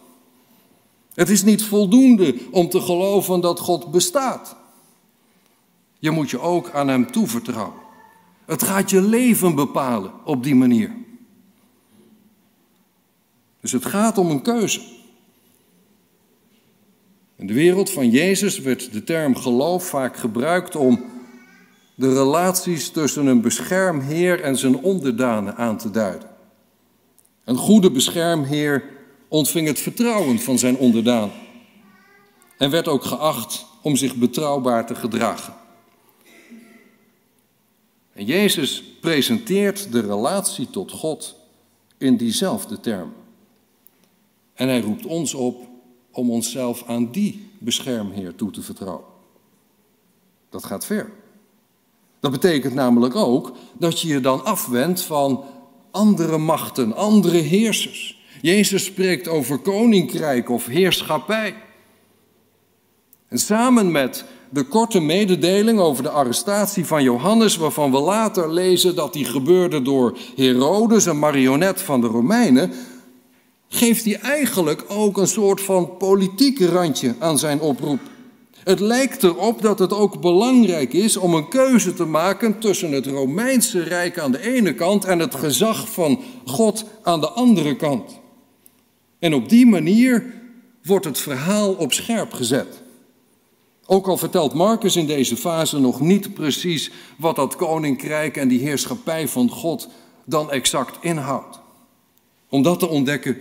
Het 1.13 1.29
is 1.29 1.43
niet 1.43 1.63
voldoende 1.63 2.35
om 2.51 2.69
te 2.69 2.81
geloven 2.81 3.41
dat 3.41 3.59
God 3.59 3.91
bestaat. 3.91 4.55
Je 5.99 6.11
moet 6.11 6.29
je 6.29 6.39
ook 6.39 6.71
aan 6.71 6.87
Hem 6.87 7.11
toevertrouwen. 7.11 7.81
Het 8.45 8.63
gaat 8.63 8.89
je 8.89 9.01
leven 9.01 9.55
bepalen 9.55 10.11
op 10.25 10.43
die 10.43 10.55
manier. 10.55 10.95
Dus 13.61 13.71
het 13.71 13.85
gaat 13.85 14.17
om 14.17 14.29
een 14.29 14.41
keuze. 14.41 14.81
In 17.35 17.47
de 17.47 17.53
wereld 17.53 17.89
van 17.89 18.09
Jezus 18.09 18.59
werd 18.59 18.91
de 18.91 19.03
term 19.03 19.35
geloof 19.35 19.87
vaak 19.87 20.17
gebruikt 20.17 20.75
om 20.75 21.03
de 21.95 22.13
relaties 22.13 22.89
tussen 22.89 23.25
een 23.25 23.41
beschermheer 23.41 24.41
en 24.41 24.57
zijn 24.57 24.75
onderdanen 24.77 25.55
aan 25.55 25.77
te 25.77 25.91
duiden. 25.91 26.29
Een 27.43 27.55
goede 27.55 27.91
beschermheer 27.91 28.83
ontving 29.27 29.67
het 29.67 29.79
vertrouwen 29.79 30.39
van 30.39 30.59
zijn 30.59 30.77
onderdaan 30.77 31.31
en 32.57 32.69
werd 32.69 32.87
ook 32.87 33.03
geacht 33.03 33.65
om 33.81 33.95
zich 33.95 34.15
betrouwbaar 34.15 34.85
te 34.85 34.95
gedragen. 34.95 35.53
En 38.13 38.25
Jezus 38.25 38.83
presenteert 39.01 39.91
de 39.91 39.99
relatie 39.99 40.69
tot 40.69 40.91
God 40.91 41.35
in 41.97 42.17
diezelfde 42.17 42.79
term. 42.79 43.13
En 44.53 44.67
hij 44.67 44.81
roept 44.81 45.05
ons 45.05 45.33
op 45.33 45.67
om 46.11 46.31
onszelf 46.31 46.83
aan 46.87 47.11
die 47.11 47.51
beschermheer 47.59 48.35
toe 48.35 48.51
te 48.51 48.61
vertrouwen. 48.61 49.05
Dat 50.49 50.63
gaat 50.63 50.85
ver. 50.85 51.11
Dat 52.23 52.31
betekent 52.31 52.73
namelijk 52.73 53.15
ook 53.15 53.51
dat 53.77 53.99
je 54.01 54.07
je 54.07 54.19
dan 54.19 54.45
afwendt 54.45 55.01
van 55.01 55.43
andere 55.91 56.37
machten, 56.37 56.95
andere 56.95 57.37
heersers. 57.37 58.21
Jezus 58.41 58.83
spreekt 58.83 59.27
over 59.27 59.57
koninkrijk 59.57 60.49
of 60.49 60.65
heerschappij. 60.65 61.55
En 63.27 63.37
samen 63.37 63.91
met 63.91 64.25
de 64.49 64.63
korte 64.63 64.99
mededeling 64.99 65.79
over 65.79 66.03
de 66.03 66.09
arrestatie 66.09 66.85
van 66.85 67.03
Johannes, 67.03 67.57
waarvan 67.57 67.91
we 67.91 67.99
later 67.99 68.53
lezen 68.53 68.95
dat 68.95 69.13
die 69.13 69.25
gebeurde 69.25 69.81
door 69.81 70.17
Herodes, 70.35 71.05
een 71.05 71.19
marionet 71.19 71.81
van 71.81 72.01
de 72.01 72.07
Romeinen, 72.07 72.71
geeft 73.67 74.05
hij 74.05 74.19
eigenlijk 74.19 74.83
ook 74.87 75.17
een 75.17 75.27
soort 75.27 75.61
van 75.61 75.97
politiek 75.97 76.59
randje 76.59 77.15
aan 77.19 77.39
zijn 77.39 77.59
oproep. 77.59 77.99
Het 78.63 78.79
lijkt 78.79 79.23
erop 79.23 79.61
dat 79.61 79.79
het 79.79 79.93
ook 79.93 80.21
belangrijk 80.21 80.93
is 80.93 81.17
om 81.17 81.33
een 81.33 81.47
keuze 81.47 81.93
te 81.93 82.05
maken 82.05 82.59
tussen 82.59 82.91
het 82.91 83.05
Romeinse 83.05 83.83
Rijk 83.83 84.19
aan 84.19 84.31
de 84.31 84.41
ene 84.41 84.73
kant 84.73 85.05
en 85.05 85.19
het 85.19 85.35
gezag 85.35 85.91
van 85.91 86.19
God 86.45 86.85
aan 87.01 87.21
de 87.21 87.29
andere 87.29 87.75
kant. 87.75 88.19
En 89.19 89.33
op 89.33 89.49
die 89.49 89.65
manier 89.65 90.33
wordt 90.83 91.05
het 91.05 91.17
verhaal 91.17 91.73
op 91.73 91.93
scherp 91.93 92.33
gezet. 92.33 92.81
Ook 93.85 94.07
al 94.07 94.17
vertelt 94.17 94.53
Marcus 94.53 94.95
in 94.95 95.07
deze 95.07 95.37
fase 95.37 95.79
nog 95.79 96.01
niet 96.01 96.33
precies 96.33 96.91
wat 97.17 97.35
dat 97.35 97.55
koninkrijk 97.55 98.37
en 98.37 98.47
die 98.47 98.59
heerschappij 98.59 99.27
van 99.27 99.49
God 99.49 99.89
dan 100.25 100.51
exact 100.51 100.97
inhoudt. 101.01 101.59
Om 102.49 102.61
dat 102.61 102.79
te 102.79 102.87
ontdekken 102.87 103.37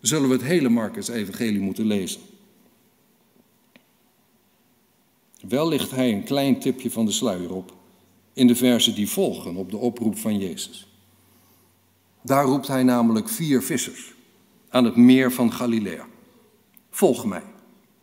zullen 0.00 0.28
we 0.28 0.34
het 0.34 0.44
hele 0.44 0.68
Marcus-evangelie 0.68 1.60
moeten 1.60 1.86
lezen. 1.86 2.20
Wel 5.48 5.68
ligt 5.68 5.90
hij 5.90 6.12
een 6.12 6.24
klein 6.24 6.58
tipje 6.58 6.90
van 6.90 7.04
de 7.04 7.12
sluier 7.12 7.54
op 7.54 7.72
in 8.32 8.46
de 8.46 8.54
versen 8.54 8.94
die 8.94 9.10
volgen 9.10 9.56
op 9.56 9.70
de 9.70 9.76
oproep 9.76 10.18
van 10.18 10.38
Jezus. 10.38 10.88
Daar 12.22 12.44
roept 12.44 12.68
hij 12.68 12.82
namelijk 12.82 13.28
vier 13.28 13.62
vissers 13.62 14.14
aan 14.68 14.84
het 14.84 14.96
meer 14.96 15.32
van 15.32 15.52
Galilea. 15.52 16.06
Volg 16.90 17.24
mij, 17.24 17.42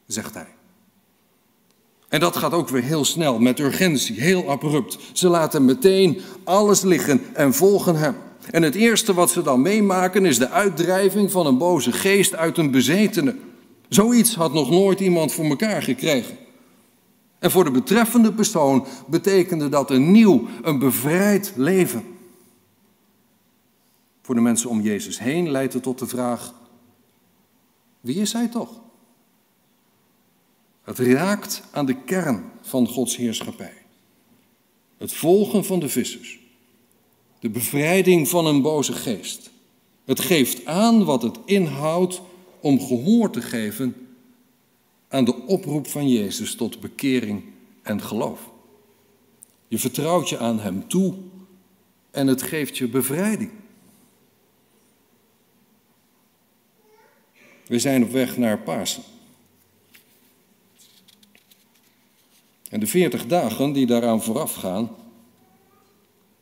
zegt 0.05 0.33
hij. 0.33 0.47
En 2.09 2.19
dat 2.19 2.35
gaat 2.35 2.53
ook 2.53 2.69
weer 2.69 2.83
heel 2.83 3.05
snel, 3.05 3.39
met 3.39 3.59
urgentie, 3.59 4.21
heel 4.21 4.49
abrupt. 4.49 4.97
Ze 5.13 5.27
laten 5.27 5.65
meteen 5.65 6.21
alles 6.43 6.81
liggen 6.81 7.21
en 7.33 7.53
volgen 7.53 7.95
hem. 7.95 8.15
En 8.51 8.63
het 8.63 8.75
eerste 8.75 9.13
wat 9.13 9.31
ze 9.31 9.41
dan 9.41 9.61
meemaken 9.61 10.25
is 10.25 10.38
de 10.38 10.49
uitdrijving 10.49 11.31
van 11.31 11.45
een 11.45 11.57
boze 11.57 11.91
geest 11.91 12.35
uit 12.35 12.57
een 12.57 12.71
bezetene. 12.71 13.35
Zoiets 13.89 14.35
had 14.35 14.53
nog 14.53 14.69
nooit 14.69 14.99
iemand 14.99 15.31
voor 15.31 15.45
elkaar 15.45 15.83
gekregen. 15.83 16.38
En 17.39 17.51
voor 17.51 17.63
de 17.63 17.71
betreffende 17.71 18.33
persoon 18.33 18.85
betekende 19.07 19.69
dat 19.69 19.91
een 19.91 20.11
nieuw, 20.11 20.47
een 20.61 20.79
bevrijd 20.79 21.53
leven. 21.55 22.03
Voor 24.21 24.35
de 24.35 24.41
mensen 24.41 24.69
om 24.69 24.81
Jezus 24.81 25.19
heen 25.19 25.51
leidt 25.51 25.73
het 25.73 25.83
tot 25.83 25.99
de 25.99 26.07
vraag: 26.07 26.53
wie 27.99 28.15
is 28.15 28.33
hij 28.33 28.47
toch? 28.47 28.81
Het 30.81 30.99
raakt 30.99 31.63
aan 31.71 31.85
de 31.85 32.03
kern 32.03 32.43
van 32.61 32.88
Gods 32.88 33.15
heerschappij. 33.15 33.73
Het 34.97 35.13
volgen 35.13 35.65
van 35.65 35.79
de 35.79 35.89
vissers. 35.89 36.39
De 37.39 37.49
bevrijding 37.49 38.27
van 38.27 38.45
een 38.45 38.61
boze 38.61 38.93
geest. 38.93 39.49
Het 40.05 40.19
geeft 40.19 40.65
aan 40.65 41.05
wat 41.05 41.21
het 41.21 41.38
inhoudt 41.45 42.21
om 42.59 42.79
gehoor 42.79 43.29
te 43.29 43.41
geven 43.41 44.07
aan 45.08 45.26
de 45.26 45.36
oproep 45.36 45.88
van 45.88 46.10
Jezus 46.10 46.55
tot 46.55 46.80
bekering 46.80 47.43
en 47.82 48.01
geloof. 48.01 48.49
Je 49.68 49.80
vertrouwt 49.80 50.30
je 50.30 50.38
aan 50.38 50.60
Hem 50.60 50.88
toe 50.88 51.16
en 52.12 52.28
het 52.28 52.41
geeft 52.41 52.78
je 52.78 52.88
bevrijding. 52.88 53.51
We 57.66 57.80
zijn 57.80 58.03
op 58.03 58.12
weg 58.12 58.38
naar 58.38 58.60
Pasen. 58.60 59.03
En 62.70 62.80
de 62.80 62.88
veertig 62.88 63.26
dagen 63.26 63.72
die 63.72 63.86
daaraan 63.86 64.24
vooraf 64.24 64.53
gaan, 64.53 64.89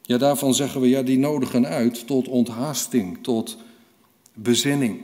ja, 0.01 0.17
daarvan 0.17 0.53
zeggen 0.53 0.81
we, 0.81 0.89
ja, 0.89 1.01
die 1.01 1.17
nodigen 1.17 1.65
uit 1.65 2.07
tot 2.07 2.27
onthaasting, 2.27 3.23
tot 3.23 3.57
bezinning. 4.33 5.01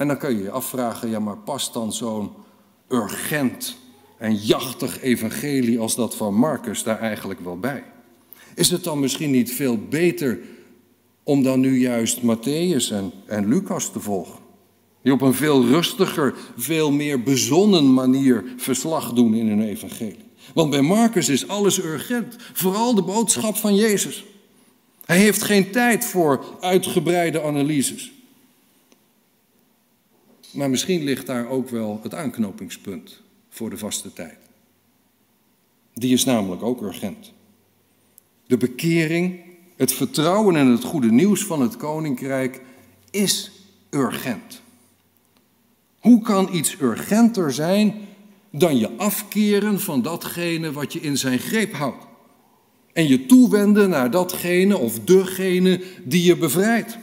En 0.00 0.06
dan 0.06 0.18
kun 0.18 0.36
je 0.36 0.42
je 0.42 0.50
afvragen, 0.50 1.10
ja, 1.10 1.18
maar 1.18 1.36
past 1.36 1.72
dan 1.72 1.92
zo'n 1.92 2.30
urgent 2.88 3.76
en 4.18 4.34
jachtig 4.34 5.00
evangelie 5.00 5.78
als 5.78 5.94
dat 5.94 6.16
van 6.16 6.34
Marcus 6.34 6.82
daar 6.82 6.98
eigenlijk 6.98 7.40
wel 7.40 7.58
bij? 7.58 7.84
Is 8.54 8.70
het 8.70 8.84
dan 8.84 9.00
misschien 9.00 9.30
niet 9.30 9.52
veel 9.52 9.78
beter 9.88 10.38
om 11.22 11.42
dan 11.42 11.60
nu 11.60 11.78
juist 11.78 12.20
Matthäus 12.20 12.92
en, 12.92 13.12
en 13.26 13.48
Lucas 13.48 13.92
te 13.92 14.00
volgen? 14.00 14.38
Die 15.02 15.12
op 15.12 15.20
een 15.20 15.34
veel 15.34 15.66
rustiger, 15.66 16.34
veel 16.56 16.90
meer 16.90 17.22
bezonnen 17.22 17.94
manier 17.94 18.44
verslag 18.56 19.12
doen 19.12 19.34
in 19.34 19.48
hun 19.48 19.62
evangelie. 19.62 20.24
Want 20.54 20.70
bij 20.70 20.82
Marcus 20.82 21.28
is 21.28 21.48
alles 21.48 21.82
urgent, 21.82 22.36
vooral 22.52 22.94
de 22.94 23.02
boodschap 23.02 23.56
van 23.56 23.74
Jezus. 23.74 24.24
Hij 25.04 25.18
heeft 25.18 25.42
geen 25.42 25.70
tijd 25.70 26.04
voor 26.04 26.44
uitgebreide 26.60 27.42
analyses. 27.42 28.12
Maar 30.50 30.70
misschien 30.70 31.02
ligt 31.04 31.26
daar 31.26 31.48
ook 31.48 31.68
wel 31.68 32.00
het 32.02 32.14
aanknopingspunt 32.14 33.20
voor 33.48 33.70
de 33.70 33.78
vaste 33.78 34.12
tijd. 34.12 34.38
Die 35.94 36.12
is 36.12 36.24
namelijk 36.24 36.62
ook 36.62 36.82
urgent. 36.82 37.32
De 38.46 38.56
bekering, 38.56 39.40
het 39.76 39.92
vertrouwen 39.92 40.56
en 40.56 40.66
het 40.66 40.84
goede 40.84 41.10
nieuws 41.10 41.44
van 41.44 41.60
het 41.60 41.76
koninkrijk 41.76 42.62
is 43.10 43.50
urgent. 43.90 44.60
Hoe 45.98 46.22
kan 46.22 46.54
iets 46.54 46.80
urgenter 46.80 47.52
zijn 47.52 47.94
dan 48.50 48.78
je 48.78 48.96
afkeren 48.96 49.80
van 49.80 50.02
datgene 50.02 50.72
wat 50.72 50.92
je 50.92 51.00
in 51.00 51.18
zijn 51.18 51.38
greep 51.38 51.72
houdt? 51.72 52.06
En 52.92 53.08
je 53.08 53.26
toewenden 53.26 53.90
naar 53.90 54.10
datgene 54.10 54.78
of 54.78 55.00
degene 55.00 55.82
die 56.04 56.22
je 56.22 56.36
bevrijdt. 56.36 56.98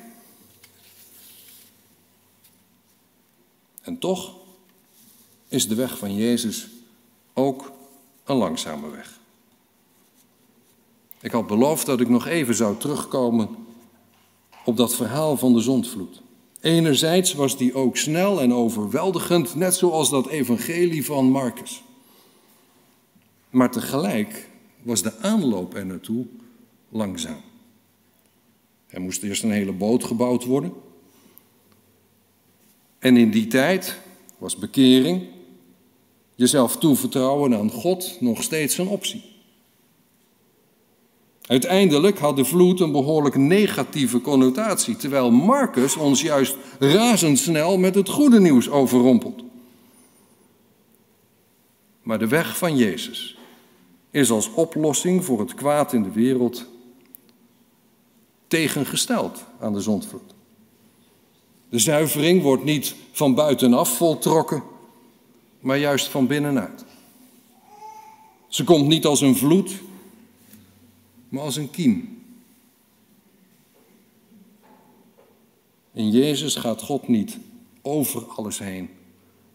En 3.88 3.98
toch 3.98 4.36
is 5.48 5.68
de 5.68 5.76
weg 5.76 5.98
van 5.98 6.16
Jezus 6.16 6.68
ook 7.34 7.72
een 8.24 8.36
langzame 8.36 8.90
weg. 8.90 9.20
Ik 11.22 11.32
had 11.32 11.48
beloofd 11.48 11.86
dat 11.86 12.00
ik 12.00 12.10
nog 12.10 12.26
even 12.26 12.56
zou 12.56 12.78
terugkomen 12.78 13.50
op 14.66 14.78
dat 14.78 14.96
verhaal 14.96 15.38
van 15.38 15.54
de 15.54 15.60
zondvloed. 15.60 16.22
Enerzijds 16.60 17.34
was 17.34 17.58
die 17.58 17.74
ook 17.74 17.98
snel 17.98 18.42
en 18.42 18.54
overweldigend, 18.54 19.56
net 19.56 19.76
zoals 19.76 20.10
dat 20.10 20.28
evangelie 20.28 21.06
van 21.06 21.26
Marcus. 21.30 21.84
Maar 23.50 23.72
tegelijk 23.72 24.50
was 24.82 25.02
de 25.02 25.18
aanloop 25.18 25.76
er 25.76 25.86
naartoe 25.86 26.26
langzaam. 26.90 27.42
Er 28.88 29.02
moest 29.02 29.24
eerst 29.24 29.44
een 29.44 29.52
hele 29.52 29.74
boot 29.74 30.04
gebouwd 30.04 30.46
worden. 30.46 30.74
En 33.00 33.18
in 33.18 33.32
die 33.32 33.48
tijd 33.48 34.00
was 34.38 34.56
bekering, 34.56 35.28
jezelf 36.36 36.78
toevertrouwen 36.78 37.56
aan 37.56 37.72
God, 37.72 38.18
nog 38.20 38.44
steeds 38.44 38.78
een 38.78 38.88
optie. 38.88 39.36
Uiteindelijk 41.42 42.20
had 42.20 42.36
de 42.36 42.46
vloed 42.46 42.80
een 42.80 42.92
behoorlijk 42.92 43.36
negatieve 43.36 44.22
connotatie, 44.22 44.96
terwijl 44.96 45.32
Marcus 45.32 45.96
ons 45.96 46.22
juist 46.22 46.56
razendsnel 46.80 47.78
met 47.78 47.96
het 47.96 48.10
goede 48.10 48.40
nieuws 48.40 48.70
overrompelt. 48.70 49.44
Maar 52.02 52.20
de 52.20 52.28
weg 52.28 52.58
van 52.58 52.78
Jezus 52.78 53.38
is 54.12 54.32
als 54.32 54.54
oplossing 54.54 55.26
voor 55.26 55.40
het 55.40 55.54
kwaad 55.54 55.94
in 55.94 56.04
de 56.04 56.12
wereld 56.12 56.66
tegengesteld 58.48 59.46
aan 59.60 59.74
de 59.74 59.82
zondvloed. 59.82 60.37
De 61.70 61.80
zuivering 61.80 62.42
wordt 62.42 62.64
niet 62.64 62.96
van 63.12 63.36
buitenaf 63.36 63.98
voltrokken, 63.98 64.64
maar 65.60 65.78
juist 65.78 66.08
van 66.08 66.28
binnenuit. 66.28 66.86
Ze 68.48 68.64
komt 68.64 68.88
niet 68.88 69.06
als 69.06 69.22
een 69.22 69.36
vloed, 69.36 69.72
maar 71.30 71.44
als 71.44 71.56
een 71.56 71.70
kiem. 71.70 72.24
In 75.94 76.12
Jezus 76.12 76.56
gaat 76.56 76.82
God 76.82 77.08
niet 77.08 77.38
over 77.82 78.26
alles 78.26 78.60
heen, 78.60 78.90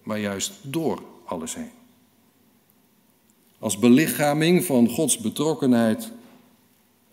maar 0.02 0.18
juist 0.18 0.52
door 0.62 1.02
alles 1.24 1.54
heen. 1.54 1.70
Als 3.58 3.78
belichaming 3.78 4.64
van 4.64 4.88
Gods 4.88 5.18
betrokkenheid 5.18 6.10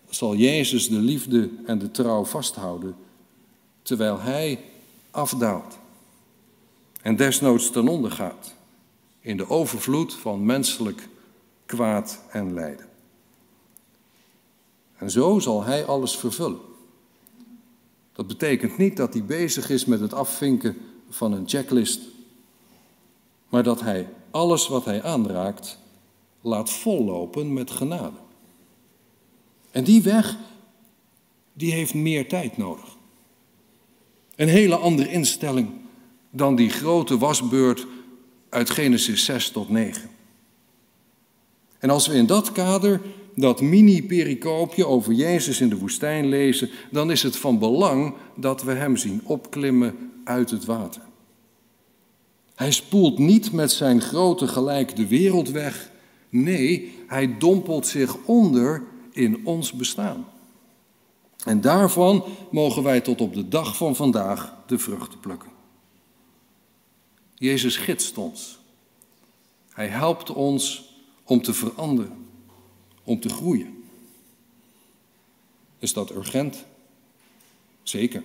zal 0.08 0.36
Jezus 0.36 0.88
de 0.88 0.98
liefde 0.98 1.50
en 1.66 1.78
de 1.78 1.90
trouw 1.90 2.24
vasthouden, 2.24 2.96
terwijl 3.82 4.20
Hij 4.20 4.58
afdaalt 5.10 5.78
en 7.02 7.16
desnoods 7.16 7.70
ten 7.70 7.88
onder 7.88 8.10
gaat 8.10 8.54
in 9.20 9.36
de 9.36 9.48
overvloed 9.48 10.14
van 10.14 10.44
menselijk 10.44 11.08
kwaad 11.66 12.20
en 12.30 12.54
lijden. 12.54 12.88
En 14.96 15.10
zo 15.10 15.38
zal 15.38 15.64
hij 15.64 15.84
alles 15.84 16.16
vervullen. 16.16 16.60
Dat 18.12 18.26
betekent 18.26 18.78
niet 18.78 18.96
dat 18.96 19.12
hij 19.12 19.24
bezig 19.24 19.70
is 19.70 19.84
met 19.84 20.00
het 20.00 20.14
afvinken 20.14 20.76
van 21.08 21.32
een 21.32 21.48
checklist, 21.48 22.00
maar 23.48 23.62
dat 23.62 23.80
hij 23.80 24.08
alles 24.30 24.68
wat 24.68 24.84
hij 24.84 25.02
aanraakt 25.02 25.78
laat 26.40 26.70
vollopen 26.70 27.52
met 27.52 27.70
genade. 27.70 28.16
En 29.70 29.84
die 29.84 30.02
weg, 30.02 30.36
die 31.52 31.72
heeft 31.72 31.94
meer 31.94 32.28
tijd 32.28 32.56
nodig. 32.56 32.96
Een 34.40 34.48
hele 34.48 34.76
andere 34.76 35.10
instelling 35.10 35.68
dan 36.30 36.56
die 36.56 36.68
grote 36.68 37.18
wasbeurt 37.18 37.86
uit 38.48 38.70
Genesis 38.70 39.24
6 39.24 39.50
tot 39.50 39.68
9. 39.68 40.10
En 41.78 41.90
als 41.90 42.06
we 42.06 42.14
in 42.14 42.26
dat 42.26 42.52
kader 42.52 43.00
dat 43.34 43.60
mini-pericoopje 43.60 44.86
over 44.86 45.12
Jezus 45.12 45.60
in 45.60 45.68
de 45.68 45.78
woestijn 45.78 46.28
lezen, 46.28 46.70
dan 46.90 47.10
is 47.10 47.22
het 47.22 47.36
van 47.36 47.58
belang 47.58 48.14
dat 48.36 48.62
we 48.62 48.72
hem 48.72 48.96
zien 48.96 49.20
opklimmen 49.24 50.10
uit 50.24 50.50
het 50.50 50.64
water. 50.64 51.02
Hij 52.54 52.70
spoelt 52.70 53.18
niet 53.18 53.52
met 53.52 53.72
zijn 53.72 54.00
grote 54.00 54.48
gelijk 54.48 54.96
de 54.96 55.06
wereld 55.06 55.50
weg. 55.50 55.90
Nee, 56.28 56.94
hij 57.06 57.38
dompelt 57.38 57.86
zich 57.86 58.16
onder 58.24 58.82
in 59.12 59.40
ons 59.44 59.72
bestaan. 59.72 60.26
En 61.44 61.60
daarvan 61.60 62.24
mogen 62.50 62.82
wij 62.82 63.00
tot 63.00 63.20
op 63.20 63.34
de 63.34 63.48
dag 63.48 63.76
van 63.76 63.96
vandaag 63.96 64.54
de 64.66 64.78
vruchten 64.78 65.20
plukken. 65.20 65.50
Jezus 67.34 67.76
gidst 67.76 68.18
ons. 68.18 68.58
Hij 69.70 69.86
helpt 69.86 70.30
ons 70.30 70.92
om 71.24 71.42
te 71.42 71.54
veranderen, 71.54 72.26
om 73.04 73.20
te 73.20 73.28
groeien. 73.28 73.84
Is 75.78 75.92
dat 75.92 76.10
urgent? 76.10 76.64
Zeker. 77.82 78.24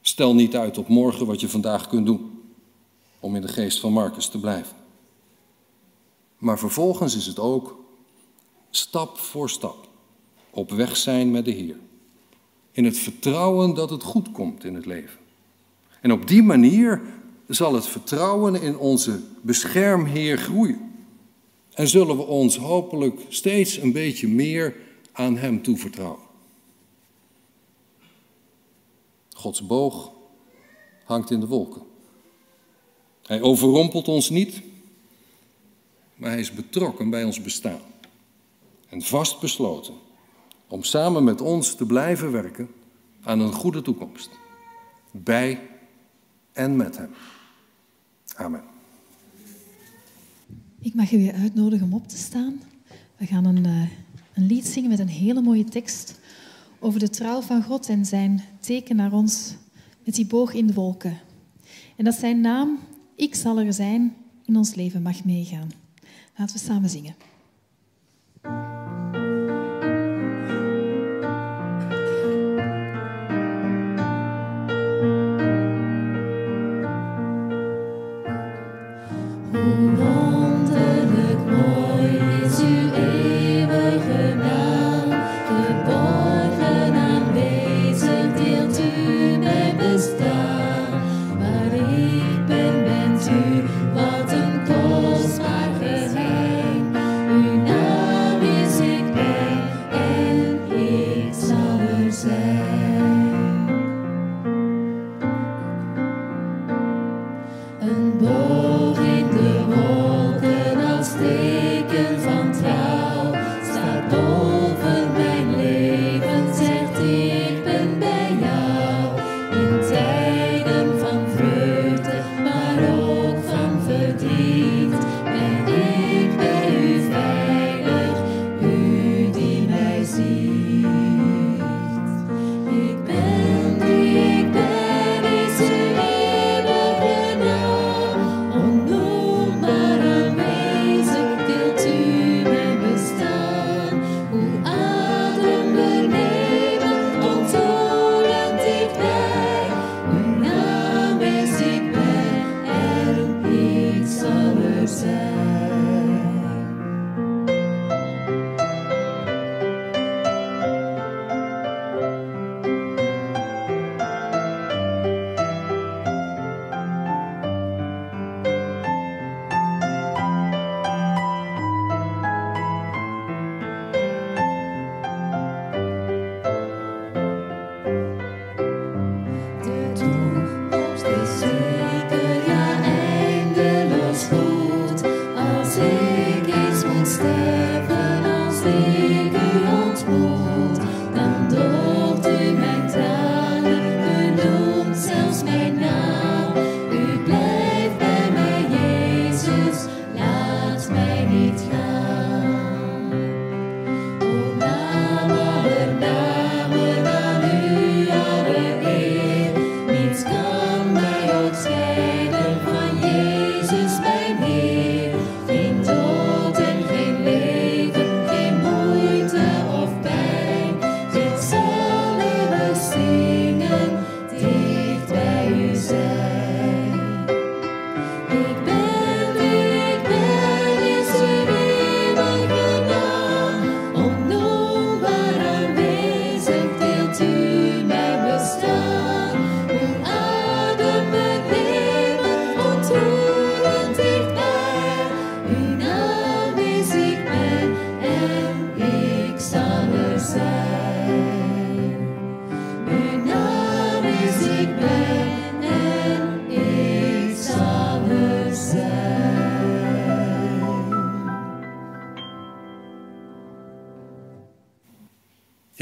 Stel 0.00 0.34
niet 0.34 0.56
uit 0.56 0.78
op 0.78 0.88
morgen 0.88 1.26
wat 1.26 1.40
je 1.40 1.48
vandaag 1.48 1.88
kunt 1.88 2.06
doen, 2.06 2.42
om 3.20 3.36
in 3.36 3.42
de 3.42 3.48
geest 3.48 3.80
van 3.80 3.92
Marcus 3.92 4.28
te 4.28 4.40
blijven. 4.40 4.76
Maar 6.38 6.58
vervolgens 6.58 7.16
is 7.16 7.26
het 7.26 7.38
ook 7.38 7.84
stap 8.70 9.18
voor 9.18 9.50
stap 9.50 9.88
op 10.50 10.70
weg 10.70 10.96
zijn 10.96 11.30
met 11.30 11.44
de 11.44 11.50
Heer. 11.50 11.76
In 12.78 12.84
het 12.84 12.98
vertrouwen 12.98 13.74
dat 13.74 13.90
het 13.90 14.02
goed 14.02 14.32
komt 14.32 14.64
in 14.64 14.74
het 14.74 14.86
leven. 14.86 15.18
En 16.00 16.12
op 16.12 16.28
die 16.28 16.42
manier 16.42 17.02
zal 17.48 17.74
het 17.74 17.86
vertrouwen 17.86 18.62
in 18.62 18.78
onze 18.78 19.20
beschermheer 19.40 20.38
groeien. 20.38 21.06
En 21.72 21.88
zullen 21.88 22.16
we 22.16 22.22
ons 22.22 22.56
hopelijk 22.56 23.20
steeds 23.28 23.76
een 23.76 23.92
beetje 23.92 24.28
meer 24.28 24.76
aan 25.12 25.36
Hem 25.36 25.62
toevertrouwen. 25.62 26.22
Gods 29.30 29.66
boog 29.66 30.12
hangt 31.04 31.30
in 31.30 31.40
de 31.40 31.46
wolken. 31.46 31.82
Hij 33.22 33.42
overrompelt 33.42 34.08
ons 34.08 34.30
niet, 34.30 34.62
maar 36.14 36.30
hij 36.30 36.40
is 36.40 36.52
betrokken 36.52 37.10
bij 37.10 37.24
ons 37.24 37.42
bestaan. 37.42 37.80
En 38.88 39.02
vastbesloten 39.02 39.94
om 40.68 40.82
samen 40.82 41.24
met 41.24 41.40
ons 41.40 41.74
te 41.74 41.86
blijven 41.86 42.32
werken 42.32 42.68
aan 43.22 43.40
een 43.40 43.52
goede 43.52 43.82
toekomst. 43.82 44.30
Bij 45.10 45.60
en 46.52 46.76
met 46.76 46.96
hem. 46.96 47.10
Amen. 48.36 48.62
Ik 50.80 50.94
mag 50.94 51.12
u 51.12 51.16
weer 51.16 51.34
uitnodigen 51.34 51.86
om 51.86 51.94
op 51.94 52.08
te 52.08 52.16
staan. 52.16 52.60
We 53.16 53.26
gaan 53.26 53.44
een, 53.44 53.66
uh, 53.66 53.88
een 54.34 54.46
lied 54.46 54.66
zingen 54.66 54.90
met 54.90 54.98
een 54.98 55.08
hele 55.08 55.42
mooie 55.42 55.64
tekst 55.64 56.20
over 56.78 57.00
de 57.00 57.10
trouw 57.10 57.40
van 57.40 57.62
God 57.62 57.88
en 57.88 58.04
zijn 58.04 58.42
teken 58.60 58.96
naar 58.96 59.12
ons 59.12 59.54
met 60.04 60.14
die 60.14 60.26
boog 60.26 60.52
in 60.52 60.66
de 60.66 60.72
wolken. 60.72 61.18
En 61.96 62.04
dat 62.04 62.14
zijn 62.14 62.40
naam, 62.40 62.78
ik 63.14 63.34
zal 63.34 63.58
er 63.58 63.72
zijn, 63.72 64.16
in 64.44 64.56
ons 64.56 64.74
leven 64.74 65.02
mag 65.02 65.24
meegaan. 65.24 65.70
Laten 66.36 66.56
we 66.56 66.62
samen 66.62 66.90
zingen. 66.90 67.14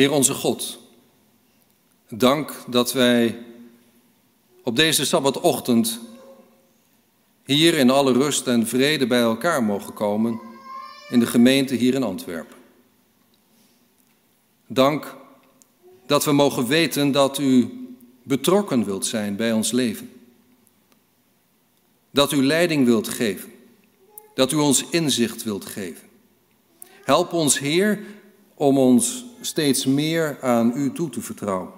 Heer 0.06 0.14
onze 0.14 0.34
God, 0.34 0.78
dank 2.08 2.54
dat 2.66 2.92
wij 2.92 3.44
op 4.62 4.76
deze 4.76 5.06
sabbatochtend 5.06 6.00
hier 7.44 7.74
in 7.74 7.90
alle 7.90 8.12
rust 8.12 8.46
en 8.46 8.66
vrede 8.66 9.06
bij 9.06 9.20
elkaar 9.20 9.62
mogen 9.62 9.94
komen 9.94 10.40
in 11.08 11.20
de 11.20 11.26
gemeente 11.26 11.74
hier 11.74 11.94
in 11.94 12.02
Antwerpen. 12.02 12.56
Dank 14.66 15.16
dat 16.06 16.24
we 16.24 16.32
mogen 16.32 16.66
weten 16.66 17.12
dat 17.12 17.38
u 17.38 17.70
betrokken 18.22 18.84
wilt 18.84 19.06
zijn 19.06 19.36
bij 19.36 19.52
ons 19.52 19.70
leven. 19.70 20.10
Dat 22.10 22.32
u 22.32 22.44
leiding 22.44 22.84
wilt 22.84 23.08
geven. 23.08 23.52
Dat 24.34 24.52
u 24.52 24.56
ons 24.56 24.84
inzicht 24.90 25.42
wilt 25.42 25.64
geven. 25.64 26.08
Help 27.02 27.32
ons, 27.32 27.58
Heer, 27.58 28.00
om 28.58 28.78
ons 28.78 29.24
steeds 29.40 29.86
meer 29.86 30.42
aan 30.42 30.72
u 30.74 30.92
toe 30.92 31.08
te 31.08 31.20
vertrouwen. 31.20 31.72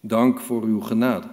Dank 0.00 0.40
voor 0.40 0.62
uw 0.62 0.80
genade. 0.80 1.28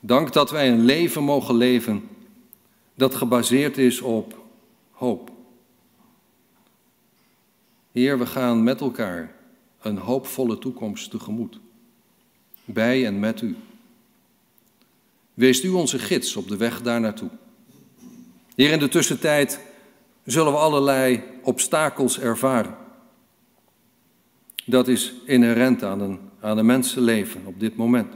Dank 0.00 0.32
dat 0.32 0.50
wij 0.50 0.70
een 0.70 0.84
leven 0.84 1.22
mogen 1.22 1.54
leven 1.54 2.08
dat 2.94 3.14
gebaseerd 3.14 3.78
is 3.78 4.00
op 4.00 4.38
hoop. 4.90 5.30
Heer, 7.92 8.18
we 8.18 8.26
gaan 8.26 8.62
met 8.62 8.80
elkaar 8.80 9.34
een 9.80 9.98
hoopvolle 9.98 10.58
toekomst 10.58 11.10
tegemoet. 11.10 11.60
Bij 12.64 13.06
en 13.06 13.18
met 13.18 13.40
u. 13.40 13.56
Wees 15.34 15.64
u 15.64 15.68
onze 15.68 15.98
gids 15.98 16.36
op 16.36 16.48
de 16.48 16.56
weg 16.56 16.82
daar 16.82 17.00
naartoe. 17.00 17.30
Heer, 18.54 18.70
in 18.70 18.78
de 18.78 18.88
tussentijd 18.88 19.60
zullen 20.32 20.52
we 20.52 20.58
allerlei 20.58 21.22
obstakels 21.42 22.18
ervaren. 22.18 22.76
Dat 24.64 24.88
is 24.88 25.14
inherent 25.24 25.82
aan 25.82 26.00
een, 26.00 26.20
aan 26.40 26.58
een 26.58 26.66
mensenleven 26.66 27.46
op 27.46 27.60
dit 27.60 27.76
moment. 27.76 28.14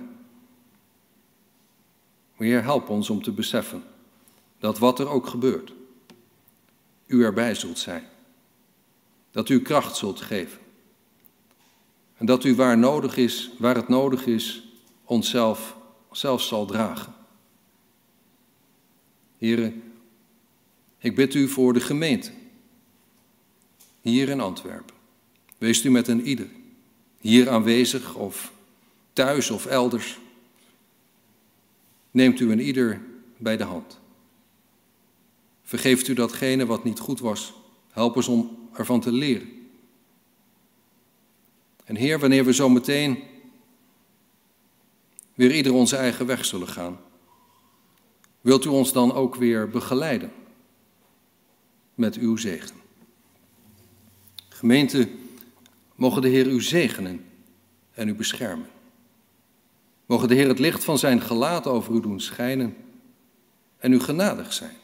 Heer, 2.37 2.63
help 2.63 2.89
ons 2.89 3.11
om 3.11 3.23
te 3.23 3.33
beseffen 3.33 3.83
dat 4.59 4.79
wat 4.79 4.99
er 4.99 5.09
ook 5.09 5.27
gebeurt, 5.27 5.73
u 7.07 7.25
erbij 7.25 7.55
zult 7.55 7.79
zijn. 7.79 8.05
Dat 9.31 9.49
u 9.49 9.63
kracht 9.63 9.97
zult 9.97 10.21
geven. 10.21 10.59
En 12.17 12.27
dat 12.27 12.45
u 12.45 12.55
waar 12.55 12.79
nodig 12.79 13.17
is, 13.17 13.51
waar 13.59 13.77
het 13.77 13.89
nodig 13.89 14.27
is, 14.27 14.69
onszelf 15.05 15.77
zelfs 16.11 16.49
zal 16.49 16.67
dragen. 16.67 17.15
Heren, 19.39 19.92
ik 21.03 21.15
bid 21.15 21.35
u 21.35 21.49
voor 21.49 21.73
de 21.73 21.81
gemeente 21.81 22.31
hier 24.01 24.29
in 24.29 24.41
Antwerpen. 24.41 24.95
Wees 25.59 25.85
u 25.85 25.91
met 25.91 26.09
een 26.09 26.27
ieder, 26.27 26.49
hier 27.21 27.51
aanwezig 27.51 28.15
of 28.15 28.53
thuis 29.13 29.51
of 29.51 29.67
elders. 29.67 30.19
Neemt 32.11 32.41
u 32.41 32.51
een 32.51 32.61
ieder 32.61 33.01
bij 33.37 33.57
de 33.57 33.65
hand. 33.65 34.01
Vergeeft 35.63 36.09
u 36.09 36.15
datgene 36.15 36.67
wat 36.67 36.85
niet 36.85 36.99
goed 36.99 37.21
was. 37.21 37.53
Help 37.91 38.17
ons 38.17 38.29
om 38.29 38.69
ervan 38.73 39.01
te 39.01 39.13
leren. 39.13 39.49
En 41.85 41.97
Heer, 41.97 42.19
wanneer 42.19 42.45
we 42.45 42.55
zo 42.55 42.69
meteen 42.69 43.23
weer 45.35 45.55
ieder 45.55 45.73
onze 45.73 45.97
eigen 45.97 46.27
weg 46.27 46.45
zullen 46.45 46.69
gaan, 46.69 47.01
wilt 48.41 48.65
u 48.65 48.69
ons 48.69 48.93
dan 48.93 49.13
ook 49.13 49.35
weer 49.35 49.69
begeleiden 49.69 50.33
met 52.03 52.17
uw 52.17 52.37
zegen. 52.37 52.77
Gemeente, 54.49 55.09
mogen 55.95 56.23
de 56.23 56.29
Heer 56.29 56.47
u 56.47 56.63
zegenen 56.63 57.25
en 57.93 58.09
u 58.09 58.15
beschermen. 58.15 58.67
Mogen 60.07 60.29
de 60.29 60.35
Heer 60.35 60.49
het 60.49 60.59
licht 60.59 60.85
van 60.85 60.99
zijn 60.99 61.21
gelaat 61.21 61.67
over 61.67 61.95
u 61.95 62.01
doen 62.01 62.21
schijnen 62.21 62.77
en 63.79 63.93
u 63.93 64.01
genadig 64.01 64.53
zijn. 64.53 64.77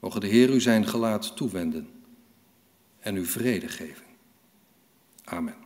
Mogen 0.00 0.20
de 0.20 0.26
Heer 0.26 0.50
u 0.50 0.60
zijn 0.60 0.86
gelaat 0.86 1.36
toewenden 1.36 1.88
en 2.98 3.16
u 3.16 3.24
vrede 3.24 3.68
geven. 3.68 4.04
Amen. 5.24 5.65